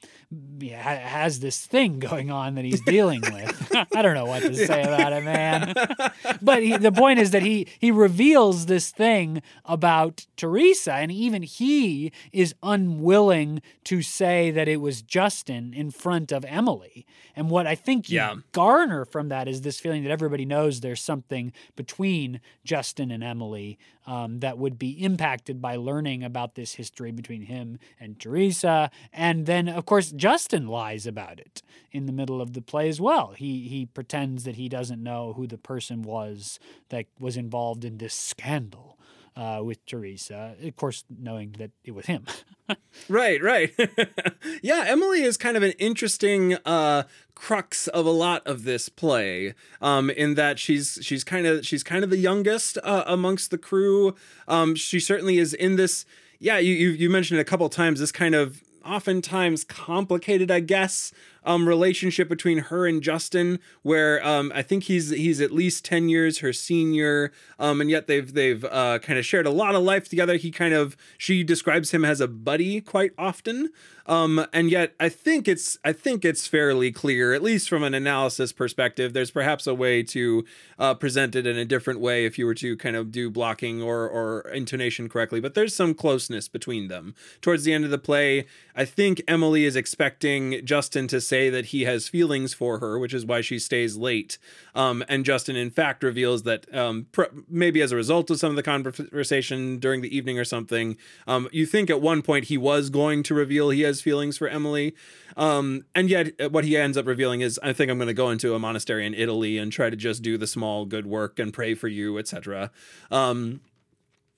has 0.71 1.41
this 1.41 1.65
thing 1.67 1.99
going 1.99 2.31
on 2.31 2.55
that 2.55 2.65
he's 2.65 2.81
dealing 2.81 3.21
with. 3.21 3.73
I 3.95 4.03
don't 4.03 4.15
know 4.15 4.25
what 4.25 4.43
to 4.43 4.55
say 4.55 4.83
about 4.83 5.13
it, 5.13 5.25
man. 5.25 5.75
but 6.43 6.63
he, 6.63 6.77
the 6.77 6.93
point 6.93 7.19
is 7.19 7.31
that 7.33 7.43
he 7.43 7.69
he 7.79 7.91
reveals 7.91 8.67
this 8.67 8.91
thing 8.91 9.43
about 9.65 10.27
Teresa, 10.37 10.95
and 10.95 11.13
even 11.13 11.43
he 11.43 12.13
is 12.33 12.55
unwilling 12.63 13.63
to 13.85 14.03
say 14.03 14.51
that 14.51 14.69
it 14.69 14.81
was 14.81 15.03
Justin 15.03 15.75
in 15.75 15.91
front 15.91 16.33
of 16.33 16.45
Emily. 16.47 17.07
And 17.35 17.51
what 17.51 17.67
I 17.67 17.75
think 17.75 18.11
you 18.11 18.17
yeah. 18.17 18.37
garner 18.53 19.05
from 19.05 19.29
that 19.29 19.49
is 19.49 19.63
this 19.63 19.81
feeling 19.81 20.03
that 20.05 20.11
everybody 20.11 20.45
knows 20.45 20.81
there's 20.81 21.03
something 21.03 21.53
between 21.77 22.41
Justin 22.65 23.11
and 23.11 23.25
Emily 23.25 23.79
um, 24.07 24.41
that 24.41 24.59
would 24.59 24.79
be 24.79 25.03
impacted 25.03 25.61
by 25.61 25.77
learning 25.77 26.25
about 26.25 26.55
this 26.55 26.75
history 26.75 27.13
between 27.13 27.43
him 27.43 27.79
and 28.01 28.19
Teresa, 28.19 28.91
and 29.13 29.42
then 29.47 29.69
of 29.69 29.87
course 29.87 30.11
Justin 30.13 30.67
lies 30.67 31.07
about 31.07 31.41
it 31.41 31.63
in 31.91 32.07
the 32.07 32.13
middle 32.13 32.41
of 32.41 32.53
the 32.55 32.63
play 32.63 32.89
as 32.89 33.01
well. 33.01 33.35
He 33.37 33.69
he 33.69 33.87
pretends 33.87 34.45
that 34.45 34.57
he 34.57 34.69
doesn't 34.69 35.03
know 35.03 35.33
who 35.35 35.47
the 35.47 35.59
person 35.59 36.03
was 36.03 36.59
that 36.89 37.07
was 37.19 37.37
involved 37.37 37.85
in 37.85 37.99
this 37.99 38.15
scandal 38.15 38.99
uh, 39.37 39.61
with 39.63 39.85
Teresa. 39.87 40.55
Of 40.63 40.77
course, 40.77 41.05
knowing 41.09 41.55
that 41.59 41.71
it 41.85 41.93
was 41.93 42.07
him. 42.07 42.27
right, 43.09 43.43
right. 43.43 43.73
yeah, 44.63 44.85
Emily 44.87 45.23
is 45.23 45.37
kind 45.37 45.57
of 45.57 45.63
an 45.63 45.73
interesting 45.73 46.57
uh, 46.65 47.05
crux 47.35 47.89
of 47.89 48.07
a 48.07 48.11
lot 48.11 48.47
of 48.47 48.65
this 48.65 48.89
play. 48.89 49.55
Um, 49.81 50.11
in 50.11 50.35
that 50.35 50.59
she's 50.59 50.99
she's 51.03 51.25
kind 51.25 51.47
of 51.47 51.67
she's 51.67 51.83
kind 51.83 52.05
of 52.05 52.11
the 52.11 52.19
youngest 52.19 52.79
uh, 52.83 53.05
amongst 53.07 53.51
the 53.51 53.59
crew. 53.59 54.15
Um, 54.49 54.75
she 54.75 55.01
certainly 55.01 55.39
is 55.39 55.55
in 55.55 55.77
this. 55.77 56.05
Yeah, 56.39 56.59
you 56.59 56.75
you, 56.75 56.89
you 56.91 57.11
mentioned 57.11 57.39
it 57.39 57.43
a 57.43 57.47
couple 57.47 57.69
times 57.69 58.01
this 58.01 58.13
kind 58.13 58.35
of 58.35 58.63
oftentimes 58.85 59.65
complicated, 59.65 60.51
I 60.51 60.61
guess, 60.61 61.13
um, 61.45 61.69
relationship 61.69 62.29
between 62.29 62.59
her 62.59 62.87
and 62.87 63.03
Justin, 63.03 63.59
where 63.83 64.25
um, 64.27 64.53
I 64.55 64.63
think 64.63 64.85
he's 64.85 65.11
he's 65.11 65.41
at 65.41 65.51
least 65.51 65.85
ten 65.85 66.09
years 66.09 66.39
her 66.39 66.53
senior, 66.53 67.33
um, 67.59 67.81
and 67.81 67.91
yet 67.91 68.07
they've 68.07 68.33
they've 68.33 68.65
uh, 68.65 68.99
kind 69.01 69.19
of 69.19 69.27
shared 69.27 69.47
a 69.47 69.51
lot 69.51 69.75
of 69.75 69.83
life 69.83 70.09
together. 70.09 70.37
He 70.37 70.51
kind 70.51 70.75
of 70.75 70.97
she 71.19 71.43
describes 71.43 71.91
him 71.91 72.05
as 72.05 72.21
a 72.21 72.29
buddy 72.29 72.81
quite 72.81 73.13
often, 73.19 73.71
um, 74.07 74.47
and 74.53 74.71
yet 74.71 74.95
I 74.99 75.09
think 75.09 75.49
it's 75.49 75.79
I 75.85 75.93
think 75.93 76.25
it's 76.25 76.47
fairly 76.47 76.91
clear, 76.93 77.33
at 77.33 77.43
least 77.43 77.69
from 77.69 77.83
an 77.83 77.95
analysis 77.95 78.53
perspective. 78.53 79.13
There's 79.13 79.31
perhaps 79.31 79.67
a 79.67 79.75
way 79.75 80.03
to 80.05 80.45
uh, 80.79 80.95
present 80.95 81.37
it 81.37 81.47
in 81.47 81.57
a 81.57 81.65
different 81.65 82.01
way 82.01 82.25
if 82.25 82.39
you 82.39 82.47
were 82.47 82.55
to 82.55 82.77
kind 82.77 82.97
of 82.97 83.13
do 83.13 83.31
blocking 83.31 83.83
or 83.83 84.09
or 84.09 84.41
intonation 84.51 85.09
correctly, 85.09 85.41
but 85.41 85.55
there's 85.55 85.75
some 85.75 85.95
closeness 85.95 86.49
between 86.49 86.89
them. 86.89 87.15
Towards 87.41 87.65
the 87.65 87.73
end 87.73 87.85
of 87.85 87.91
the 87.91 87.99
play, 87.99 88.47
I 88.75 88.85
think 88.85 89.23
Emily 89.29 89.65
is 89.65 89.77
expecting 89.77 90.65
Justin 90.65 91.07
to 91.09 91.21
say 91.21 91.51
that 91.51 91.67
he 91.67 91.83
has 91.83 92.09
feelings 92.09 92.55
for 92.55 92.79
her, 92.79 92.99
which 92.99 93.15
is 93.15 93.27
why 93.27 93.41
she 93.41 93.59
stays 93.59 93.97
late. 93.97 94.39
Um, 94.75 95.05
and 95.09 95.25
Justin, 95.25 95.57
in 95.57 95.71
fact, 95.71 96.03
reveals 96.03 96.43
that 96.45 96.73
um, 96.75 97.07
pr- 97.13 97.25
maybe 97.49 97.81
as 97.83 97.93
a 97.93 97.97
result 97.97 98.31
of 98.31 98.39
some 98.39 98.51
of 98.51 98.57
the 98.57 98.63
conversation 98.63 99.79
during 99.79 100.01
the 100.01 100.15
evening 100.15 100.39
or 100.39 100.45
something, 100.45 100.97
um, 101.27 101.49
you 101.53 101.67
think 101.67 101.91
at 101.91 102.01
one 102.01 102.23
point 102.23 102.47
he 102.47 102.59
was 102.59 102.91
going 102.91 103.23
to 103.25 103.35
reveal 103.35 103.71
he 103.71 103.83
has 103.83 103.92
feelings 104.01 104.39
for 104.39 104.49
Emily. 104.49 104.95
Um, 105.37 105.85
and 105.95 106.09
yet, 106.09 106.33
uh, 106.41 106.49
what 106.49 106.65
he 106.65 106.77
ends 106.77 106.97
up 106.97 107.07
revealing 107.07 107.41
is, 107.41 107.59
I 107.63 107.73
think 107.73 107.91
I'm 107.91 107.99
going 107.99 108.09
to 108.09 108.15
go 108.15 108.31
into 108.31 108.55
a 108.55 108.59
monastery 108.59 109.07
in 109.07 109.15
Italy 109.15 109.59
and 109.59 109.73
try 109.73 109.91
to 109.91 109.97
just 109.97 110.23
do 110.23 110.39
the 110.39 110.47
small 110.47 110.85
good 110.85 111.07
work 111.07 111.39
and 111.39 111.53
pray 111.53 111.75
for 111.75 111.89
you, 111.89 112.19
etc. 112.19 112.71
Um, 113.11 113.61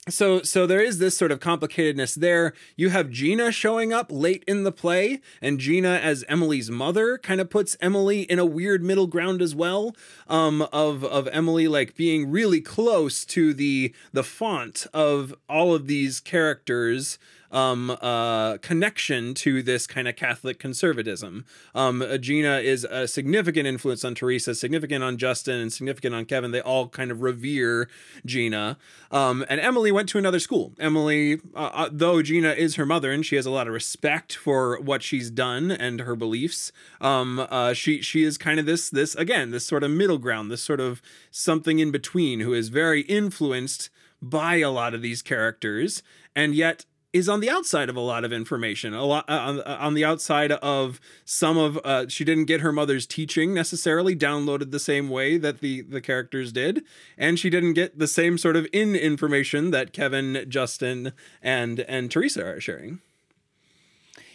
so 0.09 0.43
so 0.43 0.67
there 0.67 0.83
is 0.83 0.99
this 0.99 1.17
sort 1.17 1.33
of 1.33 1.41
complicatedness 1.41 2.15
there 2.15 2.53
you 2.77 2.91
have 2.91 3.09
gina 3.09 3.51
showing 3.51 3.93
up 3.93 4.09
late 4.11 4.45
in 4.47 4.63
the 4.63 4.73
play 4.73 5.21
and 5.41 5.59
gina 5.59 5.95
as 6.03 6.25
emily's 6.29 6.71
mother 6.71 7.17
kind 7.17 7.41
of 7.41 7.49
puts 7.49 7.77
emily 7.81 8.23
in 8.23 8.39
a 8.39 8.45
weird 8.45 8.83
middle 8.83 9.07
ground 9.07 9.41
as 9.41 9.55
well 9.55 9.97
um, 10.29 10.63
of 10.73 11.05
of 11.05 11.27
emily 11.29 11.67
like 11.67 11.97
being 11.97 12.31
really 12.31 12.61
close 12.61 13.25
to 13.25 13.55
the 13.55 13.95
the 14.13 14.25
font 14.25 14.87
of 14.93 15.35
all 15.49 15.75
of 15.75 15.87
these 15.87 16.21
characters 16.21 17.19
um, 17.55 17.97
uh, 18.03 18.59
connection 18.59 19.33
to 19.35 19.63
this 19.63 19.87
kind 19.87 20.09
of 20.09 20.17
Catholic 20.17 20.59
conservatism. 20.59 21.47
Um, 21.75 22.03
uh, 22.03 22.19
Gina 22.19 22.59
is 22.59 22.85
a 22.85 23.07
significant 23.07 23.67
influence 23.67 24.05
on 24.05 24.15
Teresa, 24.17 24.55
significant 24.57 25.05
on 25.05 25.17
Justin, 25.17 25.61
and 25.61 25.73
significant 25.73 26.15
on 26.17 26.25
Kevin. 26.25 26.51
They 26.51 26.61
all 26.61 26.89
kind 26.89 27.13
of 27.13 27.23
revere 27.23 27.89
Gina. 28.27 28.77
Um, 29.13 29.45
and 29.49 29.61
Emily 29.61 29.93
went 29.93 30.09
to 30.11 30.19
another 30.19 30.41
school. 30.41 30.73
Emily, 30.81 31.41
uh, 31.55 31.71
uh, 31.73 31.89
though 31.93 32.23
Gina 32.23 32.51
is 32.51 32.75
her 32.75 32.85
mother 32.85 33.13
and 33.13 33.25
she 33.25 33.37
has 33.37 33.47
a 33.47 33.51
lot 33.51 33.69
of 33.69 33.73
respect 33.73 34.35
for 34.35 34.81
what 34.81 35.05
she's 35.05 35.31
done 35.31 35.71
and 35.71 36.01
her 36.01 36.17
beliefs, 36.17 36.73
um, 37.01 37.47
uh, 37.49 37.73
she 37.73 38.03
she 38.03 38.25
is 38.25 38.37
kind 38.37 38.59
of 38.59 38.67
this 38.67 38.91
this 38.91 39.15
again 39.15 39.53
this 39.53 39.65
sort 39.65 39.85
of 39.85 39.93
middle 39.93 40.19
ground, 40.19 40.51
this 40.51 40.63
sort 40.63 40.81
of 40.81 41.01
something 41.31 41.79
in 41.79 41.93
between, 41.93 42.41
who 42.41 42.53
is 42.53 42.69
very 42.69 43.03
influenced 43.03 43.91
by 44.21 44.57
a 44.57 44.71
lot 44.71 44.95
of 44.95 45.03
these 45.03 45.23
characters 45.23 46.03
and 46.35 46.55
yet 46.55 46.85
is 47.15 47.29
on 47.29 47.39
the 47.39 47.49
outside 47.49 47.89
of 47.89 47.97
a 47.97 48.01
lot 48.01 48.25
of 48.25 48.33
information 48.33 48.93
a 48.93 49.05
lot 49.05 49.25
uh, 49.31 49.33
on, 49.33 49.61
uh, 49.61 49.79
on 49.81 49.95
the 49.95 50.05
outside 50.05 50.53
of 50.53 51.01
some 51.25 51.57
of 51.57 51.79
uh, 51.85 52.07
she 52.09 52.25
didn't 52.25 52.45
get 52.45 52.61
her 52.61 52.73
mother's 52.73 53.07
teaching 53.07 53.55
necessarily 53.55 54.15
downloaded 54.15 54.73
the 54.73 54.81
same 54.81 55.09
way 55.09 55.39
that 55.39 55.61
the 55.61 55.81
the 55.83 56.01
characters 56.01 56.53
did 56.53 56.85
and 57.17 57.39
she 57.39 57.49
didn't 57.49 57.73
get 57.73 57.99
the 57.99 58.09
same 58.09 58.37
sort 58.37 58.57
of 58.57 58.67
in 58.73 58.95
information 58.97 59.71
that 59.71 59.93
kevin 59.93 60.45
justin 60.49 61.13
and 61.41 61.81
and 61.81 62.11
teresa 62.11 62.45
are 62.45 62.61
sharing. 62.61 63.01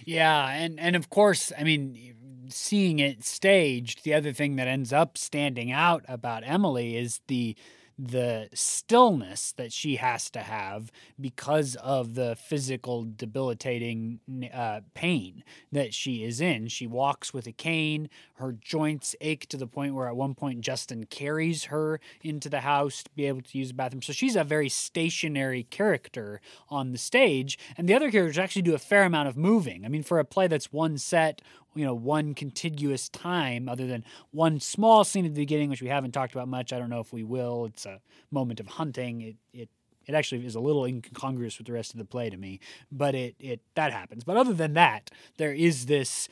Yeah 0.06 0.50
and 0.50 0.80
and 0.80 0.96
of 0.96 1.10
course 1.10 1.52
i 1.60 1.64
mean 1.64 2.16
seeing 2.48 2.98
it 2.98 3.24
staged 3.24 4.04
the 4.04 4.14
other 4.14 4.32
thing 4.32 4.56
that 4.56 4.68
ends 4.68 4.94
up 4.94 5.18
standing 5.18 5.72
out 5.72 6.04
about 6.08 6.44
emily 6.46 6.96
is 6.96 7.20
the 7.28 7.56
the 8.02 8.48
stillness 8.54 9.52
that 9.52 9.74
she 9.74 9.98
has 9.98 10.30
to 10.30 10.40
have 10.40 10.90
because 11.20 11.76
of 11.76 12.16
the 12.16 12.34
physical 12.38 13.06
debilitating 13.18 14.22
uh, 14.54 14.80
pain 14.94 15.44
that 15.74 15.94
she 15.94 16.24
is 16.24 16.40
in. 16.40 16.70
She 16.70 16.88
walks 16.88 17.34
with 17.34 17.46
a 17.46 17.52
cane. 17.52 18.10
Her 18.36 18.54
joints 18.54 19.18
ache 19.20 19.48
to 19.50 19.58
the 19.58 19.68
point 19.68 19.96
where 19.96 20.08
at 20.08 20.16
one 20.16 20.34
point 20.34 20.62
Justin 20.62 21.08
carries 21.08 21.66
her 21.66 22.00
into 22.22 22.48
the 22.48 22.62
house 22.62 23.04
to 23.04 23.10
be 23.18 23.26
able 23.26 23.42
to 23.42 23.58
use 23.58 23.68
the 23.68 23.74
bathroom. 23.74 24.02
So 24.02 24.14
she's 24.14 24.38
a 24.38 24.46
very 24.46 24.70
stationary 24.70 25.64
character 25.64 26.40
on 26.70 26.94
the 26.94 26.98
stage. 26.98 27.60
And 27.78 27.90
the 27.90 27.96
other 27.96 28.10
characters 28.10 28.38
actually 28.38 28.62
do 28.62 28.76
a 28.76 28.80
fair 28.80 29.04
amount 29.04 29.28
of 29.28 29.36
moving. 29.36 29.84
I 29.84 29.90
mean, 29.90 30.04
for 30.04 30.20
a 30.20 30.26
play 30.26 30.48
that's 30.48 30.72
one 30.72 30.98
set 30.98 31.42
you 31.76 31.86
know 31.86 31.94
one 31.94 32.34
contiguous 32.34 33.10
time 33.10 33.70
other 33.70 33.88
than 33.88 34.04
one 34.32 34.60
small 34.60 35.04
scene 35.04 35.26
at 35.26 35.34
the 35.34 35.42
beginning 35.42 35.70
which 35.70 35.82
we 35.82 35.88
haven't 35.88 36.12
talked 36.12 36.34
about 36.34 36.48
much. 36.48 36.74
I 36.74 36.80
don't 36.80 36.90
know 36.90 37.00
if 37.00 37.14
we 37.14 37.24
will. 37.24 37.66
It's 37.66 37.86
a 37.86 38.00
moment 38.32 38.60
of 38.60 38.68
hunting. 38.68 39.22
It 39.22 39.36
it 39.54 39.70
it 40.06 40.16
actually 40.16 40.46
is 40.46 40.56
a 40.56 40.60
little 40.60 40.86
incongruous 40.86 41.58
with 41.58 41.68
the 41.68 41.74
rest 41.74 41.94
of 41.94 42.00
the 42.00 42.06
play 42.06 42.30
to 42.30 42.38
me 42.38 42.60
but 42.92 43.16
it 43.16 43.36
it 43.40 43.62
that 43.76 43.94
happens. 43.94 44.24
But 44.24 44.38
other 44.38 44.54
than 44.54 44.74
that 44.74 45.12
there 45.38 45.54
is 45.54 45.86
this 45.86 46.28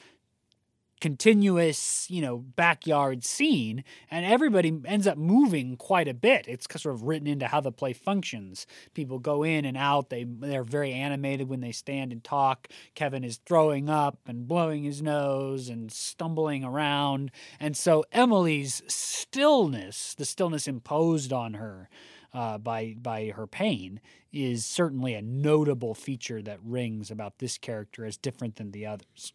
continuous, 1.00 2.10
you 2.10 2.22
know, 2.22 2.38
backyard 2.38 3.24
scene, 3.24 3.84
and 4.10 4.26
everybody 4.26 4.80
ends 4.86 5.08
up 5.08 5.18
moving 5.18 5.78
quite 5.78 6.08
a 6.08 6.14
bit. 6.14 6.48
It's 6.48 6.68
sort 6.82 6.96
of 6.96 7.04
written 7.04 7.28
into 7.28 7.48
how 7.48 7.62
the 7.62 7.72
play 7.72 7.94
functions. 7.94 8.66
People 8.94 9.20
go 9.20 9.44
in 9.44 9.66
and 9.66 9.78
out. 9.78 10.10
They 10.10 10.24
they're 10.24 10.64
very 10.64 10.94
animated 10.94 11.50
when 11.50 11.62
they 11.62 11.72
stand 11.72 12.12
and 12.12 12.24
talk. 12.24 12.68
Kevin 12.96 13.24
is 13.24 13.40
throwing 13.46 13.90
up 13.90 14.20
and 14.26 14.48
blowing 14.48 14.84
his 14.84 15.02
nose 15.02 15.70
and 15.70 15.92
stumbling 15.92 16.64
around, 16.64 17.32
and 17.60 17.76
so 17.78 18.04
Emily's 18.12 18.82
stillness, 18.88 20.16
the 20.16 20.26
stillness 20.26 20.68
imposed 20.68 21.32
on 21.32 21.54
her. 21.56 21.90
Uh, 22.34 22.58
by 22.58 22.94
by 23.02 23.28
her 23.30 23.48
pain 23.48 24.02
is 24.34 24.66
certainly 24.66 25.14
a 25.14 25.22
notable 25.22 25.96
feature 25.96 26.42
that 26.42 26.60
rings 26.62 27.10
about 27.10 27.40
this 27.40 27.58
character 27.58 28.06
as 28.06 28.18
different 28.18 28.58
than 28.58 28.72
the 28.72 28.86
others. 28.86 29.34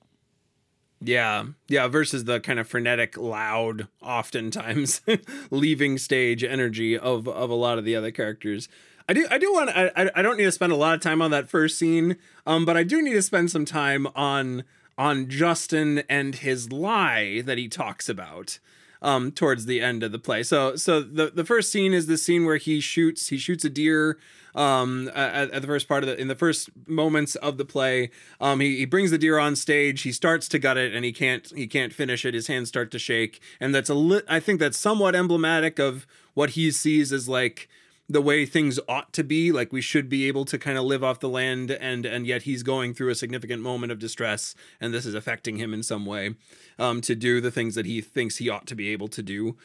Yeah, 1.05 1.47
yeah. 1.69 1.89
Versus 1.89 2.25
the 2.25 2.41
kind 2.41 2.59
of 2.59 2.69
frenetic, 2.69 3.17
loud, 3.17 3.89
oftentimes 4.01 5.01
leaving 5.51 5.99
stage 5.99 6.45
energy 6.45 6.97
of 6.97 7.27
of 7.29 7.51
a 7.51 7.55
lot 7.55 7.79
of 7.79 7.85
the 7.85 7.97
other 7.97 8.11
characters. 8.11 8.69
I 9.09 9.13
do 9.15 9.27
I 9.31 9.39
do 9.39 9.53
want 9.53 9.71
I 9.71 10.11
I 10.15 10.23
don't 10.23 10.37
need 10.37 10.45
to 10.45 10.53
spend 10.53 10.73
a 10.73 10.77
lot 10.77 10.95
of 10.95 11.01
time 11.01 11.21
on 11.21 11.31
that 11.33 11.49
first 11.49 11.79
scene, 11.79 12.17
um, 12.47 12.65
but 12.65 12.77
I 12.77 12.85
do 12.85 13.03
need 13.03 13.15
to 13.15 13.23
spend 13.23 13.51
some 13.51 13.65
time 13.65 14.07
on 14.15 14.65
on 14.97 15.29
Justin 15.29 16.03
and 16.09 16.37
his 16.37 16.71
lie 16.71 17.43
that 17.45 17.59
he 17.59 17.69
talks 17.69 18.09
about 18.09 18.59
um, 19.03 19.33
towards 19.33 19.67
the 19.67 19.81
end 19.81 20.03
of 20.03 20.13
the 20.13 20.19
play. 20.19 20.43
So 20.43 20.77
so 20.77 21.03
the 21.03 21.31
the 21.31 21.45
first 21.45 21.71
scene 21.71 21.93
is 21.93 22.07
the 22.07 22.17
scene 22.17 22.47
where 22.47 22.57
he 22.57 22.81
shoots 22.81 23.29
he 23.29 23.37
shoots 23.37 23.65
a 23.65 23.71
deer 23.71 24.19
um, 24.55 25.11
at, 25.15 25.51
at, 25.51 25.63
the 25.63 25.67
first 25.67 25.89
part 25.89 26.03
of 26.03 26.09
the 26.09 26.21
in 26.21 26.29
the 26.29 26.35
first 26.35 26.71
moments 26.87 27.35
of 27.37 27.57
the 27.57 27.65
play. 27.65 28.11
Um, 28.41 28.61
he, 28.61 28.79
he 28.79 28.85
brings 28.85 29.11
the 29.11 29.19
deer 29.19 29.39
on 29.39 29.57
stage. 29.57 30.03
He 30.03 30.13
starts 30.13 30.47
to 30.49 30.59
gut 30.59 30.77
it 30.77 30.95
and 30.95 31.05
he 31.05 31.13
can't 31.13 31.51
he 31.55 31.67
can't 31.67 31.93
finish 31.93 32.25
it. 32.25 32.35
His 32.35 32.47
hands 32.47 32.69
start 32.69 32.91
to 32.93 32.99
shake, 32.99 33.41
and 33.61 33.75
that's 33.75 33.91
a 33.91 33.95
li- 33.95 34.23
I 34.29 34.41
think 34.41 34.61
that's 34.61 34.79
somewhat 34.79 35.15
emblematic 35.15 35.79
of 35.79 36.07
what 36.35 36.51
he 36.51 36.71
sees 36.71 37.13
as 37.13 37.29
like 37.29 37.69
the 38.13 38.23
way 38.23 38.45
things 38.45 38.79
ought 38.89 39.13
to 39.13 39.25
be 39.25 39.51
like 39.51 39.73
we 39.73 39.81
should 39.81 40.09
be 40.09 40.29
able 40.29 40.45
to 40.45 40.59
kind 40.59 40.77
of 40.77 40.85
live 40.85 41.03
off 41.03 41.21
the 41.21 41.29
land 41.29 41.71
and 41.71 42.05
and 42.05 42.27
yet 42.27 42.43
he's 42.43 42.63
going 42.63 42.93
through 42.93 43.09
a 43.09 43.15
significant 43.15 43.63
moment 43.63 43.91
of 43.91 43.99
distress 43.99 44.55
and 44.81 44.93
this 44.93 45.07
is 45.07 45.15
affecting 45.15 45.57
him 45.57 45.73
in 45.73 45.83
some 45.83 46.05
way 46.05 46.35
um, 46.79 47.01
to 47.01 47.15
do 47.15 47.41
the 47.41 47.51
things 47.51 47.75
that 47.75 47.87
he 47.87 48.01
thinks 48.01 48.37
he 48.37 48.51
ought 48.51 48.67
to 48.67 48.75
be 48.75 48.89
able 48.89 49.09
to 49.09 49.23
do. 49.23 49.57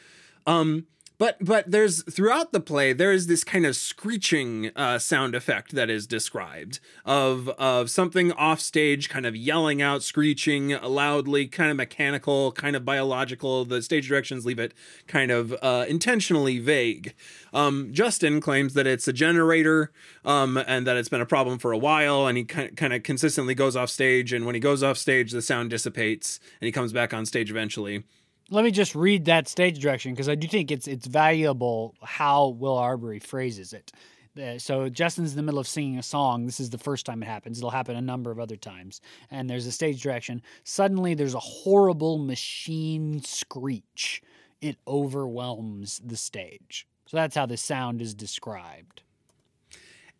Um, 0.46 0.86
but 1.18 1.36
but 1.40 1.70
there's 1.70 2.02
throughout 2.04 2.52
the 2.52 2.60
play 2.60 2.92
there 2.92 3.12
is 3.12 3.26
this 3.26 3.44
kind 3.44 3.66
of 3.66 3.76
screeching 3.76 4.70
uh, 4.74 4.98
sound 4.98 5.34
effect 5.34 5.72
that 5.72 5.90
is 5.90 6.06
described 6.06 6.80
of 7.04 7.48
of 7.50 7.90
something 7.90 8.32
off 8.32 8.60
stage 8.60 9.08
kind 9.08 9.26
of 9.26 9.36
yelling 9.36 9.82
out 9.82 10.02
screeching 10.02 10.70
loudly 10.82 11.46
kind 11.46 11.70
of 11.70 11.76
mechanical 11.76 12.52
kind 12.52 12.76
of 12.76 12.84
biological. 12.84 13.64
The 13.64 13.82
stage 13.82 14.08
directions 14.08 14.46
leave 14.46 14.58
it 14.58 14.74
kind 15.06 15.30
of 15.30 15.54
uh, 15.62 15.84
intentionally 15.88 16.58
vague. 16.58 17.14
Um, 17.52 17.90
Justin 17.92 18.40
claims 18.40 18.74
that 18.74 18.86
it's 18.86 19.08
a 19.08 19.12
generator 19.12 19.90
um, 20.24 20.56
and 20.56 20.86
that 20.86 20.96
it's 20.96 21.08
been 21.08 21.20
a 21.20 21.26
problem 21.26 21.58
for 21.58 21.72
a 21.72 21.78
while 21.78 22.26
and 22.26 22.38
he 22.38 22.44
kind 22.44 22.92
of 22.92 23.02
consistently 23.02 23.54
goes 23.54 23.76
off 23.76 23.90
stage 23.90 24.32
and 24.32 24.46
when 24.46 24.54
he 24.54 24.60
goes 24.60 24.82
off 24.82 24.98
stage 24.98 25.32
the 25.32 25.42
sound 25.42 25.70
dissipates 25.70 26.40
and 26.60 26.66
he 26.66 26.72
comes 26.72 26.92
back 26.92 27.14
on 27.14 27.24
stage 27.26 27.50
eventually 27.50 28.04
let 28.50 28.64
me 28.64 28.70
just 28.70 28.94
read 28.94 29.26
that 29.26 29.48
stage 29.48 29.78
direction 29.78 30.12
because 30.12 30.28
I 30.28 30.34
do 30.34 30.48
think 30.48 30.70
it's 30.70 30.86
it's 30.86 31.06
valuable 31.06 31.94
how 32.02 32.48
Will 32.48 32.76
Arbery 32.76 33.18
phrases 33.18 33.72
it. 33.72 33.92
Uh, 34.38 34.58
so 34.58 34.88
Justin's 34.88 35.32
in 35.32 35.36
the 35.36 35.42
middle 35.42 35.58
of 35.58 35.66
singing 35.66 35.98
a 35.98 36.02
song. 36.02 36.46
This 36.46 36.60
is 36.60 36.70
the 36.70 36.78
first 36.78 37.06
time 37.06 37.22
it 37.22 37.26
happens. 37.26 37.58
It'll 37.58 37.70
happen 37.70 37.96
a 37.96 38.00
number 38.00 38.30
of 38.30 38.38
other 38.38 38.56
times. 38.56 39.00
And 39.30 39.50
there's 39.50 39.66
a 39.66 39.72
stage 39.72 40.02
direction. 40.02 40.42
Suddenly 40.64 41.14
there's 41.14 41.34
a 41.34 41.40
horrible 41.40 42.18
machine 42.18 43.20
screech. 43.22 44.22
It 44.60 44.76
overwhelms 44.86 46.00
the 46.04 46.16
stage. 46.16 46.86
So 47.06 47.16
that's 47.16 47.34
how 47.34 47.46
the 47.46 47.56
sound 47.56 48.00
is 48.00 48.14
described. 48.14 49.02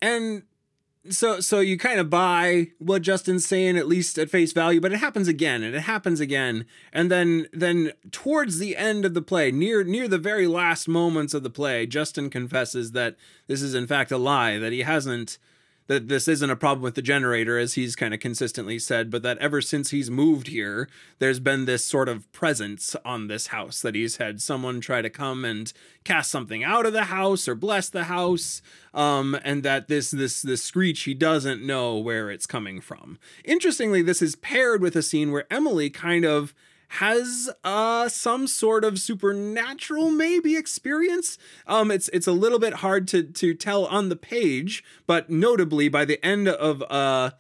And 0.00 0.44
so 1.10 1.40
so 1.40 1.60
you 1.60 1.78
kind 1.78 2.00
of 2.00 2.10
buy 2.10 2.68
what 2.78 3.02
Justin's 3.02 3.46
saying 3.46 3.76
at 3.76 3.88
least 3.88 4.18
at 4.18 4.30
face 4.30 4.52
value, 4.52 4.80
but 4.80 4.92
it 4.92 4.98
happens 4.98 5.28
again 5.28 5.62
and 5.62 5.74
it 5.74 5.82
happens 5.82 6.20
again, 6.20 6.66
and 6.92 7.10
then 7.10 7.46
then 7.52 7.92
towards 8.10 8.58
the 8.58 8.76
end 8.76 9.04
of 9.04 9.14
the 9.14 9.22
play, 9.22 9.50
near 9.50 9.84
near 9.84 10.08
the 10.08 10.18
very 10.18 10.46
last 10.46 10.88
moments 10.88 11.34
of 11.34 11.42
the 11.42 11.50
play, 11.50 11.86
Justin 11.86 12.30
confesses 12.30 12.92
that 12.92 13.16
this 13.46 13.62
is 13.62 13.74
in 13.74 13.86
fact 13.86 14.12
a 14.12 14.18
lie 14.18 14.58
that 14.58 14.72
he 14.72 14.80
hasn't 14.80 15.38
that 15.88 16.08
this 16.08 16.28
isn't 16.28 16.50
a 16.50 16.56
problem 16.56 16.82
with 16.82 16.94
the 16.94 17.02
generator, 17.02 17.58
as 17.58 17.74
he's 17.74 17.96
kind 17.96 18.14
of 18.14 18.20
consistently 18.20 18.78
said, 18.78 19.10
but 19.10 19.22
that 19.22 19.38
ever 19.38 19.60
since 19.60 19.90
he's 19.90 20.10
moved 20.10 20.46
here, 20.46 20.88
there's 21.18 21.40
been 21.40 21.64
this 21.64 21.84
sort 21.84 22.08
of 22.08 22.30
presence 22.30 22.94
on 23.04 23.26
this 23.26 23.48
house 23.48 23.80
that 23.80 23.94
he's 23.94 24.18
had 24.18 24.40
someone 24.40 24.80
try 24.80 25.02
to 25.02 25.10
come 25.10 25.44
and 25.44 25.72
cast 26.04 26.30
something 26.30 26.62
out 26.62 26.86
of 26.86 26.92
the 26.92 27.04
house 27.04 27.48
or 27.48 27.54
bless 27.54 27.88
the 27.88 28.04
house, 28.04 28.62
um, 28.94 29.38
and 29.42 29.62
that 29.62 29.88
this 29.88 30.10
this 30.10 30.42
this 30.42 30.62
screech 30.62 31.02
he 31.02 31.14
doesn't 31.14 31.66
know 31.66 31.96
where 31.96 32.30
it's 32.30 32.46
coming 32.46 32.80
from. 32.80 33.18
Interestingly, 33.44 34.02
this 34.02 34.22
is 34.22 34.36
paired 34.36 34.82
with 34.82 34.94
a 34.94 35.02
scene 35.02 35.32
where 35.32 35.52
Emily 35.52 35.88
kind 35.90 36.24
of 36.24 36.54
has 36.88 37.50
uh 37.64 38.08
some 38.08 38.46
sort 38.46 38.84
of 38.84 38.98
supernatural 38.98 40.10
maybe 40.10 40.56
experience. 40.56 41.38
Um 41.66 41.90
it's 41.90 42.08
it's 42.10 42.26
a 42.26 42.32
little 42.32 42.58
bit 42.58 42.74
hard 42.74 43.06
to 43.08 43.22
to 43.22 43.54
tell 43.54 43.86
on 43.86 44.08
the 44.08 44.16
page, 44.16 44.82
but 45.06 45.28
notably 45.28 45.88
by 45.88 46.04
the 46.04 46.24
end 46.24 46.48
of 46.48 46.82
uh 46.90 47.32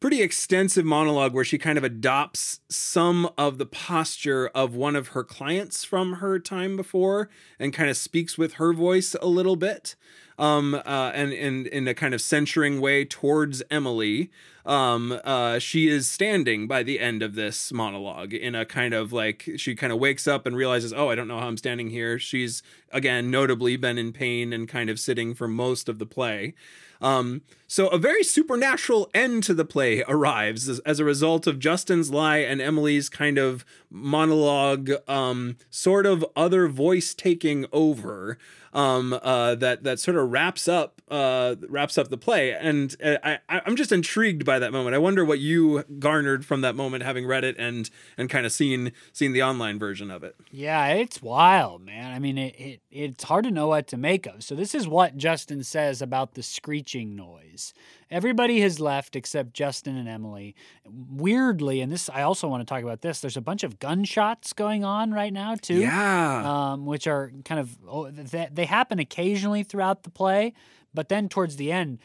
pretty 0.00 0.22
extensive 0.22 0.84
monologue 0.84 1.34
where 1.34 1.44
she 1.44 1.58
kind 1.58 1.76
of 1.76 1.82
adopts 1.82 2.60
some 2.68 3.28
of 3.36 3.58
the 3.58 3.66
posture 3.66 4.48
of 4.54 4.74
one 4.74 4.94
of 4.94 5.08
her 5.08 5.24
clients 5.24 5.82
from 5.84 6.14
her 6.14 6.38
time 6.38 6.76
before 6.76 7.28
and 7.58 7.72
kind 7.72 7.90
of 7.90 7.96
speaks 7.96 8.38
with 8.38 8.54
her 8.54 8.72
voice 8.72 9.16
a 9.20 9.26
little 9.26 9.56
bit 9.56 9.96
um, 10.38 10.74
uh, 10.74 11.10
and, 11.14 11.32
in 11.66 11.88
a 11.88 11.94
kind 11.94 12.14
of 12.14 12.20
censuring 12.20 12.80
way 12.80 13.04
towards 13.04 13.62
Emily. 13.70 14.30
Um, 14.64 15.18
uh, 15.24 15.58
she 15.58 15.88
is 15.88 16.10
standing 16.10 16.66
by 16.66 16.82
the 16.82 17.00
end 17.00 17.22
of 17.22 17.34
this 17.34 17.72
monologue 17.72 18.34
in 18.34 18.54
a 18.54 18.66
kind 18.66 18.92
of 18.92 19.12
like 19.12 19.48
she 19.56 19.74
kind 19.74 19.92
of 19.92 19.98
wakes 19.98 20.28
up 20.28 20.46
and 20.46 20.54
realizes, 20.54 20.92
oh, 20.92 21.08
I 21.08 21.14
don't 21.14 21.26
know 21.26 21.40
how 21.40 21.48
I'm 21.48 21.56
standing 21.56 21.88
here. 21.88 22.18
She's 22.18 22.62
again 22.92 23.30
notably 23.30 23.76
been 23.76 23.96
in 23.96 24.12
pain 24.12 24.52
and 24.52 24.68
kind 24.68 24.90
of 24.90 25.00
sitting 25.00 25.34
for 25.34 25.48
most 25.48 25.88
of 25.88 25.98
the 25.98 26.06
play. 26.06 26.54
Um, 27.00 27.42
so 27.66 27.88
a 27.88 27.98
very 27.98 28.24
supernatural 28.24 29.08
end 29.14 29.44
to 29.44 29.54
the 29.54 29.64
play 29.64 30.02
arrives 30.08 30.68
as, 30.68 30.80
as, 30.80 30.98
a 30.98 31.04
result 31.04 31.46
of 31.46 31.60
Justin's 31.60 32.10
lie 32.10 32.38
and 32.38 32.60
Emily's 32.60 33.08
kind 33.08 33.38
of 33.38 33.64
monologue, 33.88 34.90
um, 35.06 35.56
sort 35.70 36.06
of 36.06 36.26
other 36.34 36.66
voice 36.66 37.14
taking 37.14 37.66
over 37.72 38.36
um, 38.72 39.18
uh, 39.22 39.54
that 39.56 39.84
that 39.84 40.00
sort 40.00 40.16
of 40.16 40.30
wraps 40.30 40.68
up 40.68 41.00
uh, 41.10 41.56
wraps 41.68 41.98
up 41.98 42.08
the 42.08 42.18
play. 42.18 42.52
And 42.52 42.94
uh, 43.02 43.16
I, 43.22 43.38
I'm 43.48 43.76
just 43.76 43.92
intrigued 43.92 44.44
by 44.44 44.58
that 44.58 44.72
moment. 44.72 44.94
I 44.94 44.98
wonder 44.98 45.24
what 45.24 45.38
you 45.38 45.84
garnered 45.98 46.44
from 46.44 46.60
that 46.62 46.74
moment, 46.74 47.02
having 47.02 47.26
read 47.26 47.44
it 47.44 47.56
and 47.58 47.88
and 48.16 48.28
kind 48.28 48.46
of 48.46 48.52
seen 48.52 48.92
seen 49.12 49.32
the 49.32 49.42
online 49.42 49.78
version 49.78 50.10
of 50.10 50.22
it. 50.22 50.36
Yeah, 50.50 50.86
it's 50.88 51.22
wild, 51.22 51.84
man. 51.84 52.12
I 52.12 52.18
mean, 52.18 52.38
it, 52.38 52.54
it 52.58 52.80
it's 52.90 53.24
hard 53.24 53.44
to 53.44 53.50
know 53.50 53.68
what 53.68 53.86
to 53.88 53.96
make 53.96 54.26
of. 54.26 54.42
So 54.42 54.54
this 54.54 54.74
is 54.74 54.86
what 54.86 55.16
Justin 55.16 55.62
says 55.62 56.02
about 56.02 56.34
the 56.34 56.42
screeching 56.42 57.16
noise. 57.16 57.72
Everybody 58.10 58.60
has 58.60 58.80
left 58.80 59.16
except 59.16 59.52
Justin 59.52 59.96
and 59.96 60.08
Emily. 60.08 60.54
Weirdly, 60.86 61.80
and 61.80 61.92
this 61.92 62.08
I 62.08 62.22
also 62.22 62.48
want 62.48 62.60
to 62.60 62.64
talk 62.64 62.82
about 62.82 63.02
this. 63.02 63.20
There's 63.20 63.36
a 63.36 63.42
bunch 63.42 63.64
of 63.64 63.78
gunshots 63.78 64.52
going 64.52 64.84
on 64.84 65.12
right 65.12 65.32
now 65.32 65.54
too. 65.56 65.80
Yeah. 65.80 66.72
Um, 66.72 66.86
which 66.86 67.06
are 67.06 67.32
kind 67.44 67.60
of 67.60 67.76
oh, 67.86 68.10
they, 68.10 68.48
they 68.50 68.64
happen 68.64 68.98
occasionally 68.98 69.62
throughout 69.62 70.04
the 70.04 70.10
play, 70.10 70.54
but 70.94 71.08
then 71.08 71.28
towards 71.28 71.56
the 71.56 71.70
end, 71.70 71.98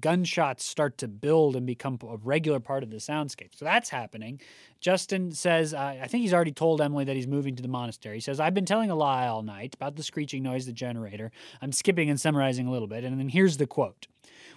gunshots 0.00 0.64
start 0.64 0.98
to 0.98 1.08
build 1.08 1.56
and 1.56 1.66
become 1.66 1.98
a 2.08 2.16
regular 2.16 2.60
part 2.60 2.82
of 2.82 2.90
the 2.90 2.96
soundscape. 2.96 3.54
So 3.54 3.64
that's 3.64 3.90
happening. 3.90 4.40
Justin 4.80 5.32
says, 5.32 5.74
uh, 5.74 5.96
I 6.02 6.06
think 6.06 6.22
he's 6.22 6.34
already 6.34 6.52
told 6.52 6.80
Emily 6.80 7.04
that 7.04 7.16
he's 7.16 7.26
moving 7.26 7.56
to 7.56 7.62
the 7.62 7.68
monastery. 7.68 8.16
He 8.16 8.20
says, 8.20 8.40
I've 8.40 8.54
been 8.54 8.66
telling 8.66 8.90
a 8.90 8.94
lie 8.94 9.26
all 9.26 9.42
night 9.42 9.74
about 9.74 9.96
the 9.96 10.02
screeching 10.02 10.42
noise, 10.42 10.66
the 10.66 10.72
generator. 10.72 11.32
I'm 11.62 11.72
skipping 11.72 12.10
and 12.10 12.20
summarizing 12.20 12.66
a 12.66 12.70
little 12.70 12.88
bit. 12.88 13.04
And 13.04 13.18
then 13.18 13.28
here's 13.28 13.56
the 13.56 13.66
quote 13.66 14.06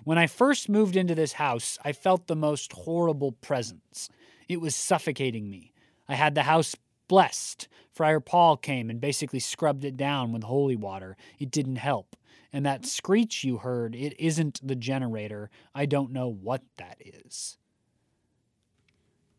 when 0.07 0.17
I 0.17 0.27
first 0.27 0.69
moved 0.69 0.95
into 0.95 1.15
this 1.15 1.33
house, 1.33 1.77
I 1.83 1.91
felt 1.91 2.27
the 2.27 2.35
most 2.37 2.71
horrible 2.71 3.33
presence. 3.33 4.07
It 4.47 4.61
was 4.61 4.73
suffocating 4.73 5.49
me. 5.49 5.73
I 6.07 6.15
had 6.15 6.33
the 6.33 6.43
house 6.43 6.77
blessed. 7.09 7.67
Friar 7.91 8.21
Paul 8.21 8.55
came 8.55 8.89
and 8.89 9.01
basically 9.01 9.41
scrubbed 9.41 9.83
it 9.83 9.97
down 9.97 10.31
with 10.31 10.43
holy 10.43 10.77
water. 10.77 11.17
It 11.39 11.51
didn't 11.51 11.75
help. 11.75 12.15
And 12.53 12.65
that 12.65 12.85
screech 12.85 13.43
you 13.43 13.57
heard, 13.57 13.95
it 13.95 14.15
isn't 14.17 14.65
the 14.65 14.77
generator. 14.77 15.49
I 15.75 15.85
don't 15.85 16.13
know 16.13 16.29
what 16.29 16.61
that 16.77 17.01
is. 17.03 17.57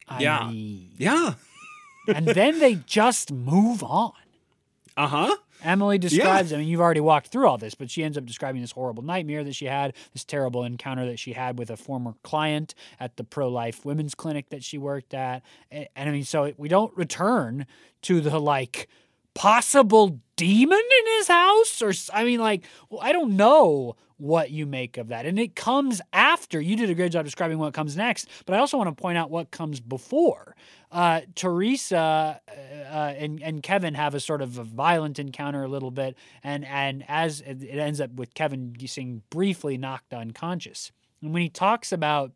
I 0.07 0.21
yeah. 0.21 0.51
Mean, 0.51 0.91
yeah. 0.99 1.33
and 2.15 2.27
then 2.27 2.59
they 2.59 2.75
just 2.75 3.33
move 3.33 3.83
on. 3.83 4.13
Uh 4.99 5.07
huh. 5.07 5.37
Emily 5.63 5.99
describes, 5.99 6.51
yeah. 6.51 6.57
I 6.57 6.61
mean, 6.61 6.69
you've 6.69 6.81
already 6.81 7.01
walked 7.01 7.29
through 7.29 7.47
all 7.47 7.59
this, 7.59 7.75
but 7.75 7.91
she 7.91 8.05
ends 8.05 8.17
up 8.17 8.25
describing 8.25 8.61
this 8.61 8.73
horrible 8.73 9.03
nightmare 9.03 9.45
that 9.45 9.55
she 9.55 9.67
had, 9.67 9.95
this 10.13 10.25
terrible 10.25 10.65
encounter 10.65 11.07
that 11.07 11.19
she 11.19 11.33
had 11.33 11.59
with 11.59 11.71
a 11.71 11.77
former 11.77 12.15
client 12.23 12.75
at 13.01 13.17
the 13.17 13.25
pro 13.25 13.49
life 13.49 13.85
women's 13.85 14.15
clinic 14.15 14.51
that 14.51 14.63
she 14.63 14.79
worked 14.79 15.15
at. 15.15 15.43
And, 15.71 15.89
and 15.97 16.09
I 16.09 16.13
mean, 16.13 16.25
so 16.25 16.53
we 16.57 16.69
don't 16.69 16.97
return 16.97 17.67
to 18.03 18.21
the 18.21 18.39
like 18.39 18.89
possible 19.35 20.21
demon 20.37 20.79
in 20.79 21.17
his 21.19 21.29
house, 21.29 21.83
or 21.83 21.93
I 22.13 22.25
mean, 22.25 22.41
like, 22.41 22.65
well, 22.91 23.01
I 23.03 23.13
don't 23.13 23.37
know 23.37 23.97
what 24.19 24.51
you 24.51 24.67
make 24.67 24.99
of 24.99 25.09
that. 25.09 25.25
And 25.27 25.39
it 25.39 25.55
comes 25.55 26.01
after. 26.13 26.61
You 26.61 26.77
did 26.77 26.91
a 26.91 26.95
great 26.95 27.13
job 27.13 27.25
describing 27.25 27.59
what 27.59 27.73
comes 27.73 27.97
next, 27.97 28.29
but 28.47 28.55
I 28.55 28.59
also 28.59 28.77
want 28.77 28.95
to 28.95 29.01
point 29.01 29.17
out 29.17 29.31
what 29.31 29.51
comes 29.51 29.81
before. 29.81 30.55
Uh, 30.91 31.23
Teresa 31.35 32.41
uh, 32.49 33.15
and 33.17 33.43
and 33.43 33.63
Kevin 33.63 33.95
have 33.95 34.15
a 34.15 34.21
sort 34.21 34.43
of 34.43 34.59
a 34.59 34.65
violent 34.65 35.19
encounter 35.19 35.63
a 35.63 35.69
little 35.69 35.91
bit, 35.91 36.17
and 36.43 36.65
and 36.65 37.05
as 37.09 37.41
it 37.41 37.63
ends 37.65 38.01
up 38.01 38.13
with 38.15 38.35
Kevin 38.35 38.71
being 38.73 39.23
briefly 39.31 39.79
knocked 39.79 40.13
unconscious. 40.13 40.93
And 41.23 41.33
when 41.33 41.43
he 41.43 41.49
talks 41.49 41.93
about 41.93 42.33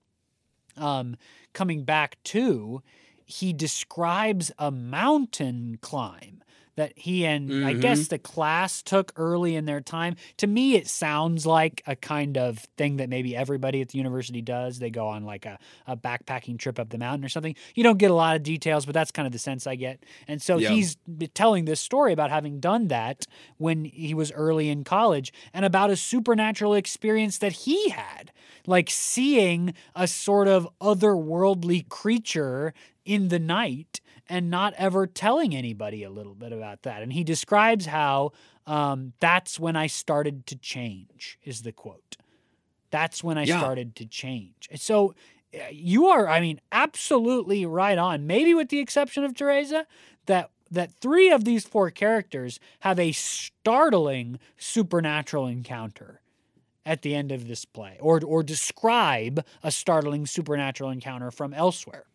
um, 0.76 1.16
coming 1.52 1.84
back 1.84 2.16
to, 2.24 2.82
he 3.24 3.52
describes 3.52 4.52
a 4.58 4.70
mountain 4.70 5.78
climb 5.80 6.42
that 6.76 6.92
he 6.96 7.24
and 7.26 7.50
mm-hmm. 7.50 7.66
I 7.66 7.74
guess 7.74 8.08
the 8.08 8.18
class 8.18 8.82
took 8.82 9.12
early 9.16 9.56
in 9.56 9.64
their 9.64 9.80
time. 9.80 10.16
To 10.38 10.46
me, 10.46 10.74
it 10.74 10.88
sounds 10.88 11.44
like 11.46 11.82
a 11.86 11.96
kind 11.96 12.38
of 12.38 12.58
thing 12.76 12.96
that 12.96 13.08
maybe 13.08 13.36
everybody 13.36 13.80
at 13.80 13.88
the 13.88 13.98
university 13.98 14.40
does. 14.40 14.78
They 14.78 14.90
go 14.90 15.06
on 15.06 15.24
like 15.24 15.44
a, 15.44 15.58
a 15.86 15.96
backpacking 15.96 16.58
trip 16.58 16.78
up 16.78 16.90
the 16.90 16.98
mountain 16.98 17.24
or 17.24 17.28
something. 17.28 17.54
You 17.74 17.84
don't 17.84 17.98
get 17.98 18.10
a 18.10 18.14
lot 18.14 18.36
of 18.36 18.42
details, 18.42 18.86
but 18.86 18.94
that's 18.94 19.10
kind 19.10 19.26
of 19.26 19.32
the 19.32 19.38
sense 19.38 19.66
I 19.66 19.74
get. 19.74 20.04
And 20.26 20.40
so 20.40 20.58
yeah. 20.58 20.70
he's 20.70 20.96
telling 21.34 21.64
this 21.64 21.80
story 21.80 22.12
about 22.12 22.30
having 22.30 22.60
done 22.60 22.88
that 22.88 23.26
when 23.58 23.84
he 23.84 24.14
was 24.14 24.32
early 24.32 24.68
in 24.68 24.84
college 24.84 25.32
and 25.52 25.64
about 25.64 25.90
a 25.90 25.96
supernatural 25.96 26.74
experience 26.74 27.38
that 27.38 27.52
he 27.52 27.90
had 27.90 28.32
like 28.66 28.88
seeing 28.90 29.74
a 29.94 30.06
sort 30.06 30.48
of 30.48 30.68
otherworldly 30.80 31.88
creature 31.88 32.72
in 33.04 33.28
the 33.28 33.38
night 33.38 34.00
and 34.32 34.48
not 34.48 34.72
ever 34.78 35.06
telling 35.06 35.54
anybody 35.54 36.02
a 36.02 36.08
little 36.08 36.34
bit 36.34 36.52
about 36.52 36.84
that. 36.84 37.02
And 37.02 37.12
he 37.12 37.22
describes 37.22 37.84
how 37.84 38.32
um, 38.66 39.12
that's 39.20 39.60
when 39.60 39.76
I 39.76 39.88
started 39.88 40.46
to 40.46 40.56
change, 40.56 41.38
is 41.44 41.60
the 41.60 41.70
quote. 41.70 42.16
That's 42.90 43.22
when 43.22 43.36
I 43.36 43.44
yeah. 43.44 43.58
started 43.58 43.94
to 43.96 44.06
change. 44.06 44.70
So 44.76 45.14
uh, 45.54 45.58
you 45.70 46.06
are, 46.06 46.26
I 46.26 46.40
mean, 46.40 46.62
absolutely 46.72 47.66
right 47.66 47.98
on. 47.98 48.26
Maybe 48.26 48.54
with 48.54 48.70
the 48.70 48.78
exception 48.78 49.22
of 49.22 49.34
Teresa, 49.36 49.86
that 50.24 50.50
that 50.70 50.90
three 50.90 51.30
of 51.30 51.44
these 51.44 51.66
four 51.66 51.90
characters 51.90 52.58
have 52.80 52.98
a 52.98 53.12
startling 53.12 54.38
supernatural 54.56 55.46
encounter 55.46 56.22
at 56.86 57.02
the 57.02 57.14
end 57.14 57.32
of 57.32 57.48
this 57.48 57.66
play, 57.66 57.98
or 58.00 58.18
or 58.24 58.42
describe 58.42 59.44
a 59.62 59.70
startling 59.70 60.24
supernatural 60.24 60.88
encounter 60.88 61.30
from 61.30 61.52
elsewhere. 61.52 62.06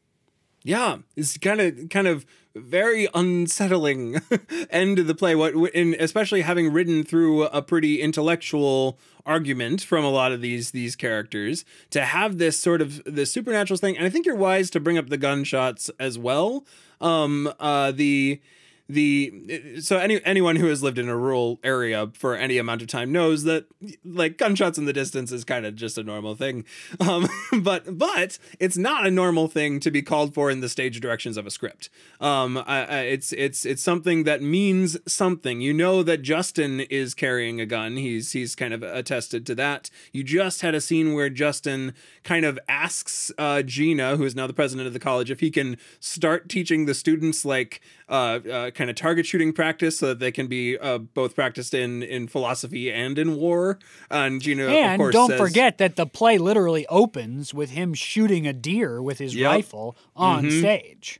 Yeah, 0.67 0.97
it's 1.15 1.37
kind 1.37 1.61
of 1.61 1.87
kind 1.89 2.07
of 2.07 2.25
very 2.53 3.07
unsettling 3.13 4.19
end 4.69 4.99
of 4.99 5.07
the 5.07 5.15
play. 5.15 5.33
What, 5.33 5.53
in 5.73 5.95
especially 5.97 6.41
having 6.41 6.73
ridden 6.73 7.05
through 7.05 7.43
a 7.45 7.61
pretty 7.61 8.01
intellectual 8.01 8.99
argument 9.25 9.81
from 9.81 10.03
a 10.03 10.09
lot 10.09 10.33
of 10.33 10.41
these 10.41 10.71
these 10.71 10.97
characters, 10.97 11.63
to 11.91 12.01
have 12.01 12.37
this 12.37 12.59
sort 12.59 12.81
of 12.81 13.01
the 13.05 13.25
supernatural 13.25 13.77
thing, 13.77 13.95
and 13.95 14.05
I 14.05 14.09
think 14.09 14.25
you're 14.25 14.35
wise 14.35 14.69
to 14.71 14.81
bring 14.81 14.97
up 14.97 15.07
the 15.07 15.17
gunshots 15.17 15.89
as 16.01 16.19
well. 16.19 16.65
Um, 16.99 17.49
uh, 17.61 17.93
the 17.93 18.41
the 18.89 19.79
so 19.81 19.97
any 19.97 20.23
anyone 20.23 20.55
who 20.55 20.67
has 20.67 20.81
lived 20.81 20.97
in 20.97 21.09
a 21.09 21.17
rural 21.17 21.59
area 21.63 22.09
for 22.13 22.35
any 22.35 22.57
amount 22.57 22.81
of 22.81 22.87
time 22.87 23.11
knows 23.11 23.43
that 23.43 23.65
like 24.05 24.37
gunshots 24.37 24.77
in 24.77 24.85
the 24.85 24.93
distance 24.93 25.31
is 25.31 25.43
kind 25.43 25.65
of 25.65 25.75
just 25.75 25.97
a 25.97 26.03
normal 26.03 26.35
thing. 26.35 26.65
Um, 27.07 27.29
but 27.61 27.97
but 27.97 28.37
it's 28.59 28.75
not 28.75 29.05
a 29.05 29.11
normal 29.11 29.47
thing 29.47 29.79
to 29.81 29.91
be 29.91 30.01
called 30.01 30.33
for 30.33 30.49
in 30.49 30.61
the 30.61 30.67
stage 30.67 30.99
directions 30.99 31.37
of 31.37 31.45
a 31.45 31.51
script. 31.51 31.89
Um, 32.19 32.57
I, 32.57 32.85
I, 32.85 32.99
it's 33.01 33.33
it's 33.33 33.65
it's 33.65 33.83
something 33.83 34.23
that 34.23 34.41
means 34.41 34.97
something. 35.07 35.61
You 35.61 35.73
know 35.73 36.03
that 36.03 36.21
Justin 36.21 36.81
is 36.81 37.13
carrying 37.13 37.61
a 37.61 37.65
gun. 37.65 37.97
He's 37.97 38.31
he's 38.31 38.55
kind 38.55 38.73
of 38.73 38.83
attested 38.83 39.45
to 39.45 39.55
that. 39.55 39.89
You 40.11 40.23
just 40.23 40.61
had 40.61 40.75
a 40.75 40.81
scene 40.81 41.13
where 41.13 41.29
Justin 41.29 41.93
kind 42.23 42.45
of 42.45 42.59
asks 42.67 43.31
uh, 43.37 43.61
Gina 43.61 44.17
who 44.17 44.23
is 44.23 44.35
now 44.35 44.47
the 44.47 44.53
president 44.53 44.87
of 44.87 44.93
the 44.93 44.99
college 44.99 45.31
if 45.31 45.39
he 45.39 45.51
can 45.51 45.77
start 45.99 46.49
teaching 46.49 46.85
the 46.85 46.93
students 46.93 47.45
like 47.45 47.81
uh, 48.09 48.39
uh, 48.49 48.71
kind 48.77 48.89
of 48.89 48.95
target 48.95 49.25
shooting 49.25 49.51
practice 49.51 49.99
so 49.99 50.07
that 50.07 50.19
they 50.19 50.31
can 50.31 50.47
be 50.47 50.77
uh, 50.77 50.99
both 50.99 51.35
practiced 51.35 51.73
in 51.73 52.03
in 52.03 52.27
philosophy 52.27 52.91
and 52.91 53.17
in 53.17 53.35
war. 53.35 53.79
And 54.09 54.41
Gina, 54.41 54.67
and 54.67 55.01
of 55.01 55.11
don't 55.11 55.31
says, 55.31 55.39
forget 55.39 55.79
that 55.79 55.95
the 55.95 56.05
play 56.05 56.37
literally 56.37 56.85
opens 56.87 57.53
with 57.53 57.71
him 57.71 57.93
shooting 57.93 58.47
a 58.47 58.53
deer 58.53 59.01
with 59.01 59.17
his 59.17 59.35
yep. 59.35 59.51
rifle 59.51 59.97
on 60.15 60.45
mm-hmm. 60.45 60.59
stage. 60.59 61.19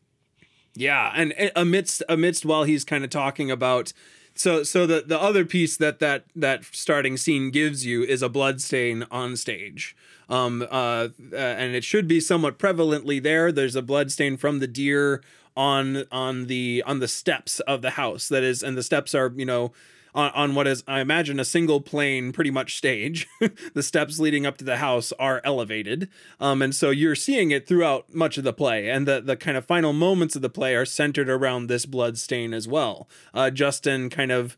Yeah, 0.76 1.12
and 1.16 1.34
amidst 1.56 2.04
amidst 2.08 2.46
while 2.46 2.64
he's 2.64 2.86
kind 2.86 3.04
of 3.04 3.10
talking 3.10 3.50
about 3.50 3.92
so 4.36 4.64
so 4.64 4.86
the 4.86 5.04
the 5.06 5.20
other 5.20 5.44
piece 5.44 5.78
that 5.78 6.00
that 6.00 6.26
that 6.36 6.64
starting 6.72 7.18
scene 7.18 7.50
gives 7.50 7.86
you 7.86 8.04
is 8.04 8.22
a 8.22 8.30
blood 8.30 8.62
stain 8.62 9.06
on 9.10 9.36
stage 9.36 9.96
um 10.30 10.62
uh, 10.62 11.08
uh 11.34 11.36
and 11.36 11.76
it 11.76 11.84
should 11.84 12.08
be 12.08 12.20
somewhat 12.20 12.60
prevalently 12.60 13.22
there 13.22 13.52
there's 13.52 13.76
a 13.76 13.82
blood 13.82 14.12
stain 14.12 14.38
from 14.38 14.60
the 14.60 14.68
deer 14.68 15.24
on 15.58 16.06
on 16.12 16.46
the 16.46 16.84
on 16.86 17.00
the 17.00 17.08
steps 17.08 17.60
of 17.62 17.82
the 17.82 17.92
house 17.92 18.30
that 18.30 18.44
is 18.44 18.62
and 18.62 18.78
the 18.78 18.84
steps 18.84 19.16
are 19.16 19.34
you 19.36 19.46
know 19.46 19.74
on, 20.14 20.32
on 20.32 20.56
what 20.56 20.68
is 20.68 20.84
i 20.88 21.00
imagine 21.00 21.40
a 21.40 21.46
single 21.46 21.82
plane 21.82 22.32
pretty 22.32 22.52
much 22.52 22.78
stage 22.78 23.28
the 23.74 23.82
steps 23.82 24.20
leading 24.20 24.46
up 24.46 24.56
to 24.56 24.64
the 24.64 24.78
house 24.78 25.12
are 25.20 25.42
elevated 25.44 26.08
um, 26.40 26.62
and 26.62 26.76
so 26.76 26.92
you're 26.92 27.16
seeing 27.16 27.50
it 27.50 27.68
throughout 27.68 28.14
much 28.14 28.38
of 28.38 28.44
the 28.44 28.54
play 28.54 28.88
and 28.88 29.08
the, 29.08 29.20
the 29.20 29.36
kind 29.36 29.58
of 29.58 29.66
final 29.66 29.94
moments 29.94 30.36
of 30.36 30.44
the 30.44 30.50
play 30.50 30.76
are 30.76 30.86
centered 30.86 31.28
around 31.28 31.66
this 31.66 31.88
blood 31.88 32.20
stain 32.20 32.54
as 32.54 32.68
well 32.68 33.10
uh, 33.34 33.50
justin 33.50 34.12
kind 34.12 34.32
of 34.32 34.56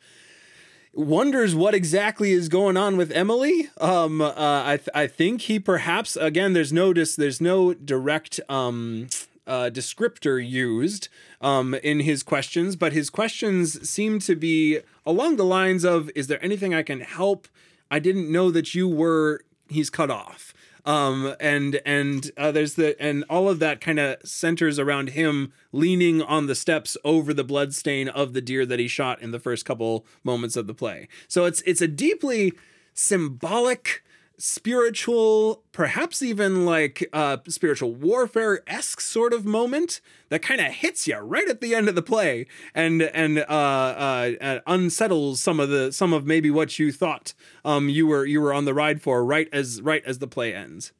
wonders 0.93 1.55
what 1.55 1.73
exactly 1.73 2.31
is 2.31 2.49
going 2.49 2.75
on 2.75 2.97
with 2.97 3.11
Emily. 3.11 3.69
Um, 3.79 4.21
uh, 4.21 4.33
I 4.35 4.77
th- 4.77 4.89
I 4.93 5.05
think 5.05 5.41
he 5.41 5.59
perhaps 5.59 6.15
again. 6.15 6.53
There's 6.53 6.73
no 6.73 6.93
dis- 6.93 7.15
there's 7.15 7.39
no 7.39 7.75
direct 7.75 8.39
um 8.49 9.07
uh, 9.49 9.69
descriptor 9.69 10.39
used 10.47 11.09
um, 11.41 11.73
in 11.73 12.01
his 12.01 12.23
questions, 12.23 12.75
but 12.75 12.93
his 12.93 13.09
questions 13.09 13.89
seem 13.89 14.19
to 14.19 14.35
be 14.35 14.79
along 15.05 15.35
the 15.35 15.43
lines 15.43 15.83
of 15.83 16.09
Is 16.15 16.27
there 16.27 16.43
anything 16.43 16.73
I 16.73 16.83
can 16.83 17.01
help? 17.01 17.47
I 17.91 17.99
didn't 17.99 18.31
know 18.31 18.51
that 18.51 18.75
you 18.75 18.87
were. 18.87 19.41
He's 19.67 19.89
cut 19.89 20.11
off. 20.11 20.53
Um, 20.85 21.35
and 21.39 21.81
and 21.85 22.31
uh, 22.37 22.51
there's 22.51 22.75
the 22.75 22.99
and 23.01 23.25
all 23.29 23.49
of 23.49 23.59
that 23.59 23.81
kind 23.81 23.99
of 23.99 24.17
centers 24.23 24.79
around 24.79 25.09
him 25.09 25.51
leaning 25.71 26.21
on 26.21 26.47
the 26.47 26.55
steps 26.55 26.95
over 27.03 27.33
the 27.33 27.43
blood 27.43 27.73
stain 27.73 28.07
of 28.07 28.33
the 28.33 28.41
deer 28.41 28.65
that 28.65 28.79
he 28.79 28.87
shot 28.87 29.21
in 29.21 29.31
the 29.31 29.39
first 29.39 29.65
couple 29.65 30.05
moments 30.23 30.55
of 30.55 30.67
the 30.67 30.73
play. 30.73 31.07
So 31.27 31.45
it's 31.45 31.61
it's 31.63 31.81
a 31.81 31.87
deeply 31.87 32.53
symbolic 32.93 34.03
spiritual, 34.39 35.63
perhaps 35.73 36.21
even 36.21 36.65
like 36.65 37.07
uh, 37.13 37.37
spiritual 37.47 37.93
warfare 37.93 38.61
esque 38.65 39.01
sort 39.01 39.33
of 39.33 39.45
moment 39.45 40.01
that 40.29 40.41
kind 40.41 40.61
of 40.61 40.67
hits 40.67 41.07
you 41.07 41.17
right 41.17 41.47
at 41.47 41.61
the 41.61 41.75
end 41.75 41.89
of 41.89 41.95
the 41.95 42.01
play 42.01 42.47
and 42.73 43.01
and 43.01 43.39
uh, 43.39 43.43
uh, 43.43 44.31
uh, 44.41 44.59
unsettles 44.65 45.41
some 45.41 45.59
of 45.59 45.69
the 45.69 45.91
some 45.91 46.13
of 46.13 46.25
maybe 46.25 46.49
what 46.49 46.79
you 46.79 46.91
thought 46.91 47.33
um, 47.65 47.89
you 47.89 48.07
were 48.07 48.25
you 48.25 48.41
were 48.41 48.53
on 48.53 48.65
the 48.65 48.73
ride 48.73 49.01
for 49.01 49.23
right 49.23 49.49
as 49.51 49.81
right 49.81 50.03
as 50.05 50.19
the 50.19 50.27
play 50.27 50.55
ends. 50.55 50.93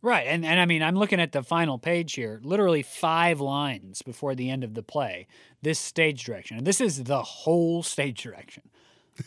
Right, 0.00 0.26
and 0.28 0.44
and 0.46 0.60
I 0.60 0.66
mean 0.66 0.82
I'm 0.82 0.96
looking 0.96 1.20
at 1.20 1.32
the 1.32 1.42
final 1.42 1.78
page 1.78 2.14
here, 2.14 2.40
literally 2.44 2.82
five 2.82 3.40
lines 3.40 4.02
before 4.02 4.36
the 4.36 4.50
end 4.50 4.62
of 4.62 4.74
the 4.74 4.82
play. 4.82 5.26
This 5.62 5.80
stage 5.80 6.24
direction, 6.24 6.58
and 6.58 6.66
this 6.66 6.80
is 6.80 7.04
the 7.04 7.22
whole 7.22 7.82
stage 7.82 8.22
direction. 8.22 8.62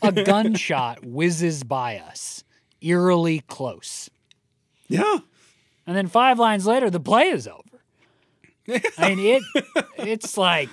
A 0.01 0.11
gunshot 0.23 1.03
whizzes 1.03 1.63
by 1.63 1.97
us 1.97 2.45
eerily 2.81 3.41
close. 3.41 4.09
Yeah. 4.87 5.19
And 5.85 5.95
then 5.95 6.07
five 6.07 6.39
lines 6.39 6.65
later, 6.65 6.89
the 6.89 6.99
play 6.99 7.29
is 7.29 7.47
over. 7.47 7.63
I 8.97 9.15
mean, 9.15 9.41
it 9.55 9.65
it's 9.97 10.37
like 10.37 10.69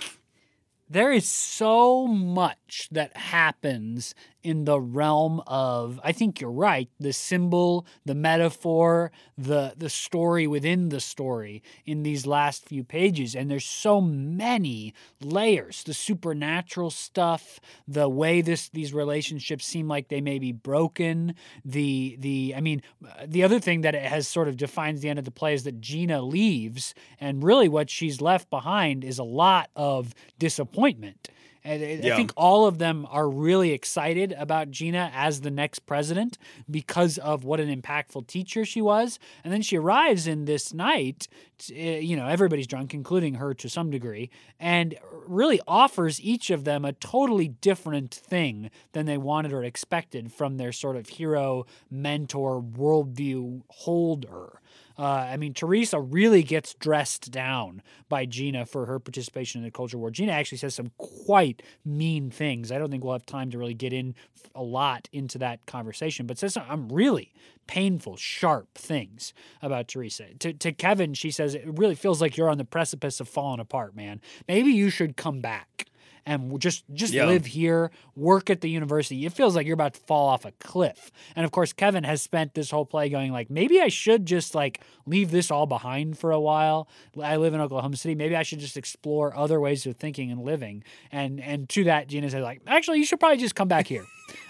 there 0.89 1.13
is 1.13 1.29
so 1.29 2.07
much 2.07 2.89
that 2.93 3.17
happens 3.17 4.15
in 4.47 4.65
the 4.65 4.81
realm 4.81 5.43
of 5.49 5.99
I 6.05 6.13
think 6.13 6.41
you're 6.41 6.53
right, 6.53 6.89
the 7.01 7.13
symbol, 7.13 7.85
the 8.05 8.15
metaphor, 8.15 9.11
the 9.37 9.75
the 9.77 9.91
story 9.91 10.47
within 10.47 10.91
the 10.91 11.01
story 11.01 11.65
in 11.85 12.05
these 12.05 12.29
last 12.29 12.65
few 12.65 12.85
pages. 12.85 13.35
And 13.35 13.51
there's 13.51 13.65
so 13.65 14.01
many 14.01 14.95
layers, 15.21 15.83
the 15.83 15.93
supernatural 15.93 16.93
stuff, 16.93 17.59
the 17.89 18.09
way 18.09 18.41
this 18.41 18.69
these 18.69 18.95
relationships 18.95 19.67
seem 19.67 19.89
like 19.89 20.07
they 20.09 20.21
may 20.21 20.39
be 20.39 20.53
broken, 20.53 21.35
the 21.65 22.17
the 22.21 22.55
I 22.57 22.61
mean, 22.61 22.83
the 23.27 23.43
other 23.43 23.59
thing 23.59 23.81
that 23.81 23.97
it 23.97 24.05
has 24.05 24.29
sort 24.29 24.47
of 24.47 24.57
defines 24.57 25.01
the 25.01 25.09
end 25.09 25.19
of 25.19 25.25
the 25.25 25.33
play 25.33 25.55
is 25.55 25.65
that 25.65 25.81
Gina 25.81 26.23
leaves 26.23 26.95
and 27.19 27.43
really 27.43 27.69
what 27.69 27.91
she's 27.91 28.21
left 28.21 28.49
behind 28.49 29.03
is 29.03 29.19
a 29.19 29.25
lot 29.25 29.71
of 29.75 30.15
disappointment 30.39 31.31
And 31.67 32.05
yeah. 32.05 32.15
I 32.15 32.17
think 32.17 32.33
all 32.37 32.67
of 32.67 32.79
them 32.79 33.09
are 33.11 33.29
really 33.29 33.73
excited 33.73 34.33
about 34.39 34.71
Gina 34.71 35.11
as 35.13 35.41
the 35.41 35.51
next 35.51 35.81
president 35.81 36.39
because 36.71 37.19
of 37.19 37.45
what 37.45 37.59
an 37.59 37.75
impactful 37.75 38.29
teacher 38.29 38.65
she 38.65 38.81
was. 38.81 39.19
And 39.43 39.53
then 39.53 39.63
she 39.63 39.77
arrives 39.77 40.29
in 40.29 40.45
this 40.45 40.73
night, 40.73 41.27
eh, 41.75 41.99
you 41.99 42.17
know, 42.17 42.29
everybody's 42.29 42.69
drunk, 42.69 42.95
including 42.95 43.35
her 43.35 43.53
to 43.55 43.69
some 43.69 43.91
degree, 43.91 44.31
and 44.61 44.95
really 45.27 45.61
offers 45.67 46.21
each 46.21 46.51
of 46.51 46.63
them 46.63 46.85
a 46.85 46.93
totally 46.93 47.49
different 47.49 48.15
thing 48.15 48.71
than 48.93 49.07
they 49.07 49.19
wanted 49.19 49.53
or 49.53 49.65
expected 49.65 50.33
from 50.33 50.59
their 50.59 50.71
sort 50.71 50.95
of 50.95 51.09
hero, 51.09 51.67
mentor, 51.91 52.63
worldview 52.63 53.63
holder. 53.69 54.61
Uh, 54.99 55.27
I 55.31 55.37
mean, 55.37 55.53
Teresa 55.53 56.01
really 56.01 56.43
gets 56.43 56.75
dressed 56.75 57.31
down 57.31 57.83
by 58.09 58.25
Gina 58.25 58.65
for 58.65 58.87
her 58.87 58.99
participation 58.99 59.61
in 59.61 59.65
the 59.65 59.71
culture 59.71 59.99
war. 59.99 60.11
Gina 60.11 60.33
actually 60.33 60.59
says 60.59 60.75
some 60.75 60.93
quite 60.97 61.63
mean 61.85 62.31
things. 62.31 62.73
I 62.73 62.79
don't 62.79 62.91
think 62.91 63.05
we'll 63.05 63.13
have 63.13 63.27
time 63.27 63.51
to 63.51 63.59
really 63.59 63.75
get 63.75 63.93
in 63.93 64.15
a 64.55 64.63
lot 64.63 65.09
into 65.13 65.39
that 65.39 65.67
conversation, 65.67 66.27
but 66.27 66.39
says 66.39 66.55
some 66.55 66.89
really 66.89 67.33
painful, 67.67 68.17
sharp 68.17 68.75
things 68.75 69.35
about 69.61 69.89
Teresa. 69.89 70.35
To, 70.39 70.53
to 70.53 70.73
Kevin, 70.73 71.15
she 71.15 71.31
says, 71.31 71.55
It 71.55 71.65
really 71.67 71.95
feels 71.95 72.21
like 72.21 72.37
you're 72.37 72.51
on 72.51 72.59
the 72.59 72.65
precipice 72.65 73.21
of 73.21 73.29
falling 73.29 73.61
apart, 73.61 73.95
man. 73.95 74.21
Maybe 74.49 74.71
you 74.71 74.89
should 74.89 75.17
come 75.17 75.41
back 75.41 75.87
and 76.27 76.61
just 76.61 76.85
just 76.93 77.15
yeah. 77.15 77.25
live 77.25 77.47
here, 77.47 77.91
work 78.17 78.51
at 78.51 78.61
the 78.61 78.69
university. 78.69 79.25
It 79.25 79.33
feels 79.33 79.55
like 79.55 79.65
you're 79.65 79.75
about 79.75 79.95
to 79.95 80.01
fall 80.01 80.29
off 80.29 80.45
a 80.45 80.53
cliff. 80.53 81.13
And 81.37 81.45
of 81.45 81.53
course, 81.53 81.73
Kevin 81.73 82.05
has 82.05 82.21
spent 82.21 82.55
this 82.55 82.71
whole 82.71 82.85
play 82.85 83.09
going 83.09 83.33
like, 83.33 83.49
maybe 83.49 83.81
I 83.81 83.89
should 83.89 84.27
just 84.27 84.55
like 84.55 84.81
leave 85.07 85.31
this 85.31 85.51
all 85.51 85.67
behind 85.67 86.19
for 86.19 86.33
a 86.33 86.41
while. 86.41 86.89
I 87.23 87.37
live 87.37 87.55
in 87.55 87.61
Oklahoma 87.61 87.97
City. 87.97 88.15
Maybe 88.17 88.37
I 88.37 88.43
should 88.43 88.59
just 88.59 88.77
explore 88.77 89.35
other 89.37 89.61
ways 89.61 89.87
of 89.87 89.97
thinking 89.97 90.31
and 90.31 90.43
living. 90.43 90.83
And 91.13 91.41
and 91.41 91.69
to 91.71 91.85
that, 91.85 92.09
Gina 92.09 92.29
said 92.29 92.43
like, 92.43 92.61
actually, 92.67 92.99
you 92.99 93.05
should 93.05 93.21
probably 93.21 93.39
just 93.39 93.55
come 93.55 93.69
back 93.69 93.87
here 93.87 94.05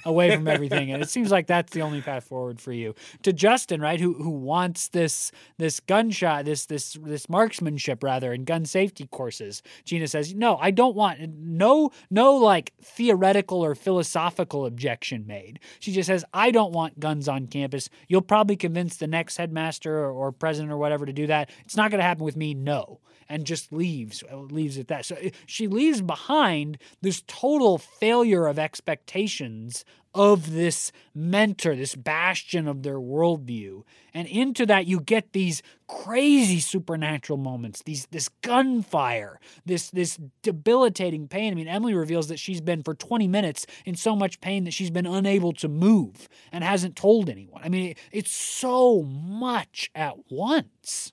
away 0.05 0.35
from 0.35 0.49
everything. 0.49 0.91
and 0.91 1.03
it 1.03 1.09
seems 1.09 1.31
like 1.31 1.47
that's 1.47 1.72
the 1.72 1.83
only 1.83 2.01
path 2.01 2.24
forward 2.24 2.61
for 2.61 2.72
you. 2.72 2.95
To 3.22 3.33
Justin, 3.33 3.81
right, 3.81 4.01
who 4.01 4.14
who 4.14 4.31
wants 4.31 4.89
this 4.89 5.33
this 5.59 5.81
gunshot, 5.81 6.45
this 6.45 6.66
this 6.66 6.97
this 7.03 7.29
marksmanship 7.29 8.03
rather, 8.03 8.33
and 8.33 8.47
gun 8.47 8.64
safety 8.64 9.07
courses. 9.11 9.62
Gina 9.85 10.09
says, 10.09 10.35
no, 10.35 10.57
I 10.57 10.70
don't 10.70 10.97
want 10.97 11.20
no 11.39 11.91
no 12.11 12.35
like 12.37 12.72
theoretical 12.83 13.64
or 13.64 13.74
philosophical 13.74 14.66
objection 14.66 15.27
made. 15.27 15.61
She 15.81 15.93
just 15.93 16.07
says, 16.07 16.24
I 16.33 16.51
don't 16.51 16.72
want 16.72 17.01
guns 17.01 17.29
on 17.29 17.47
campus. 17.47 17.89
You'll 18.09 18.22
probably 18.22 18.57
convince 18.57 18.97
the 18.97 19.07
next 19.07 19.37
headmaster 19.37 19.97
or, 19.99 20.11
or 20.11 20.33
president 20.33 20.72
or 20.72 20.77
whatever 20.77 21.07
to 21.07 21.12
do 21.12 21.27
that. 21.27 21.51
It's 21.64 21.77
not 21.77 21.91
going 21.91 21.99
to 21.99 22.05
happen 22.05 22.24
with 22.24 22.37
me. 22.37 22.55
No 22.55 23.01
and 23.29 23.45
just 23.45 23.72
leaves 23.72 24.22
uh, 24.31 24.37
leaves 24.37 24.79
at 24.79 24.89
that. 24.89 25.05
So 25.05 25.16
uh, 25.16 25.31
she 25.47 25.66
leaves 25.66 26.03
behind 26.03 26.79
this 27.03 27.22
total 27.27 27.79
failure 27.79 28.47
of 28.47 28.59
expectations 28.59 29.85
of 30.16 30.53
this 30.53 30.93
mentor, 31.14 31.77
this 31.77 31.95
bastion 31.95 32.66
of 32.66 32.83
their 32.83 32.99
worldview. 32.99 33.83
And 34.14 34.27
into 34.27 34.64
that, 34.64 34.87
you 34.87 34.99
get 34.99 35.35
these 35.35 35.62
crazy 35.89 36.59
supernatural 36.59 37.37
moments, 37.37 37.83
these 37.83 38.07
this 38.11 38.31
gunfire, 38.41 39.39
this 39.66 39.91
this 39.91 40.18
debilitating 40.43 41.29
pain. 41.29 41.53
I 41.53 41.55
mean, 41.55 41.68
Emily 41.68 41.95
reveals 41.95 42.29
that 42.29 42.39
she's 42.39 42.62
been 42.62 42.83
for 42.83 42.95
20 42.95 43.29
minutes 43.29 43.66
in 43.85 43.95
so 43.95 44.16
much 44.16 44.41
pain 44.41 44.64
that 44.64 44.72
she's 44.72 44.91
been 44.91 45.07
unable 45.07 45.53
to 45.53 45.68
move 45.68 46.29
and 46.51 46.64
hasn't 46.64 46.97
told 46.97 47.29
anyone. 47.29 47.61
I 47.62 47.68
mean, 47.68 47.95
it's 48.11 48.33
so 48.33 49.03
much 49.03 49.91
at 49.95 50.16
once 50.31 51.12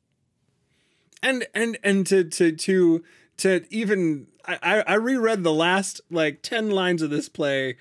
and 1.24 1.48
and 1.56 1.80
and 1.84 2.06
to 2.08 2.24
to 2.24 2.52
to 2.52 3.04
to 3.38 3.66
even 3.70 4.28
I 4.46 4.84
I 4.86 4.96
reread 4.96 5.44
the 5.44 5.54
last 5.54 6.02
like 6.12 6.42
ten 6.42 6.70
lines 6.70 7.02
of 7.02 7.10
this 7.10 7.30
play 7.30 7.78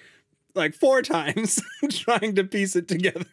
like 0.54 0.74
four 0.74 1.02
times 1.02 1.60
trying 1.90 2.34
to 2.36 2.44
piece 2.44 2.76
it 2.76 2.88
together. 2.88 3.26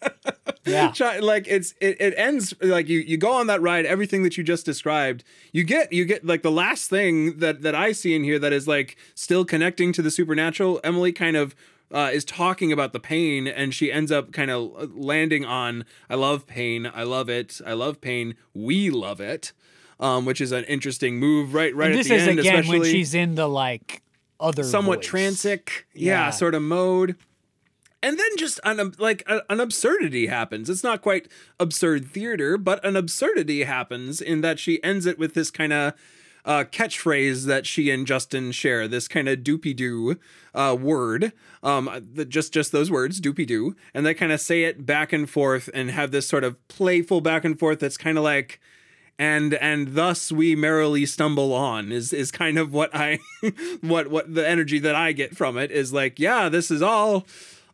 yeah. 0.64 0.90
Try, 0.92 1.18
like 1.18 1.46
it's 1.48 1.74
it, 1.80 2.00
it 2.00 2.14
ends 2.16 2.54
like 2.60 2.88
you 2.88 3.00
you 3.00 3.16
go 3.16 3.32
on 3.32 3.46
that 3.46 3.62
ride, 3.62 3.86
everything 3.86 4.22
that 4.24 4.36
you 4.36 4.44
just 4.44 4.66
described, 4.66 5.24
you 5.52 5.64
get 5.64 5.92
you 5.92 6.04
get 6.04 6.24
like 6.24 6.42
the 6.42 6.50
last 6.50 6.90
thing 6.90 7.38
that 7.38 7.62
that 7.62 7.74
I 7.74 7.92
see 7.92 8.14
in 8.14 8.24
here 8.24 8.38
that 8.38 8.52
is 8.52 8.68
like 8.68 8.96
still 9.14 9.44
connecting 9.44 9.92
to 9.92 10.02
the 10.02 10.10
supernatural. 10.10 10.80
Emily 10.84 11.12
kind 11.12 11.36
of 11.36 11.54
uh, 11.92 12.10
is 12.12 12.24
talking 12.24 12.72
about 12.72 12.92
the 12.92 13.00
pain 13.00 13.46
and 13.46 13.74
she 13.74 13.92
ends 13.92 14.10
up 14.10 14.32
kind 14.32 14.50
of 14.50 14.94
landing 14.96 15.44
on 15.44 15.84
I 16.10 16.14
love 16.14 16.46
pain, 16.46 16.90
I 16.92 17.04
love 17.04 17.28
it, 17.28 17.60
I 17.64 17.74
love 17.74 18.00
pain, 18.00 18.34
we 18.54 18.90
love 18.90 19.20
it, 19.20 19.52
um, 20.00 20.24
which 20.24 20.40
is 20.40 20.52
an 20.52 20.64
interesting 20.64 21.18
move 21.18 21.54
right 21.54 21.74
right 21.74 21.90
and 21.90 22.00
at 22.00 22.06
the 22.06 22.14
end. 22.14 22.38
This 22.38 22.46
is 22.46 22.52
again 22.52 22.66
when 22.68 22.84
she's 22.84 23.14
in 23.14 23.34
the 23.34 23.48
like 23.48 24.02
other 24.40 24.64
somewhat 24.64 24.98
voice. 24.98 25.10
transic, 25.10 25.84
yeah, 25.94 26.26
yeah, 26.26 26.30
sort 26.30 26.54
of 26.54 26.62
mode. 26.62 27.16
And 28.02 28.18
then 28.18 28.36
just 28.36 28.60
an 28.62 28.92
like 28.98 29.22
a, 29.26 29.42
an 29.50 29.58
absurdity 29.58 30.26
happens. 30.26 30.68
It's 30.68 30.84
not 30.84 31.02
quite 31.02 31.28
absurd 31.58 32.06
theater, 32.06 32.58
but 32.58 32.84
an 32.84 32.94
absurdity 32.94 33.64
happens 33.64 34.20
in 34.20 34.42
that 34.42 34.58
she 34.58 34.82
ends 34.84 35.06
it 35.06 35.18
with 35.18 35.34
this 35.34 35.50
kind 35.50 35.72
of 35.72 35.94
uh, 36.46 36.64
catchphrase 36.64 37.44
that 37.46 37.66
she 37.66 37.90
and 37.90 38.06
Justin 38.06 38.52
share. 38.52 38.88
This 38.88 39.08
kind 39.08 39.28
of 39.28 39.40
doopy 39.40 39.76
doo 39.76 40.16
uh, 40.54 40.76
word, 40.80 41.32
um, 41.62 41.90
the, 42.14 42.24
just 42.24 42.54
just 42.54 42.72
those 42.72 42.90
words, 42.90 43.20
doopy 43.20 43.46
doo, 43.46 43.76
and 43.92 44.06
they 44.06 44.14
kind 44.14 44.32
of 44.32 44.40
say 44.40 44.64
it 44.64 44.86
back 44.86 45.12
and 45.12 45.28
forth 45.28 45.68
and 45.74 45.90
have 45.90 46.12
this 46.12 46.28
sort 46.28 46.44
of 46.44 46.56
playful 46.68 47.20
back 47.20 47.44
and 47.44 47.58
forth. 47.58 47.80
That's 47.80 47.98
kind 47.98 48.16
of 48.16 48.24
like 48.24 48.60
and 49.18 49.54
and 49.54 49.94
thus 49.94 50.30
we 50.30 50.54
merrily 50.54 51.06
stumble 51.06 51.52
on 51.52 51.90
is 51.90 52.12
is 52.12 52.30
kind 52.30 52.58
of 52.58 52.72
what 52.72 52.90
I 52.94 53.18
what 53.80 54.08
what 54.08 54.32
the 54.32 54.46
energy 54.46 54.78
that 54.80 54.94
I 54.94 55.12
get 55.12 55.36
from 55.36 55.56
it 55.56 55.70
is 55.70 55.92
like 55.92 56.18
yeah 56.18 56.48
this 56.48 56.70
is 56.70 56.82
all 56.82 57.26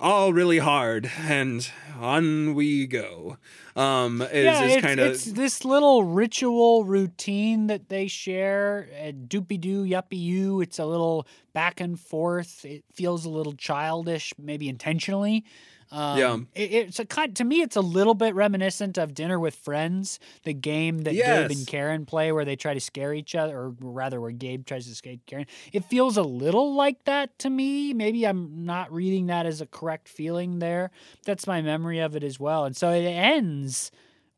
all 0.02 0.32
really 0.32 0.58
hard 0.58 1.10
and 1.16 1.70
on 1.98 2.54
we 2.54 2.86
go. 2.88 3.38
Um 3.76 4.20
is, 4.20 4.44
yeah, 4.44 4.64
is 4.64 4.72
it's, 4.74 4.84
kind 4.84 5.00
of 5.00 5.12
it's 5.12 5.24
this 5.26 5.64
little 5.64 6.02
ritual 6.02 6.84
routine 6.84 7.68
that 7.68 7.88
they 7.88 8.08
share 8.08 8.88
doopy 9.28 9.60
doo 9.60 9.84
yuppie 9.84 10.20
you 10.20 10.60
it's 10.60 10.78
a 10.80 10.84
little 10.84 11.26
back 11.52 11.80
and 11.80 11.98
forth. 11.98 12.64
It 12.64 12.84
feels 12.92 13.24
a 13.24 13.30
little 13.30 13.52
childish 13.52 14.34
maybe 14.36 14.68
intentionally 14.68 15.44
um, 15.92 16.18
yeah, 16.18 16.38
it, 16.54 16.72
it's 16.72 16.98
a 16.98 17.04
kind 17.04 17.36
to 17.36 17.44
me. 17.44 17.60
It's 17.60 17.76
a 17.76 17.82
little 17.82 18.14
bit 18.14 18.34
reminiscent 18.34 18.96
of 18.96 19.12
Dinner 19.12 19.38
with 19.38 19.54
Friends, 19.54 20.18
the 20.42 20.54
game 20.54 21.02
that 21.02 21.12
yes. 21.12 21.48
Gabe 21.48 21.58
and 21.58 21.66
Karen 21.66 22.06
play, 22.06 22.32
where 22.32 22.46
they 22.46 22.56
try 22.56 22.72
to 22.72 22.80
scare 22.80 23.12
each 23.12 23.34
other, 23.34 23.56
or 23.58 23.74
rather, 23.78 24.18
where 24.18 24.30
Gabe 24.30 24.64
tries 24.64 24.86
to 24.86 24.94
scare 24.94 25.16
Karen. 25.26 25.46
It 25.70 25.84
feels 25.84 26.16
a 26.16 26.22
little 26.22 26.74
like 26.74 27.04
that 27.04 27.38
to 27.40 27.50
me. 27.50 27.92
Maybe 27.92 28.26
I'm 28.26 28.64
not 28.64 28.90
reading 28.90 29.26
that 29.26 29.44
as 29.44 29.60
a 29.60 29.66
correct 29.66 30.08
feeling 30.08 30.60
there. 30.60 30.90
That's 31.26 31.46
my 31.46 31.60
memory 31.60 31.98
of 31.98 32.16
it 32.16 32.24
as 32.24 32.40
well, 32.40 32.64
and 32.64 32.74
so 32.74 32.90
it 32.90 33.04
ends 33.04 33.90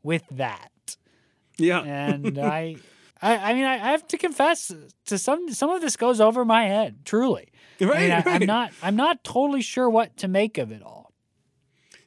with 0.03 0.25
that. 0.33 0.97
Yeah, 1.57 1.83
and 1.83 2.39
I. 2.39 2.77
I, 3.23 3.53
I 3.53 3.55
mean, 3.55 3.65
I, 3.65 3.75
I 3.75 3.93
have 3.93 4.07
to 4.09 4.19
confess 4.19 4.71
to 5.07 5.17
some 5.17 5.51
some 5.51 5.71
of 5.71 5.81
this 5.81 5.97
goes 5.97 6.21
over 6.21 6.45
my 6.45 6.65
head. 6.65 7.07
Truly, 7.07 7.53
right, 7.81 7.91
I 7.91 8.01
mean, 8.01 8.11
right. 8.11 8.27
I'm 8.27 8.47
not 8.47 8.73
I'm 8.83 8.97
not 8.97 9.25
totally 9.25 9.63
sure 9.63 9.89
what 9.89 10.17
to 10.19 10.29
make 10.29 10.59
of 10.59 10.73
it 10.73 10.83
all 10.83 11.04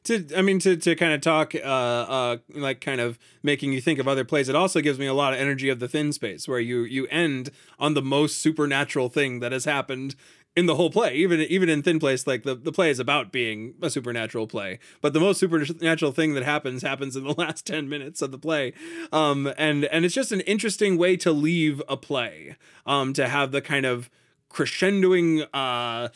to 0.08 0.26
I 0.36 0.42
mean 0.42 0.58
to 0.60 0.76
to 0.76 0.94
kind 0.96 1.12
of 1.12 1.20
talk 1.20 1.54
uh 1.54 1.58
uh 1.58 2.36
like 2.54 2.80
kind 2.80 3.00
of 3.00 3.18
making 3.42 3.72
you 3.72 3.80
think 3.80 3.98
of 3.98 4.08
other 4.08 4.24
plays. 4.24 4.48
It 4.48 4.56
also 4.56 4.80
gives 4.80 4.98
me 4.98 5.06
a 5.06 5.14
lot 5.14 5.32
of 5.32 5.38
energy 5.38 5.68
of 5.68 5.78
the 5.78 5.88
thin 5.88 6.12
space 6.12 6.48
where 6.48 6.60
you 6.60 6.80
you 6.80 7.06
end 7.06 7.50
on 7.78 7.94
the 7.94 8.02
most 8.02 8.38
supernatural 8.38 9.08
thing 9.08 9.40
that 9.40 9.52
has 9.52 9.64
happened 9.64 10.14
in 10.56 10.66
the 10.66 10.74
whole 10.74 10.90
play. 10.90 11.14
Even 11.14 11.40
even 11.40 11.68
in 11.68 11.82
Thin 11.82 12.00
Place, 12.00 12.26
like 12.26 12.42
the, 12.42 12.56
the 12.56 12.72
play 12.72 12.90
is 12.90 12.98
about 12.98 13.30
being 13.30 13.74
a 13.80 13.88
supernatural 13.88 14.48
play, 14.48 14.80
but 15.00 15.12
the 15.12 15.20
most 15.20 15.38
supernatural 15.38 16.10
thing 16.10 16.34
that 16.34 16.42
happens 16.42 16.82
happens 16.82 17.14
in 17.14 17.24
the 17.24 17.34
last 17.38 17.64
ten 17.64 17.88
minutes 17.88 18.20
of 18.22 18.32
the 18.32 18.38
play. 18.38 18.72
Um, 19.12 19.52
and 19.56 19.84
and 19.84 20.04
it's 20.04 20.14
just 20.14 20.32
an 20.32 20.40
interesting 20.40 20.98
way 20.98 21.16
to 21.18 21.30
leave 21.30 21.80
a 21.88 21.96
play. 21.96 22.56
Um, 22.86 23.12
to 23.12 23.28
have 23.28 23.52
the 23.52 23.60
kind 23.60 23.86
of 23.86 24.10
crescendoing 24.50 25.46
uh 25.52 26.08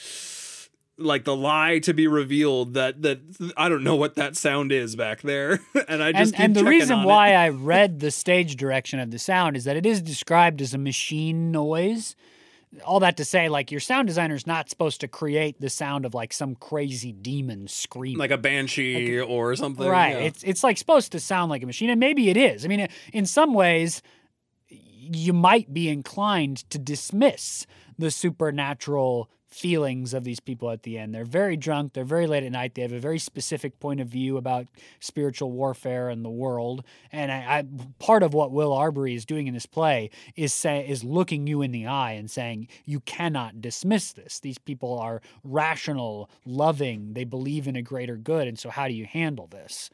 like 0.99 1.25
the 1.25 1.37
lie 1.37 1.79
to 1.81 1.95
be 1.95 2.07
revealed 2.07 2.75
that 2.75 3.03
that 3.03 3.21
I 3.57 3.69
don't 3.69 3.85
know 3.85 3.97
what 3.97 4.15
that 4.17 4.37
sound 4.37 4.73
is 4.73 4.97
back 4.97 5.23
there, 5.23 5.61
and 5.89 6.03
I 6.03 6.13
just 6.13 6.35
and, 6.35 6.45
and 6.45 6.57
the 6.57 6.65
reason 6.65 7.05
why 7.05 7.35
I 7.35 7.49
read 7.49 8.01
the 8.01 8.11
stage 8.11 8.57
direction 8.57 8.99
of 8.99 9.11
the 9.11 9.19
sound 9.19 9.57
is 9.57 9.65
that 9.65 9.77
it 9.77 9.87
is 9.87 10.03
described 10.03 10.61
as 10.61 10.75
a 10.75 10.79
machine 10.79 11.51
noise. 11.51 12.17
All 12.87 13.01
that 13.01 13.19
to 13.19 13.25
say, 13.25 13.51
like 13.51 13.71
your 13.71 13.81
sound 13.81 14.09
designer 14.09 14.35
is 14.35 14.47
not 14.47 14.71
supposed 14.71 15.03
to 15.03 15.09
create 15.09 15.61
the 15.61 15.69
sound 15.69 16.07
of 16.07 16.15
like 16.15 16.33
some 16.33 16.55
crazy 16.55 17.13
demon 17.13 17.69
screaming, 17.69 18.19
like 18.19 18.31
a 18.31 18.39
banshee 18.39 19.21
like, 19.21 19.29
or 19.29 19.55
something. 19.57 19.87
Right? 19.87 20.17
Yeah. 20.17 20.23
It's 20.23 20.43
it's 20.43 20.65
like 20.65 20.79
supposed 20.79 21.13
to 21.13 21.21
sound 21.21 21.51
like 21.51 21.63
a 21.63 21.67
machine, 21.67 21.91
and 21.91 22.01
maybe 22.01 22.31
it 22.31 22.37
is. 22.37 22.65
I 22.65 22.69
mean, 22.69 22.89
in 23.13 23.27
some 23.27 23.53
ways, 23.53 24.01
you 24.69 25.35
might 25.35 25.75
be 25.75 25.91
inclined 25.91 26.69
to 26.71 26.79
dismiss 26.79 27.67
the 27.99 28.11
supernatural 28.11 29.29
feelings 29.53 30.15
of 30.15 30.25
these 30.25 30.41
people 30.41 30.71
at 30.71 30.83
the 30.83 30.99
end. 30.99 31.15
They're 31.15 31.25
very 31.25 31.57
drunk, 31.57 31.93
they're 31.93 32.05
very 32.05 32.27
late 32.27 32.43
at 32.43 32.53
night, 32.53 32.75
they 32.75 32.83
have 32.83 32.93
a 32.93 32.99
very 32.99 33.19
specific 33.19 33.79
point 33.81 34.01
of 34.01 34.09
view 34.09 34.37
about 34.37 34.67
spiritual 35.01 35.53
warfare 35.53 36.09
and 36.09 36.25
the 36.25 36.31
world. 36.31 36.85
And 37.11 37.31
I, 37.31 37.59
I 37.59 37.65
part 37.99 38.23
of 38.23 38.35
what 38.35 38.51
Will 38.51 38.73
Arbery 38.73 39.15
is 39.15 39.25
doing 39.25 39.47
in 39.47 39.55
this 39.55 39.67
play 39.67 40.11
is 40.37 40.53
say 40.53 40.87
is 40.89 41.05
looking 41.05 41.47
you 41.47 41.63
in 41.63 41.71
the 41.71 41.87
eye 41.87 42.13
and 42.13 42.31
saying 42.31 42.69
you 42.85 43.01
cannot 43.01 43.61
dismiss 43.61 44.13
this. 44.13 44.41
These 44.41 44.59
people 44.59 44.99
are 44.99 45.21
rational, 45.45 46.31
loving, 46.45 47.13
they 47.13 47.25
believe 47.25 47.69
in 47.69 47.77
a 47.77 47.83
greater 47.83 48.17
good, 48.17 48.49
and 48.49 48.59
so 48.59 48.71
how 48.71 48.89
do 48.89 48.95
you 48.95 49.05
handle 49.05 49.47
this? 49.47 49.91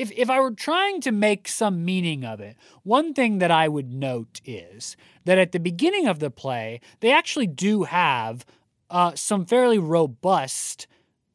if, 0.00 0.10
if 0.12 0.30
I 0.30 0.40
were 0.40 0.52
trying 0.52 1.02
to 1.02 1.12
make 1.12 1.46
some 1.46 1.84
meaning 1.84 2.24
of 2.24 2.40
it, 2.40 2.56
one 2.84 3.12
thing 3.12 3.38
that 3.38 3.50
I 3.50 3.68
would 3.68 3.92
note 3.92 4.40
is 4.46 4.96
that 5.26 5.36
at 5.36 5.52
the 5.52 5.60
beginning 5.60 6.06
of 6.06 6.20
the 6.20 6.30
play, 6.30 6.80
they 7.00 7.12
actually 7.12 7.46
do 7.46 7.82
have 7.82 8.46
uh, 8.90 9.12
some 9.14 9.46
fairly 9.46 9.78
robust 9.78 10.86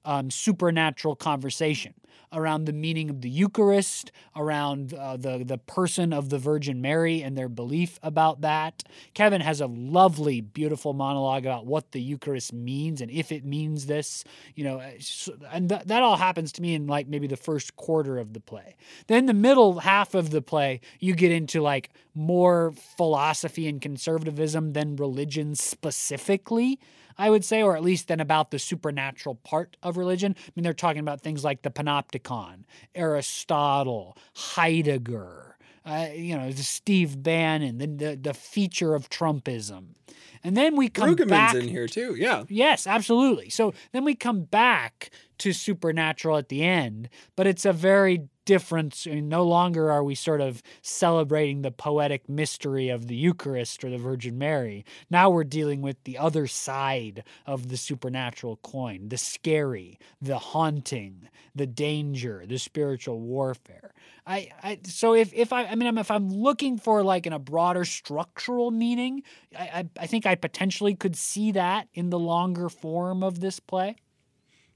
um, 0.03 0.29
supernatural 0.29 1.15
conversation 1.15 1.93
around 2.33 2.65
the 2.65 2.73
meaning 2.73 3.09
of 3.09 3.21
the 3.21 3.29
Eucharist, 3.29 4.11
around 4.35 4.93
uh, 4.93 5.15
the 5.15 5.43
the 5.43 5.57
person 5.57 6.11
of 6.11 6.29
the 6.29 6.37
Virgin 6.37 6.81
Mary 6.81 7.21
and 7.21 7.37
their 7.37 7.47
belief 7.47 7.97
about 8.03 8.41
that. 8.41 8.83
Kevin 9.13 9.41
has 9.41 9.61
a 9.61 9.67
lovely, 9.67 10.41
beautiful 10.41 10.93
monologue 10.93 11.45
about 11.45 11.65
what 11.65 11.91
the 11.91 12.01
Eucharist 12.01 12.51
means 12.53 13.01
and 13.01 13.09
if 13.09 13.31
it 13.31 13.45
means 13.45 13.85
this. 13.85 14.23
You 14.55 14.65
know, 14.65 14.81
and 15.51 15.69
th- 15.69 15.83
that 15.85 16.03
all 16.03 16.17
happens 16.17 16.51
to 16.53 16.61
me 16.61 16.73
in 16.75 16.87
like 16.87 17.07
maybe 17.07 17.27
the 17.27 17.37
first 17.37 17.75
quarter 17.75 18.17
of 18.17 18.33
the 18.33 18.39
play. 18.39 18.75
Then 19.07 19.25
the 19.25 19.33
middle 19.33 19.79
half 19.79 20.13
of 20.13 20.29
the 20.29 20.41
play, 20.41 20.81
you 20.99 21.15
get 21.15 21.31
into 21.31 21.61
like 21.61 21.89
more 22.13 22.73
philosophy 22.97 23.67
and 23.67 23.81
conservatism 23.81 24.73
than 24.73 24.95
religion 24.95 25.55
specifically. 25.55 26.79
I 27.17 27.29
would 27.29 27.45
say, 27.45 27.61
or 27.61 27.75
at 27.75 27.83
least 27.83 28.07
then 28.07 28.19
about 28.19 28.51
the 28.51 28.59
supernatural 28.59 29.35
part 29.35 29.77
of 29.81 29.97
religion. 29.97 30.35
I 30.37 30.51
mean, 30.55 30.63
they're 30.63 30.73
talking 30.73 30.99
about 30.99 31.21
things 31.21 31.43
like 31.43 31.61
the 31.61 31.71
Panopticon, 31.71 32.63
Aristotle, 32.93 34.17
Heidegger, 34.35 35.57
uh, 35.85 36.07
you 36.13 36.35
know, 36.35 36.49
Steve 36.51 37.21
Bannon, 37.21 37.77
the, 37.77 37.87
the, 37.87 38.15
the 38.15 38.33
feature 38.33 38.95
of 38.95 39.09
Trumpism. 39.09 39.89
And 40.43 40.55
then 40.55 40.75
we 40.75 40.89
come 40.89 41.15
Brueggemann's 41.15 41.29
back 41.29 41.55
in 41.55 41.67
here 41.67 41.87
too. 41.87 42.15
Yeah. 42.15 42.43
Yes, 42.49 42.85
absolutely. 42.85 43.49
So 43.49 43.73
then 43.91 44.03
we 44.03 44.15
come 44.15 44.43
back 44.43 45.09
to 45.39 45.53
supernatural 45.53 46.37
at 46.37 46.49
the 46.49 46.63
end, 46.63 47.09
but 47.35 47.47
it's 47.47 47.65
a 47.65 47.73
very 47.73 48.29
different. 48.45 49.05
I 49.07 49.15
mean, 49.15 49.27
no 49.27 49.43
longer 49.43 49.91
are 49.91 50.03
we 50.03 50.15
sort 50.15 50.39
of 50.39 50.61
celebrating 50.81 51.61
the 51.61 51.71
poetic 51.71 52.29
mystery 52.29 52.89
of 52.89 53.07
the 53.07 53.15
Eucharist 53.15 53.83
or 53.83 53.89
the 53.89 53.97
Virgin 53.97 54.37
Mary. 54.37 54.85
Now 55.09 55.29
we're 55.29 55.43
dealing 55.43 55.81
with 55.81 56.03
the 56.03 56.17
other 56.17 56.47
side 56.47 57.23
of 57.45 57.69
the 57.69 57.77
supernatural 57.77 58.57
coin 58.57 59.09
the 59.09 59.17
scary, 59.17 59.99
the 60.21 60.37
haunting, 60.37 61.27
the 61.53 61.67
danger, 61.67 62.43
the 62.47 62.59
spiritual 62.59 63.19
warfare. 63.19 63.93
I, 64.27 64.49
I 64.63 64.79
so 64.83 65.13
if, 65.13 65.33
if 65.33 65.53
I 65.53 65.65
I 65.65 65.75
mean 65.75 65.97
if 65.97 66.09
I'm 66.09 66.29
looking 66.29 66.77
for 66.77 67.03
like 67.03 67.27
in 67.27 67.33
a 67.33 67.39
broader 67.39 67.85
structural 67.85 68.71
meaning, 68.71 69.23
I, 69.57 69.87
I, 69.94 69.94
I 69.99 70.07
think 70.07 70.25
I 70.25 70.35
potentially 70.35 70.95
could 70.95 71.15
see 71.15 71.51
that 71.51 71.87
in 71.93 72.09
the 72.09 72.19
longer 72.19 72.69
form 72.69 73.23
of 73.23 73.39
this 73.39 73.59
play. 73.59 73.95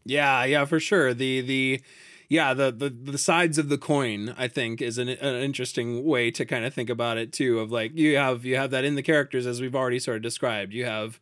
Yeah, 0.05 0.43
yeah, 0.45 0.65
for 0.65 0.79
sure. 0.79 1.13
The 1.13 1.41
the 1.41 1.81
yeah, 2.29 2.53
the 2.53 2.71
the 2.71 2.89
the 2.89 3.17
sides 3.17 3.57
of 3.57 3.69
the 3.69 3.77
coin 3.77 4.33
I 4.37 4.47
think 4.47 4.81
is 4.81 4.97
an, 4.97 5.09
an 5.09 5.35
interesting 5.35 6.05
way 6.05 6.31
to 6.31 6.45
kind 6.45 6.65
of 6.65 6.73
think 6.73 6.89
about 6.89 7.17
it 7.17 7.33
too. 7.33 7.59
Of 7.59 7.71
like 7.71 7.95
you 7.95 8.17
have 8.17 8.45
you 8.45 8.55
have 8.55 8.71
that 8.71 8.85
in 8.85 8.95
the 8.95 9.03
characters 9.03 9.45
as 9.45 9.61
we've 9.61 9.75
already 9.75 9.99
sort 9.99 10.17
of 10.17 10.23
described. 10.23 10.73
You 10.73 10.85
have 10.85 11.19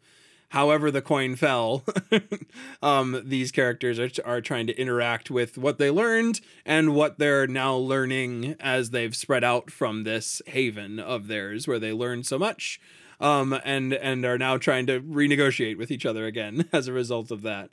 however 0.49 0.91
the 0.91 1.01
coin 1.01 1.35
fell 1.35 1.83
um, 2.81 3.21
these 3.25 3.51
characters 3.51 3.99
are, 3.99 4.09
are 4.25 4.41
trying 4.41 4.67
to 4.67 4.79
interact 4.79 5.29
with 5.29 5.57
what 5.57 5.77
they 5.77 5.91
learned 5.91 6.39
and 6.65 6.95
what 6.95 7.19
they're 7.19 7.47
now 7.47 7.75
learning 7.75 8.55
as 8.59 8.91
they've 8.91 9.15
spread 9.15 9.43
out 9.43 9.69
from 9.69 10.03
this 10.03 10.41
haven 10.47 10.99
of 10.99 11.27
theirs 11.27 11.67
where 11.67 11.79
they 11.79 11.91
learned 11.91 12.25
so 12.25 12.39
much 12.39 12.79
um, 13.19 13.59
and 13.63 13.93
and 13.93 14.25
are 14.25 14.37
now 14.37 14.57
trying 14.57 14.85
to 14.87 14.99
renegotiate 15.01 15.77
with 15.77 15.91
each 15.91 16.05
other 16.05 16.25
again 16.25 16.67
as 16.73 16.87
a 16.87 16.93
result 16.93 17.31
of 17.31 17.41
that 17.41 17.69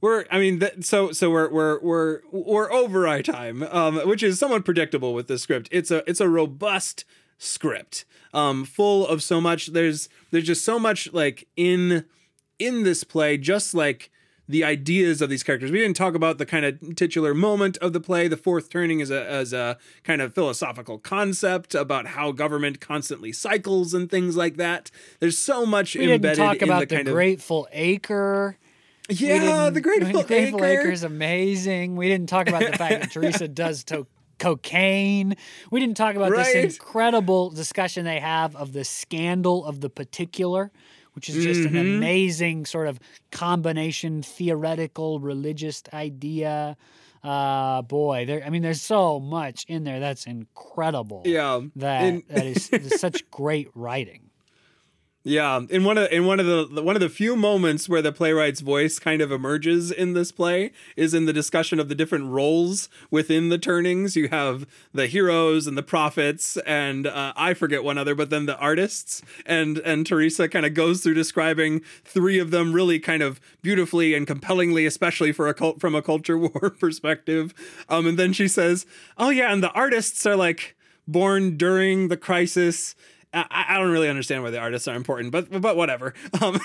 we're 0.00 0.24
I 0.30 0.38
mean 0.38 0.60
th- 0.60 0.84
so 0.84 1.12
so 1.12 1.30
we're 1.30 1.50
we're 1.50 1.80
we're 1.80 2.20
we're 2.30 2.72
over 2.72 3.08
our 3.08 3.22
time, 3.22 3.62
um, 3.64 3.96
which 4.06 4.22
is 4.22 4.38
somewhat 4.38 4.64
predictable 4.64 5.14
with 5.14 5.28
this 5.28 5.42
script. 5.42 5.68
It's 5.70 5.90
a 5.90 6.08
it's 6.08 6.20
a 6.20 6.28
robust 6.28 7.04
script, 7.38 8.04
um, 8.32 8.64
full 8.64 9.06
of 9.06 9.22
so 9.22 9.40
much. 9.40 9.68
There's 9.68 10.08
there's 10.30 10.44
just 10.44 10.64
so 10.64 10.78
much 10.78 11.12
like 11.12 11.48
in 11.56 12.04
in 12.58 12.82
this 12.82 13.04
play, 13.04 13.38
just 13.38 13.74
like 13.74 14.10
the 14.48 14.64
ideas 14.64 15.20
of 15.20 15.30
these 15.30 15.42
characters. 15.42 15.70
We 15.70 15.78
didn't 15.78 15.96
talk 15.96 16.14
about 16.14 16.38
the 16.38 16.46
kind 16.46 16.64
of 16.64 16.96
titular 16.96 17.34
moment 17.34 17.76
of 17.78 17.92
the 17.92 18.00
play. 18.00 18.28
The 18.28 18.36
fourth 18.36 18.70
turning 18.70 19.00
is 19.00 19.10
a 19.10 19.26
as 19.26 19.52
a 19.52 19.78
kind 20.04 20.22
of 20.22 20.34
philosophical 20.34 20.98
concept 20.98 21.74
about 21.74 22.08
how 22.08 22.32
government 22.32 22.80
constantly 22.80 23.32
cycles 23.32 23.94
and 23.94 24.10
things 24.10 24.36
like 24.36 24.56
that. 24.56 24.90
There's 25.20 25.38
so 25.38 25.66
much 25.66 25.94
we 25.94 26.12
embedded 26.12 26.36
didn't 26.36 26.36
talk 26.36 26.62
about 26.62 26.80
the, 26.80 26.86
the 26.86 26.94
kind 26.96 27.08
Grateful 27.08 27.66
of, 27.66 27.70
Acre. 27.72 28.56
Yeah, 29.08 29.70
the 29.70 29.80
Grateful, 29.80 30.22
Grateful 30.24 30.64
Acre. 30.64 30.80
Acre 30.80 30.90
is 30.90 31.02
amazing. 31.02 31.96
We 31.96 32.08
didn't 32.08 32.28
talk 32.28 32.48
about 32.48 32.62
the 32.70 32.76
fact 32.76 33.00
that 33.02 33.10
Teresa 33.12 33.48
does 33.48 33.84
to- 33.84 34.06
cocaine. 34.38 35.34
We 35.70 35.80
didn't 35.80 35.96
talk 35.96 36.14
about 36.14 36.30
right. 36.30 36.52
this 36.52 36.76
incredible 36.76 37.50
discussion 37.50 38.04
they 38.04 38.20
have 38.20 38.54
of 38.56 38.72
the 38.72 38.84
scandal 38.84 39.64
of 39.64 39.80
the 39.80 39.90
particular, 39.90 40.70
which 41.16 41.28
is 41.28 41.42
just 41.42 41.60
mm-hmm. 41.60 41.76
an 41.76 41.96
amazing 41.96 42.66
sort 42.66 42.86
of 42.86 43.00
combination 43.32 44.22
theoretical 44.22 45.18
religious 45.18 45.82
idea. 45.92 46.76
Uh, 47.24 47.82
boy, 47.82 48.24
there. 48.24 48.44
I 48.44 48.50
mean, 48.50 48.62
there's 48.62 48.82
so 48.82 49.18
much 49.18 49.64
in 49.66 49.82
there 49.82 49.98
that's 49.98 50.26
incredible. 50.26 51.22
Yeah, 51.24 51.62
that 51.74 52.02
in- 52.04 52.22
that 52.28 52.46
is 52.46 52.70
such 53.00 53.28
great 53.32 53.68
writing. 53.74 54.25
Yeah, 55.28 55.62
in 55.70 55.82
one 55.82 55.98
of 55.98 56.08
in 56.12 56.24
one 56.24 56.38
of 56.38 56.46
the 56.46 56.80
one 56.84 56.94
of 56.94 57.00
the 57.00 57.08
few 57.08 57.34
moments 57.34 57.88
where 57.88 58.00
the 58.00 58.12
playwright's 58.12 58.60
voice 58.60 59.00
kind 59.00 59.20
of 59.20 59.32
emerges 59.32 59.90
in 59.90 60.12
this 60.12 60.30
play 60.30 60.70
is 60.94 61.14
in 61.14 61.24
the 61.24 61.32
discussion 61.32 61.80
of 61.80 61.88
the 61.88 61.96
different 61.96 62.26
roles 62.26 62.88
within 63.10 63.48
the 63.48 63.58
turnings. 63.58 64.14
You 64.14 64.28
have 64.28 64.68
the 64.94 65.08
heroes 65.08 65.66
and 65.66 65.76
the 65.76 65.82
prophets, 65.82 66.58
and 66.58 67.08
uh, 67.08 67.32
I 67.34 67.54
forget 67.54 67.82
one 67.82 67.98
other, 67.98 68.14
but 68.14 68.30
then 68.30 68.46
the 68.46 68.56
artists. 68.58 69.20
And 69.44 69.78
and 69.78 70.06
Teresa 70.06 70.48
kind 70.48 70.64
of 70.64 70.74
goes 70.74 71.02
through 71.02 71.14
describing 71.14 71.80
three 72.04 72.38
of 72.38 72.52
them 72.52 72.72
really 72.72 73.00
kind 73.00 73.24
of 73.24 73.40
beautifully 73.62 74.14
and 74.14 74.28
compellingly, 74.28 74.86
especially 74.86 75.32
for 75.32 75.48
a 75.48 75.54
cult 75.54 75.80
from 75.80 75.96
a 75.96 76.02
culture 76.02 76.38
war 76.38 76.70
perspective. 76.70 77.52
Um, 77.88 78.06
and 78.06 78.16
then 78.16 78.32
she 78.32 78.46
says, 78.46 78.86
"Oh 79.18 79.30
yeah, 79.30 79.52
and 79.52 79.60
the 79.60 79.72
artists 79.72 80.24
are 80.24 80.36
like 80.36 80.76
born 81.08 81.56
during 81.56 82.06
the 82.06 82.16
crisis." 82.16 82.94
I, 83.36 83.64
I 83.70 83.78
don't 83.78 83.90
really 83.90 84.08
understand 84.08 84.42
why 84.42 84.50
the 84.50 84.58
artists 84.58 84.88
are 84.88 84.94
important, 84.94 85.30
but 85.30 85.60
but 85.60 85.76
whatever. 85.76 86.14
Um, 86.42 86.60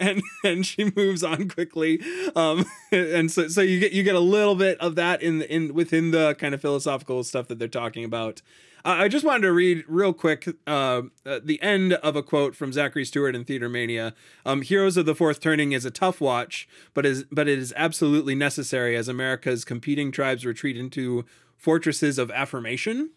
and 0.00 0.22
and 0.44 0.66
she 0.66 0.92
moves 0.94 1.22
on 1.22 1.48
quickly. 1.48 2.00
Um, 2.36 2.66
and 2.92 3.30
so 3.30 3.48
so 3.48 3.62
you 3.62 3.80
get 3.80 3.92
you 3.92 4.02
get 4.02 4.14
a 4.14 4.20
little 4.20 4.54
bit 4.54 4.78
of 4.80 4.96
that 4.96 5.22
in 5.22 5.42
in 5.42 5.72
within 5.72 6.10
the 6.10 6.34
kind 6.34 6.54
of 6.54 6.60
philosophical 6.60 7.24
stuff 7.24 7.48
that 7.48 7.58
they're 7.58 7.68
talking 7.68 8.04
about. 8.04 8.42
Uh, 8.84 8.96
I 8.98 9.08
just 9.08 9.24
wanted 9.24 9.42
to 9.42 9.52
read 9.52 9.82
real 9.88 10.12
quick 10.12 10.46
uh, 10.66 11.02
uh, 11.24 11.40
the 11.42 11.60
end 11.62 11.94
of 11.94 12.16
a 12.16 12.22
quote 12.22 12.54
from 12.54 12.70
Zachary 12.70 13.06
Stewart 13.06 13.34
in 13.34 13.44
TheaterMania. 13.44 14.12
Um, 14.44 14.60
Heroes 14.60 14.98
of 14.98 15.06
the 15.06 15.14
Fourth 15.14 15.40
Turning 15.40 15.72
is 15.72 15.86
a 15.86 15.90
tough 15.90 16.20
watch, 16.20 16.68
but 16.92 17.06
is 17.06 17.24
but 17.32 17.48
it 17.48 17.58
is 17.58 17.72
absolutely 17.76 18.34
necessary 18.34 18.94
as 18.94 19.08
America's 19.08 19.64
competing 19.64 20.12
tribes 20.12 20.44
retreat 20.44 20.76
into 20.76 21.24
fortresses 21.56 22.18
of 22.18 22.30
affirmation. 22.30 23.10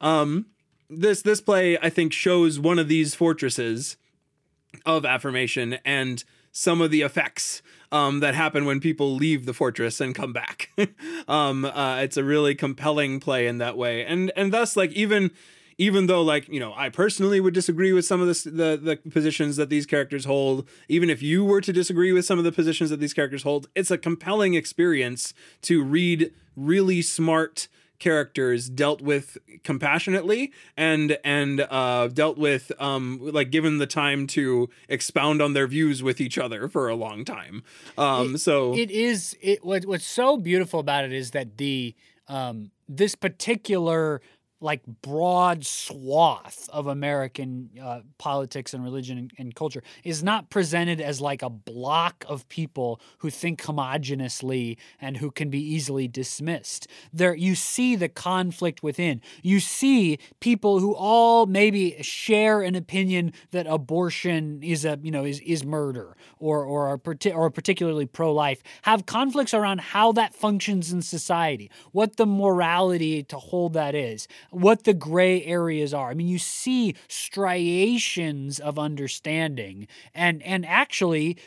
Um, 0.00 0.46
this 0.98 1.22
this 1.22 1.40
play 1.40 1.78
I 1.78 1.90
think 1.90 2.12
shows 2.12 2.58
one 2.58 2.78
of 2.78 2.88
these 2.88 3.14
fortresses 3.14 3.96
of 4.86 5.04
affirmation 5.04 5.78
and 5.84 6.22
some 6.52 6.80
of 6.80 6.90
the 6.90 7.02
effects 7.02 7.62
um, 7.90 8.20
that 8.20 8.34
happen 8.34 8.64
when 8.64 8.80
people 8.80 9.14
leave 9.14 9.46
the 9.46 9.54
fortress 9.54 10.00
and 10.00 10.14
come 10.14 10.32
back. 10.32 10.70
um, 11.28 11.64
uh, 11.64 11.98
it's 12.02 12.16
a 12.16 12.24
really 12.24 12.54
compelling 12.54 13.20
play 13.20 13.46
in 13.46 13.58
that 13.58 13.76
way, 13.76 14.04
and 14.04 14.32
and 14.36 14.52
thus 14.52 14.76
like 14.76 14.92
even 14.92 15.30
even 15.78 16.06
though 16.06 16.22
like 16.22 16.48
you 16.48 16.60
know 16.60 16.72
I 16.74 16.88
personally 16.88 17.40
would 17.40 17.54
disagree 17.54 17.92
with 17.92 18.04
some 18.04 18.20
of 18.20 18.28
the 18.28 18.50
the, 18.50 18.76
the 18.76 19.10
positions 19.10 19.56
that 19.56 19.68
these 19.68 19.86
characters 19.86 20.24
hold, 20.24 20.68
even 20.88 21.10
if 21.10 21.22
you 21.22 21.44
were 21.44 21.60
to 21.60 21.72
disagree 21.72 22.12
with 22.12 22.24
some 22.24 22.38
of 22.38 22.44
the 22.44 22.52
positions 22.52 22.90
that 22.90 23.00
these 23.00 23.14
characters 23.14 23.42
hold, 23.42 23.68
it's 23.74 23.90
a 23.90 23.98
compelling 23.98 24.54
experience 24.54 25.34
to 25.62 25.82
read 25.82 26.32
really 26.56 27.02
smart 27.02 27.68
characters 28.02 28.68
dealt 28.68 29.00
with 29.00 29.38
compassionately 29.62 30.52
and 30.76 31.16
and 31.22 31.60
uh, 31.70 32.08
dealt 32.08 32.36
with 32.36 32.72
um, 32.80 33.20
like 33.22 33.50
given 33.50 33.78
the 33.78 33.86
time 33.86 34.26
to 34.26 34.68
expound 34.88 35.40
on 35.40 35.52
their 35.52 35.68
views 35.68 36.02
with 36.02 36.20
each 36.20 36.36
other 36.36 36.66
for 36.66 36.88
a 36.88 36.96
long 36.96 37.24
time. 37.24 37.62
Um, 37.96 38.34
it, 38.34 38.38
so 38.38 38.74
it 38.74 38.90
is 38.90 39.36
it 39.40 39.64
what, 39.64 39.86
what's 39.86 40.04
so 40.04 40.36
beautiful 40.36 40.80
about 40.80 41.04
it 41.04 41.12
is 41.12 41.30
that 41.30 41.58
the 41.58 41.94
um, 42.26 42.72
this 42.88 43.14
particular 43.14 44.20
like 44.62 44.82
broad 45.02 45.66
swath 45.66 46.68
of 46.72 46.86
American 46.86 47.70
uh, 47.82 48.00
politics 48.18 48.72
and 48.72 48.84
religion 48.84 49.18
and, 49.18 49.32
and, 49.38 49.54
culture 49.54 49.82
is 50.04 50.22
not 50.22 50.48
presented 50.48 51.00
as 51.00 51.20
like 51.20 51.42
a 51.42 51.50
block 51.50 52.24
of 52.28 52.48
people 52.48 53.00
who 53.18 53.28
think 53.28 53.60
homogenously 53.62 54.78
and 55.00 55.18
who 55.18 55.30
can 55.30 55.50
be 55.50 55.60
easily 55.60 56.08
dismissed. 56.08 56.86
There, 57.12 57.34
you 57.34 57.54
see 57.54 57.96
the 57.96 58.08
conflict 58.08 58.82
within. 58.82 59.20
You 59.42 59.60
see 59.60 60.18
people 60.40 60.78
who 60.78 60.94
all 60.94 61.46
maybe 61.46 62.00
share 62.02 62.62
an 62.62 62.74
opinion 62.74 63.32
that 63.50 63.66
abortion 63.66 64.62
is 64.62 64.84
a 64.84 64.98
you 65.02 65.10
know 65.10 65.24
is 65.24 65.40
is 65.40 65.64
murder 65.64 66.16
or 66.38 66.64
or 66.64 66.88
are 66.88 67.00
or 67.34 67.50
particularly 67.50 68.06
pro 68.06 68.32
life 68.32 68.62
have 68.82 69.06
conflicts 69.06 69.52
around 69.52 69.80
how 69.80 70.12
that 70.12 70.34
functions 70.34 70.92
in 70.92 71.02
society, 71.02 71.70
what 71.92 72.16
the 72.16 72.26
morality 72.26 73.22
to 73.24 73.36
hold 73.36 73.72
that 73.74 73.94
is 73.94 74.28
what 74.52 74.84
the 74.84 74.94
gray 74.94 75.42
areas 75.44 75.92
are. 75.94 76.10
I 76.10 76.14
mean, 76.14 76.28
you 76.28 76.38
see 76.38 76.94
striations 77.08 78.60
of 78.60 78.78
understanding, 78.78 79.88
and 80.14 80.42
and 80.42 80.64
actually, 80.66 81.38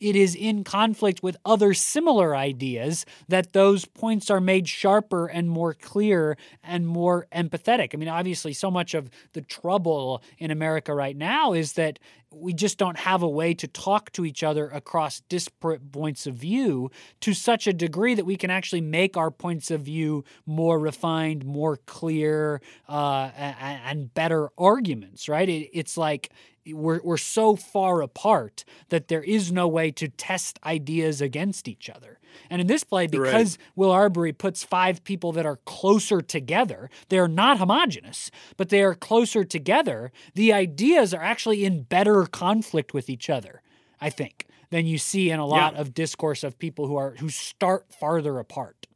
it 0.00 0.16
is 0.16 0.34
in 0.34 0.64
conflict 0.64 1.22
with 1.22 1.36
other 1.44 1.74
similar 1.74 2.36
ideas 2.36 3.04
that 3.28 3.52
those 3.52 3.84
points 3.84 4.30
are 4.30 4.40
made 4.40 4.68
sharper 4.68 5.26
and 5.26 5.48
more 5.50 5.74
clear 5.74 6.36
and 6.62 6.86
more 6.86 7.26
empathetic. 7.34 7.90
I 7.94 7.96
mean, 7.96 8.08
obviously, 8.08 8.52
so 8.52 8.70
much 8.70 8.94
of 8.94 9.10
the 9.32 9.42
trouble 9.42 10.22
in 10.38 10.50
America 10.50 10.94
right 10.94 11.16
now 11.16 11.52
is 11.52 11.74
that 11.74 11.98
we 12.34 12.52
just 12.52 12.78
don't 12.78 12.98
have 12.98 13.22
a 13.22 13.28
way 13.28 13.54
to 13.54 13.66
talk 13.66 14.10
to 14.12 14.24
each 14.24 14.42
other 14.42 14.68
across 14.68 15.20
disparate 15.28 15.92
points 15.92 16.26
of 16.26 16.34
view 16.34 16.90
to 17.20 17.32
such 17.34 17.66
a 17.66 17.72
degree 17.72 18.14
that 18.14 18.26
we 18.26 18.36
can 18.36 18.50
actually 18.50 18.80
make 18.80 19.16
our 19.16 19.30
points 19.30 19.70
of 19.70 19.82
view 19.82 20.24
more 20.46 20.78
refined, 20.78 21.44
more 21.44 21.78
clear, 21.86 22.60
uh, 22.88 23.30
and, 23.36 24.12
better 24.14 24.50
arguments, 24.58 25.28
right? 25.28 25.48
It, 25.48 25.70
it's 25.72 25.96
like 25.96 26.30
we're, 26.66 27.00
we're 27.02 27.16
so 27.16 27.56
far 27.56 28.00
apart 28.00 28.64
that 28.88 29.08
there 29.08 29.22
is 29.22 29.52
no 29.52 29.68
way 29.68 29.90
to 29.92 30.08
test 30.08 30.58
ideas 30.64 31.20
against 31.20 31.68
each 31.68 31.90
other. 31.90 32.18
And 32.50 32.60
in 32.60 32.66
this 32.66 32.84
play, 32.84 33.06
because 33.06 33.58
right. 33.58 33.68
Will 33.76 33.90
Arbery 33.90 34.32
puts 34.32 34.64
five 34.64 35.04
people 35.04 35.32
that 35.32 35.46
are 35.46 35.60
closer 35.64 36.20
together, 36.20 36.90
they're 37.08 37.28
not 37.28 37.58
homogenous, 37.58 38.30
but 38.56 38.70
they 38.70 38.82
are 38.82 38.94
closer 38.94 39.44
together, 39.44 40.10
the 40.34 40.52
ideas 40.52 41.14
are 41.14 41.22
actually 41.22 41.64
in 41.64 41.82
better 41.82 42.26
conflict 42.26 42.94
with 42.94 43.08
each 43.08 43.30
other, 43.30 43.62
I 44.00 44.10
think, 44.10 44.46
than 44.70 44.86
you 44.86 44.98
see 44.98 45.30
in 45.30 45.38
a 45.38 45.46
lot 45.46 45.74
yeah. 45.74 45.80
of 45.80 45.94
discourse 45.94 46.42
of 46.42 46.58
people 46.58 46.86
who 46.86 46.96
are 46.96 47.14
who 47.18 47.28
start 47.28 47.92
farther 47.92 48.38
apart. 48.38 48.86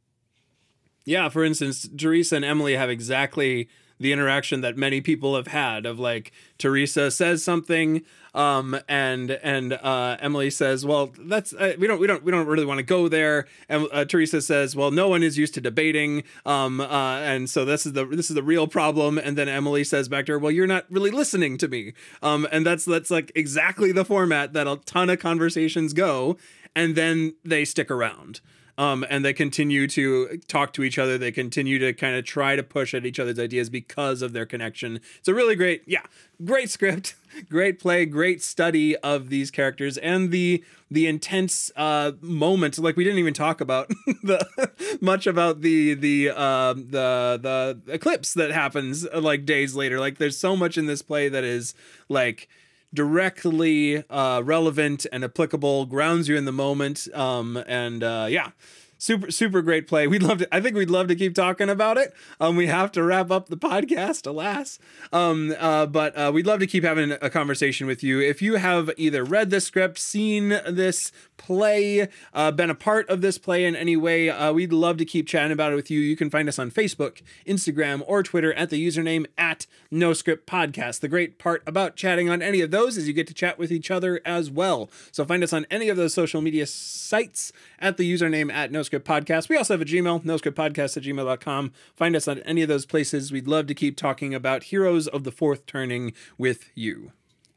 Yeah, 1.05 1.29
for 1.29 1.43
instance, 1.43 1.87
Teresa 1.97 2.35
and 2.35 2.45
Emily 2.45 2.75
have 2.75 2.89
exactly 2.89 3.69
the 3.99 4.13
interaction 4.13 4.61
that 4.61 4.77
many 4.77 5.01
people 5.01 5.35
have 5.35 5.47
had 5.47 5.85
of 5.85 5.99
like 5.99 6.31
Teresa 6.57 7.11
says 7.11 7.43
something 7.43 8.03
um, 8.33 8.79
and 8.87 9.31
and 9.31 9.73
uh, 9.73 10.17
Emily 10.19 10.49
says, 10.49 10.85
"Well, 10.85 11.13
that's 11.17 11.53
uh, 11.53 11.73
we 11.79 11.87
don't 11.87 11.99
we 11.99 12.07
don't 12.07 12.23
we 12.23 12.31
don't 12.31 12.45
really 12.45 12.65
want 12.65 12.77
to 12.77 12.83
go 12.83 13.07
there." 13.07 13.47
And 13.67 13.87
uh, 13.91 14.05
Teresa 14.05 14.41
says, 14.41 14.75
"Well, 14.75 14.91
no 14.91 15.07
one 15.09 15.23
is 15.23 15.37
used 15.37 15.53
to 15.55 15.61
debating, 15.61 16.23
um, 16.45 16.79
uh, 16.79 17.19
and 17.19 17.49
so 17.49 17.65
this 17.65 17.85
is 17.85 17.93
the 17.93 18.05
this 18.05 18.29
is 18.29 18.35
the 18.35 18.43
real 18.43 18.67
problem." 18.67 19.17
And 19.17 19.37
then 19.37 19.49
Emily 19.49 19.83
says 19.83 20.07
back 20.07 20.25
to 20.27 20.33
her, 20.33 20.39
"Well, 20.39 20.51
you're 20.51 20.67
not 20.67 20.85
really 20.89 21.11
listening 21.11 21.57
to 21.57 21.67
me," 21.67 21.93
um, 22.21 22.47
and 22.51 22.65
that's 22.65 22.85
that's 22.85 23.09
like 23.09 23.31
exactly 23.35 23.91
the 23.91 24.05
format 24.05 24.53
that 24.53 24.67
a 24.67 24.77
ton 24.85 25.09
of 25.09 25.19
conversations 25.19 25.93
go, 25.93 26.37
and 26.75 26.95
then 26.95 27.33
they 27.43 27.65
stick 27.65 27.89
around 27.89 28.41
um, 28.79 29.05
and 29.09 29.25
they 29.25 29.33
continue 29.33 29.87
to 29.87 30.39
talk 30.47 30.71
to 30.71 30.83
each 30.83 30.97
other. 30.97 31.17
They 31.17 31.33
continue 31.33 31.79
to 31.79 31.91
kind 31.91 32.15
of 32.15 32.23
try 32.23 32.55
to 32.55 32.63
push 32.63 32.93
at 32.93 33.05
each 33.05 33.19
other's 33.19 33.37
ideas 33.37 33.69
because 33.69 34.21
of 34.21 34.31
their 34.31 34.45
connection. 34.45 35.01
It's 35.17 35.27
a 35.27 35.33
really 35.33 35.57
great, 35.57 35.83
yeah, 35.85 36.03
great 36.45 36.69
script, 36.77 37.15
great 37.49 37.77
play, 37.77 38.05
great 38.05 38.41
study 38.41 38.95
of 38.97 39.29
these 39.29 39.51
characters, 39.51 39.97
and 39.97 40.31
the 40.31 40.63
the 40.89 41.07
intense 41.07 41.71
uh, 41.75 42.13
moment. 42.21 42.79
Like 42.79 42.95
we 42.95 43.03
didn't 43.03 43.19
even 43.19 43.33
talk 43.33 43.59
about 43.59 43.89
the 44.23 44.97
much 45.01 45.27
about 45.27 45.59
the 45.59 45.93
the 45.95 46.29
uh, 46.29 46.73
the 46.73 47.37
the 47.41 47.81
eclipse 47.91 48.33
that 48.35 48.51
happens 48.51 49.05
like 49.13 49.43
days 49.45 49.75
later. 49.75 49.99
Like 49.99 50.19
there's 50.19 50.37
so 50.37 50.55
much 50.55 50.77
in 50.77 50.85
this 50.85 51.01
play 51.01 51.27
that 51.27 51.43
is 51.43 51.75
like 52.07 52.47
directly 52.93 54.03
uh, 54.09 54.41
relevant 54.43 55.05
and 55.11 55.23
applicable, 55.23 55.85
grounds 55.85 56.27
you 56.27 56.35
in 56.35 56.45
the 56.45 56.51
moment. 56.51 57.07
Um, 57.13 57.63
and 57.67 58.03
uh, 58.03 58.27
yeah, 58.29 58.51
super 58.99 59.31
super 59.31 59.63
great 59.63 59.87
play. 59.87 60.05
We'd 60.05 60.21
love 60.21 60.37
to. 60.37 60.55
I 60.55 60.61
think 60.61 60.75
we'd 60.75 60.91
love 60.91 61.07
to 61.07 61.15
keep 61.15 61.33
talking 61.33 61.69
about 61.69 61.97
it. 61.97 62.13
Um, 62.39 62.55
we 62.55 62.67
have 62.67 62.91
to 62.91 63.03
wrap 63.03 63.31
up 63.31 63.49
the 63.49 63.57
podcast, 63.57 64.27
alas. 64.27 64.77
Um, 65.11 65.55
uh, 65.57 65.87
but 65.87 66.15
uh, 66.15 66.31
we'd 66.31 66.45
love 66.45 66.59
to 66.59 66.67
keep 66.67 66.83
having 66.83 67.13
a 67.13 67.29
conversation 67.31 67.87
with 67.87 68.03
you. 68.03 68.19
If 68.19 68.41
you 68.43 68.55
have 68.55 68.91
either 68.97 69.23
read 69.23 69.49
this 69.49 69.65
script, 69.65 69.97
seen 69.97 70.49
this 70.49 71.11
play, 71.37 72.07
uh, 72.33 72.51
been 72.51 72.69
a 72.69 72.75
part 72.75 73.09
of 73.09 73.21
this 73.21 73.37
play 73.37 73.65
in 73.65 73.75
any 73.75 73.95
way, 73.95 74.29
uh, 74.29 74.51
we'd 74.53 74.73
love 74.73 74.97
to 74.97 75.05
keep 75.05 75.27
chatting 75.27 75.51
about 75.51 75.71
it 75.71 75.75
with 75.75 75.89
you. 75.89 75.99
You 75.99 76.15
can 76.15 76.29
find 76.29 76.47
us 76.49 76.59
on 76.59 76.69
Facebook, 76.69 77.21
Instagram, 77.47 78.03
or 78.05 78.21
Twitter 78.21 78.53
at 78.53 78.69
the 78.69 78.85
username 78.85 79.25
at 79.37 79.65
No 79.89 80.13
Script 80.13 80.45
Podcast. 80.45 80.99
The 80.99 81.07
great 81.07 81.39
part 81.39 81.63
about 81.65 81.95
chatting 81.95 82.29
on 82.29 82.41
any 82.41 82.59
of 82.61 82.71
those 82.71 82.97
is 82.97 83.07
you 83.07 83.13
get 83.13 83.27
to 83.27 83.33
chat 83.33 83.57
with 83.57 83.71
each 83.71 83.89
other 83.89 84.19
as 84.25 84.51
well. 84.51 84.91
So 85.11 85.23
find 85.23 85.43
us 85.43 85.53
on 85.53 85.65
any 85.71 85.87
of 85.87 85.95
those 85.97 86.13
social 86.13 86.41
media 86.41 86.67
sites 86.67 87.53
at 87.79 87.97
the 87.97 88.11
username 88.11 88.51
at 88.51 88.71
No 88.71 88.83
Podcast. 88.97 89.49
We 89.49 89.57
also 89.57 89.73
have 89.75 89.81
a 89.81 89.85
Gmail, 89.85 90.23
noscriptpodcast 90.23 90.97
at 90.97 91.03
gmail.com. 91.03 91.71
Find 91.95 92.15
us 92.15 92.27
on 92.27 92.39
any 92.39 92.61
of 92.63 92.67
those 92.67 92.85
places. 92.85 93.31
We'd 93.31 93.47
love 93.47 93.67
to 93.67 93.75
keep 93.75 93.95
talking 93.95 94.33
about 94.33 94.63
Heroes 94.63 95.07
of 95.07 95.23
the 95.23 95.31
Fourth 95.31 95.65
Turning 95.65 96.13
with 96.37 96.69
you. 96.73 97.11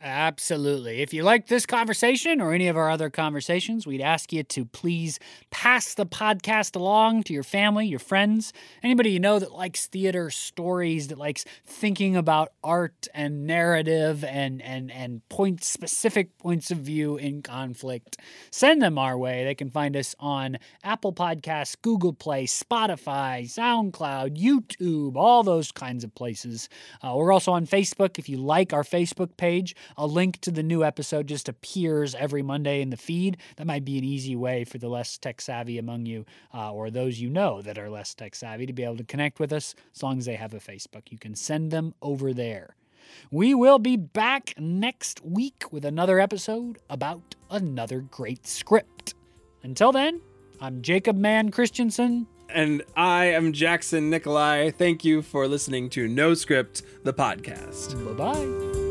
Absolutely. 0.05 1.01
If 1.01 1.15
you 1.15 1.23
like 1.23 1.47
this 1.47 1.65
conversation 1.65 2.41
or 2.41 2.53
any 2.53 2.67
of 2.67 2.77
our 2.77 2.91
other 2.91 3.09
conversations, 3.09 3.87
we'd 3.87 4.01
ask 4.01 4.33
you 4.33 4.43
to 4.43 4.65
please 4.65 5.21
pass 5.53 5.95
the 5.95 6.05
podcast 6.07 6.75
along 6.75 7.23
to 7.25 7.33
your 7.33 7.45
family, 7.45 7.87
your 7.87 8.01
friends, 8.01 8.53
anybody 8.83 9.13
you 9.13 9.21
know 9.21 9.39
that 9.39 9.53
likes 9.53 9.87
theater 9.87 10.29
stories, 10.29 11.07
that 11.07 11.19
likes 11.19 11.45
thinking 11.65 12.17
about 12.17 12.49
art 12.65 13.07
and 13.15 13.47
narrative 13.47 14.25
and 14.25 14.61
and 14.63 14.91
and 14.91 15.27
point 15.29 15.63
specific 15.63 16.37
points 16.37 16.73
of 16.73 16.79
view 16.79 17.17
in 17.17 17.41
conflict. 17.41 18.17
Send 18.51 18.83
them 18.83 18.99
our 18.99 19.17
way. 19.17 19.45
They 19.45 19.55
can 19.55 19.71
find 19.71 19.97
us 19.97 20.17
on 20.19 20.59
Apple 20.83 21.13
Podcasts, 21.13 21.77
Google 21.81 22.13
Play, 22.13 22.47
Spotify, 22.47 23.45
SoundCloud, 23.45 24.37
YouTube, 24.37 25.15
all 25.15 25.45
those 25.45 25.71
kinds 25.71 26.03
of 26.03 26.13
places. 26.17 26.69
Uh, 27.03 27.15
we're 27.17 27.33
also 27.33 27.53
on 27.53 27.67
Facebook. 27.67 28.19
If 28.19 28.29
you 28.29 28.37
like 28.39 28.73
our 28.73 28.83
Facebook 28.83 29.37
page, 29.37 29.75
a 29.97 30.07
link 30.07 30.41
to 30.43 30.51
the 30.51 30.63
new 30.63 30.85
episode 30.85 31.27
just 31.27 31.49
appears 31.49 32.15
every 32.15 32.43
Monday 32.43 32.81
in 32.81 32.91
the 32.91 32.97
feed. 32.97 33.37
That 33.57 33.67
might 33.67 33.85
be 33.85 33.99
an 33.99 34.05
easy 34.05 34.37
way 34.37 34.65
for 34.65 34.79
the 34.79 34.89
less 34.89 35.19
tech 35.19 35.41
savvy 35.41 35.79
among 35.79 36.07
you 36.07 36.25
uh, 36.55 36.73
or 36.73 36.91
those 36.91 37.21
you 37.21 37.29
know 37.29 37.63
that 37.63 37.79
are 37.79 37.91
less 37.91 38.15
tech 38.15 38.35
savvy 38.35 38.67
to 38.67 38.73
be 38.73 38.85
able 38.85 38.97
to 38.97 39.05
connect 39.05 39.41
with 39.41 39.53
us 39.53 39.75
as 39.95 40.03
long 40.03 40.19
as 40.19 40.27
they 40.27 40.37
have 40.37 40.55
a 40.55 40.59
Facebook. 40.59 41.11
You 41.11 41.19
can 41.19 41.35
send 41.35 41.71
them 41.71 41.95
over 42.03 42.33
there. 42.33 42.77
We 43.31 43.55
will 43.55 43.79
be 43.79 43.97
back 43.97 44.55
next 44.59 45.25
week 45.25 45.65
with 45.71 45.85
another 45.85 46.21
episode 46.21 46.79
about 46.89 47.35
another 47.51 48.01
great 48.01 48.47
script. 48.47 49.15
Until 49.63 49.93
then, 49.93 50.21
I'm 50.61 50.83
Jacob 50.83 51.17
Mann 51.17 51.51
Christensen. 51.51 52.27
And 52.49 52.83
I 52.97 53.27
am 53.27 53.53
Jackson 53.53 54.11
Nikolai. 54.11 54.71
Thank 54.71 55.05
you 55.05 55.23
for 55.23 55.49
listening 55.49 55.89
to 55.91 56.07
No 56.07 56.35
Script, 56.35 56.83
the 57.03 57.13
podcast. 57.13 57.95
Bye 58.05 58.13
bye. 58.13 58.82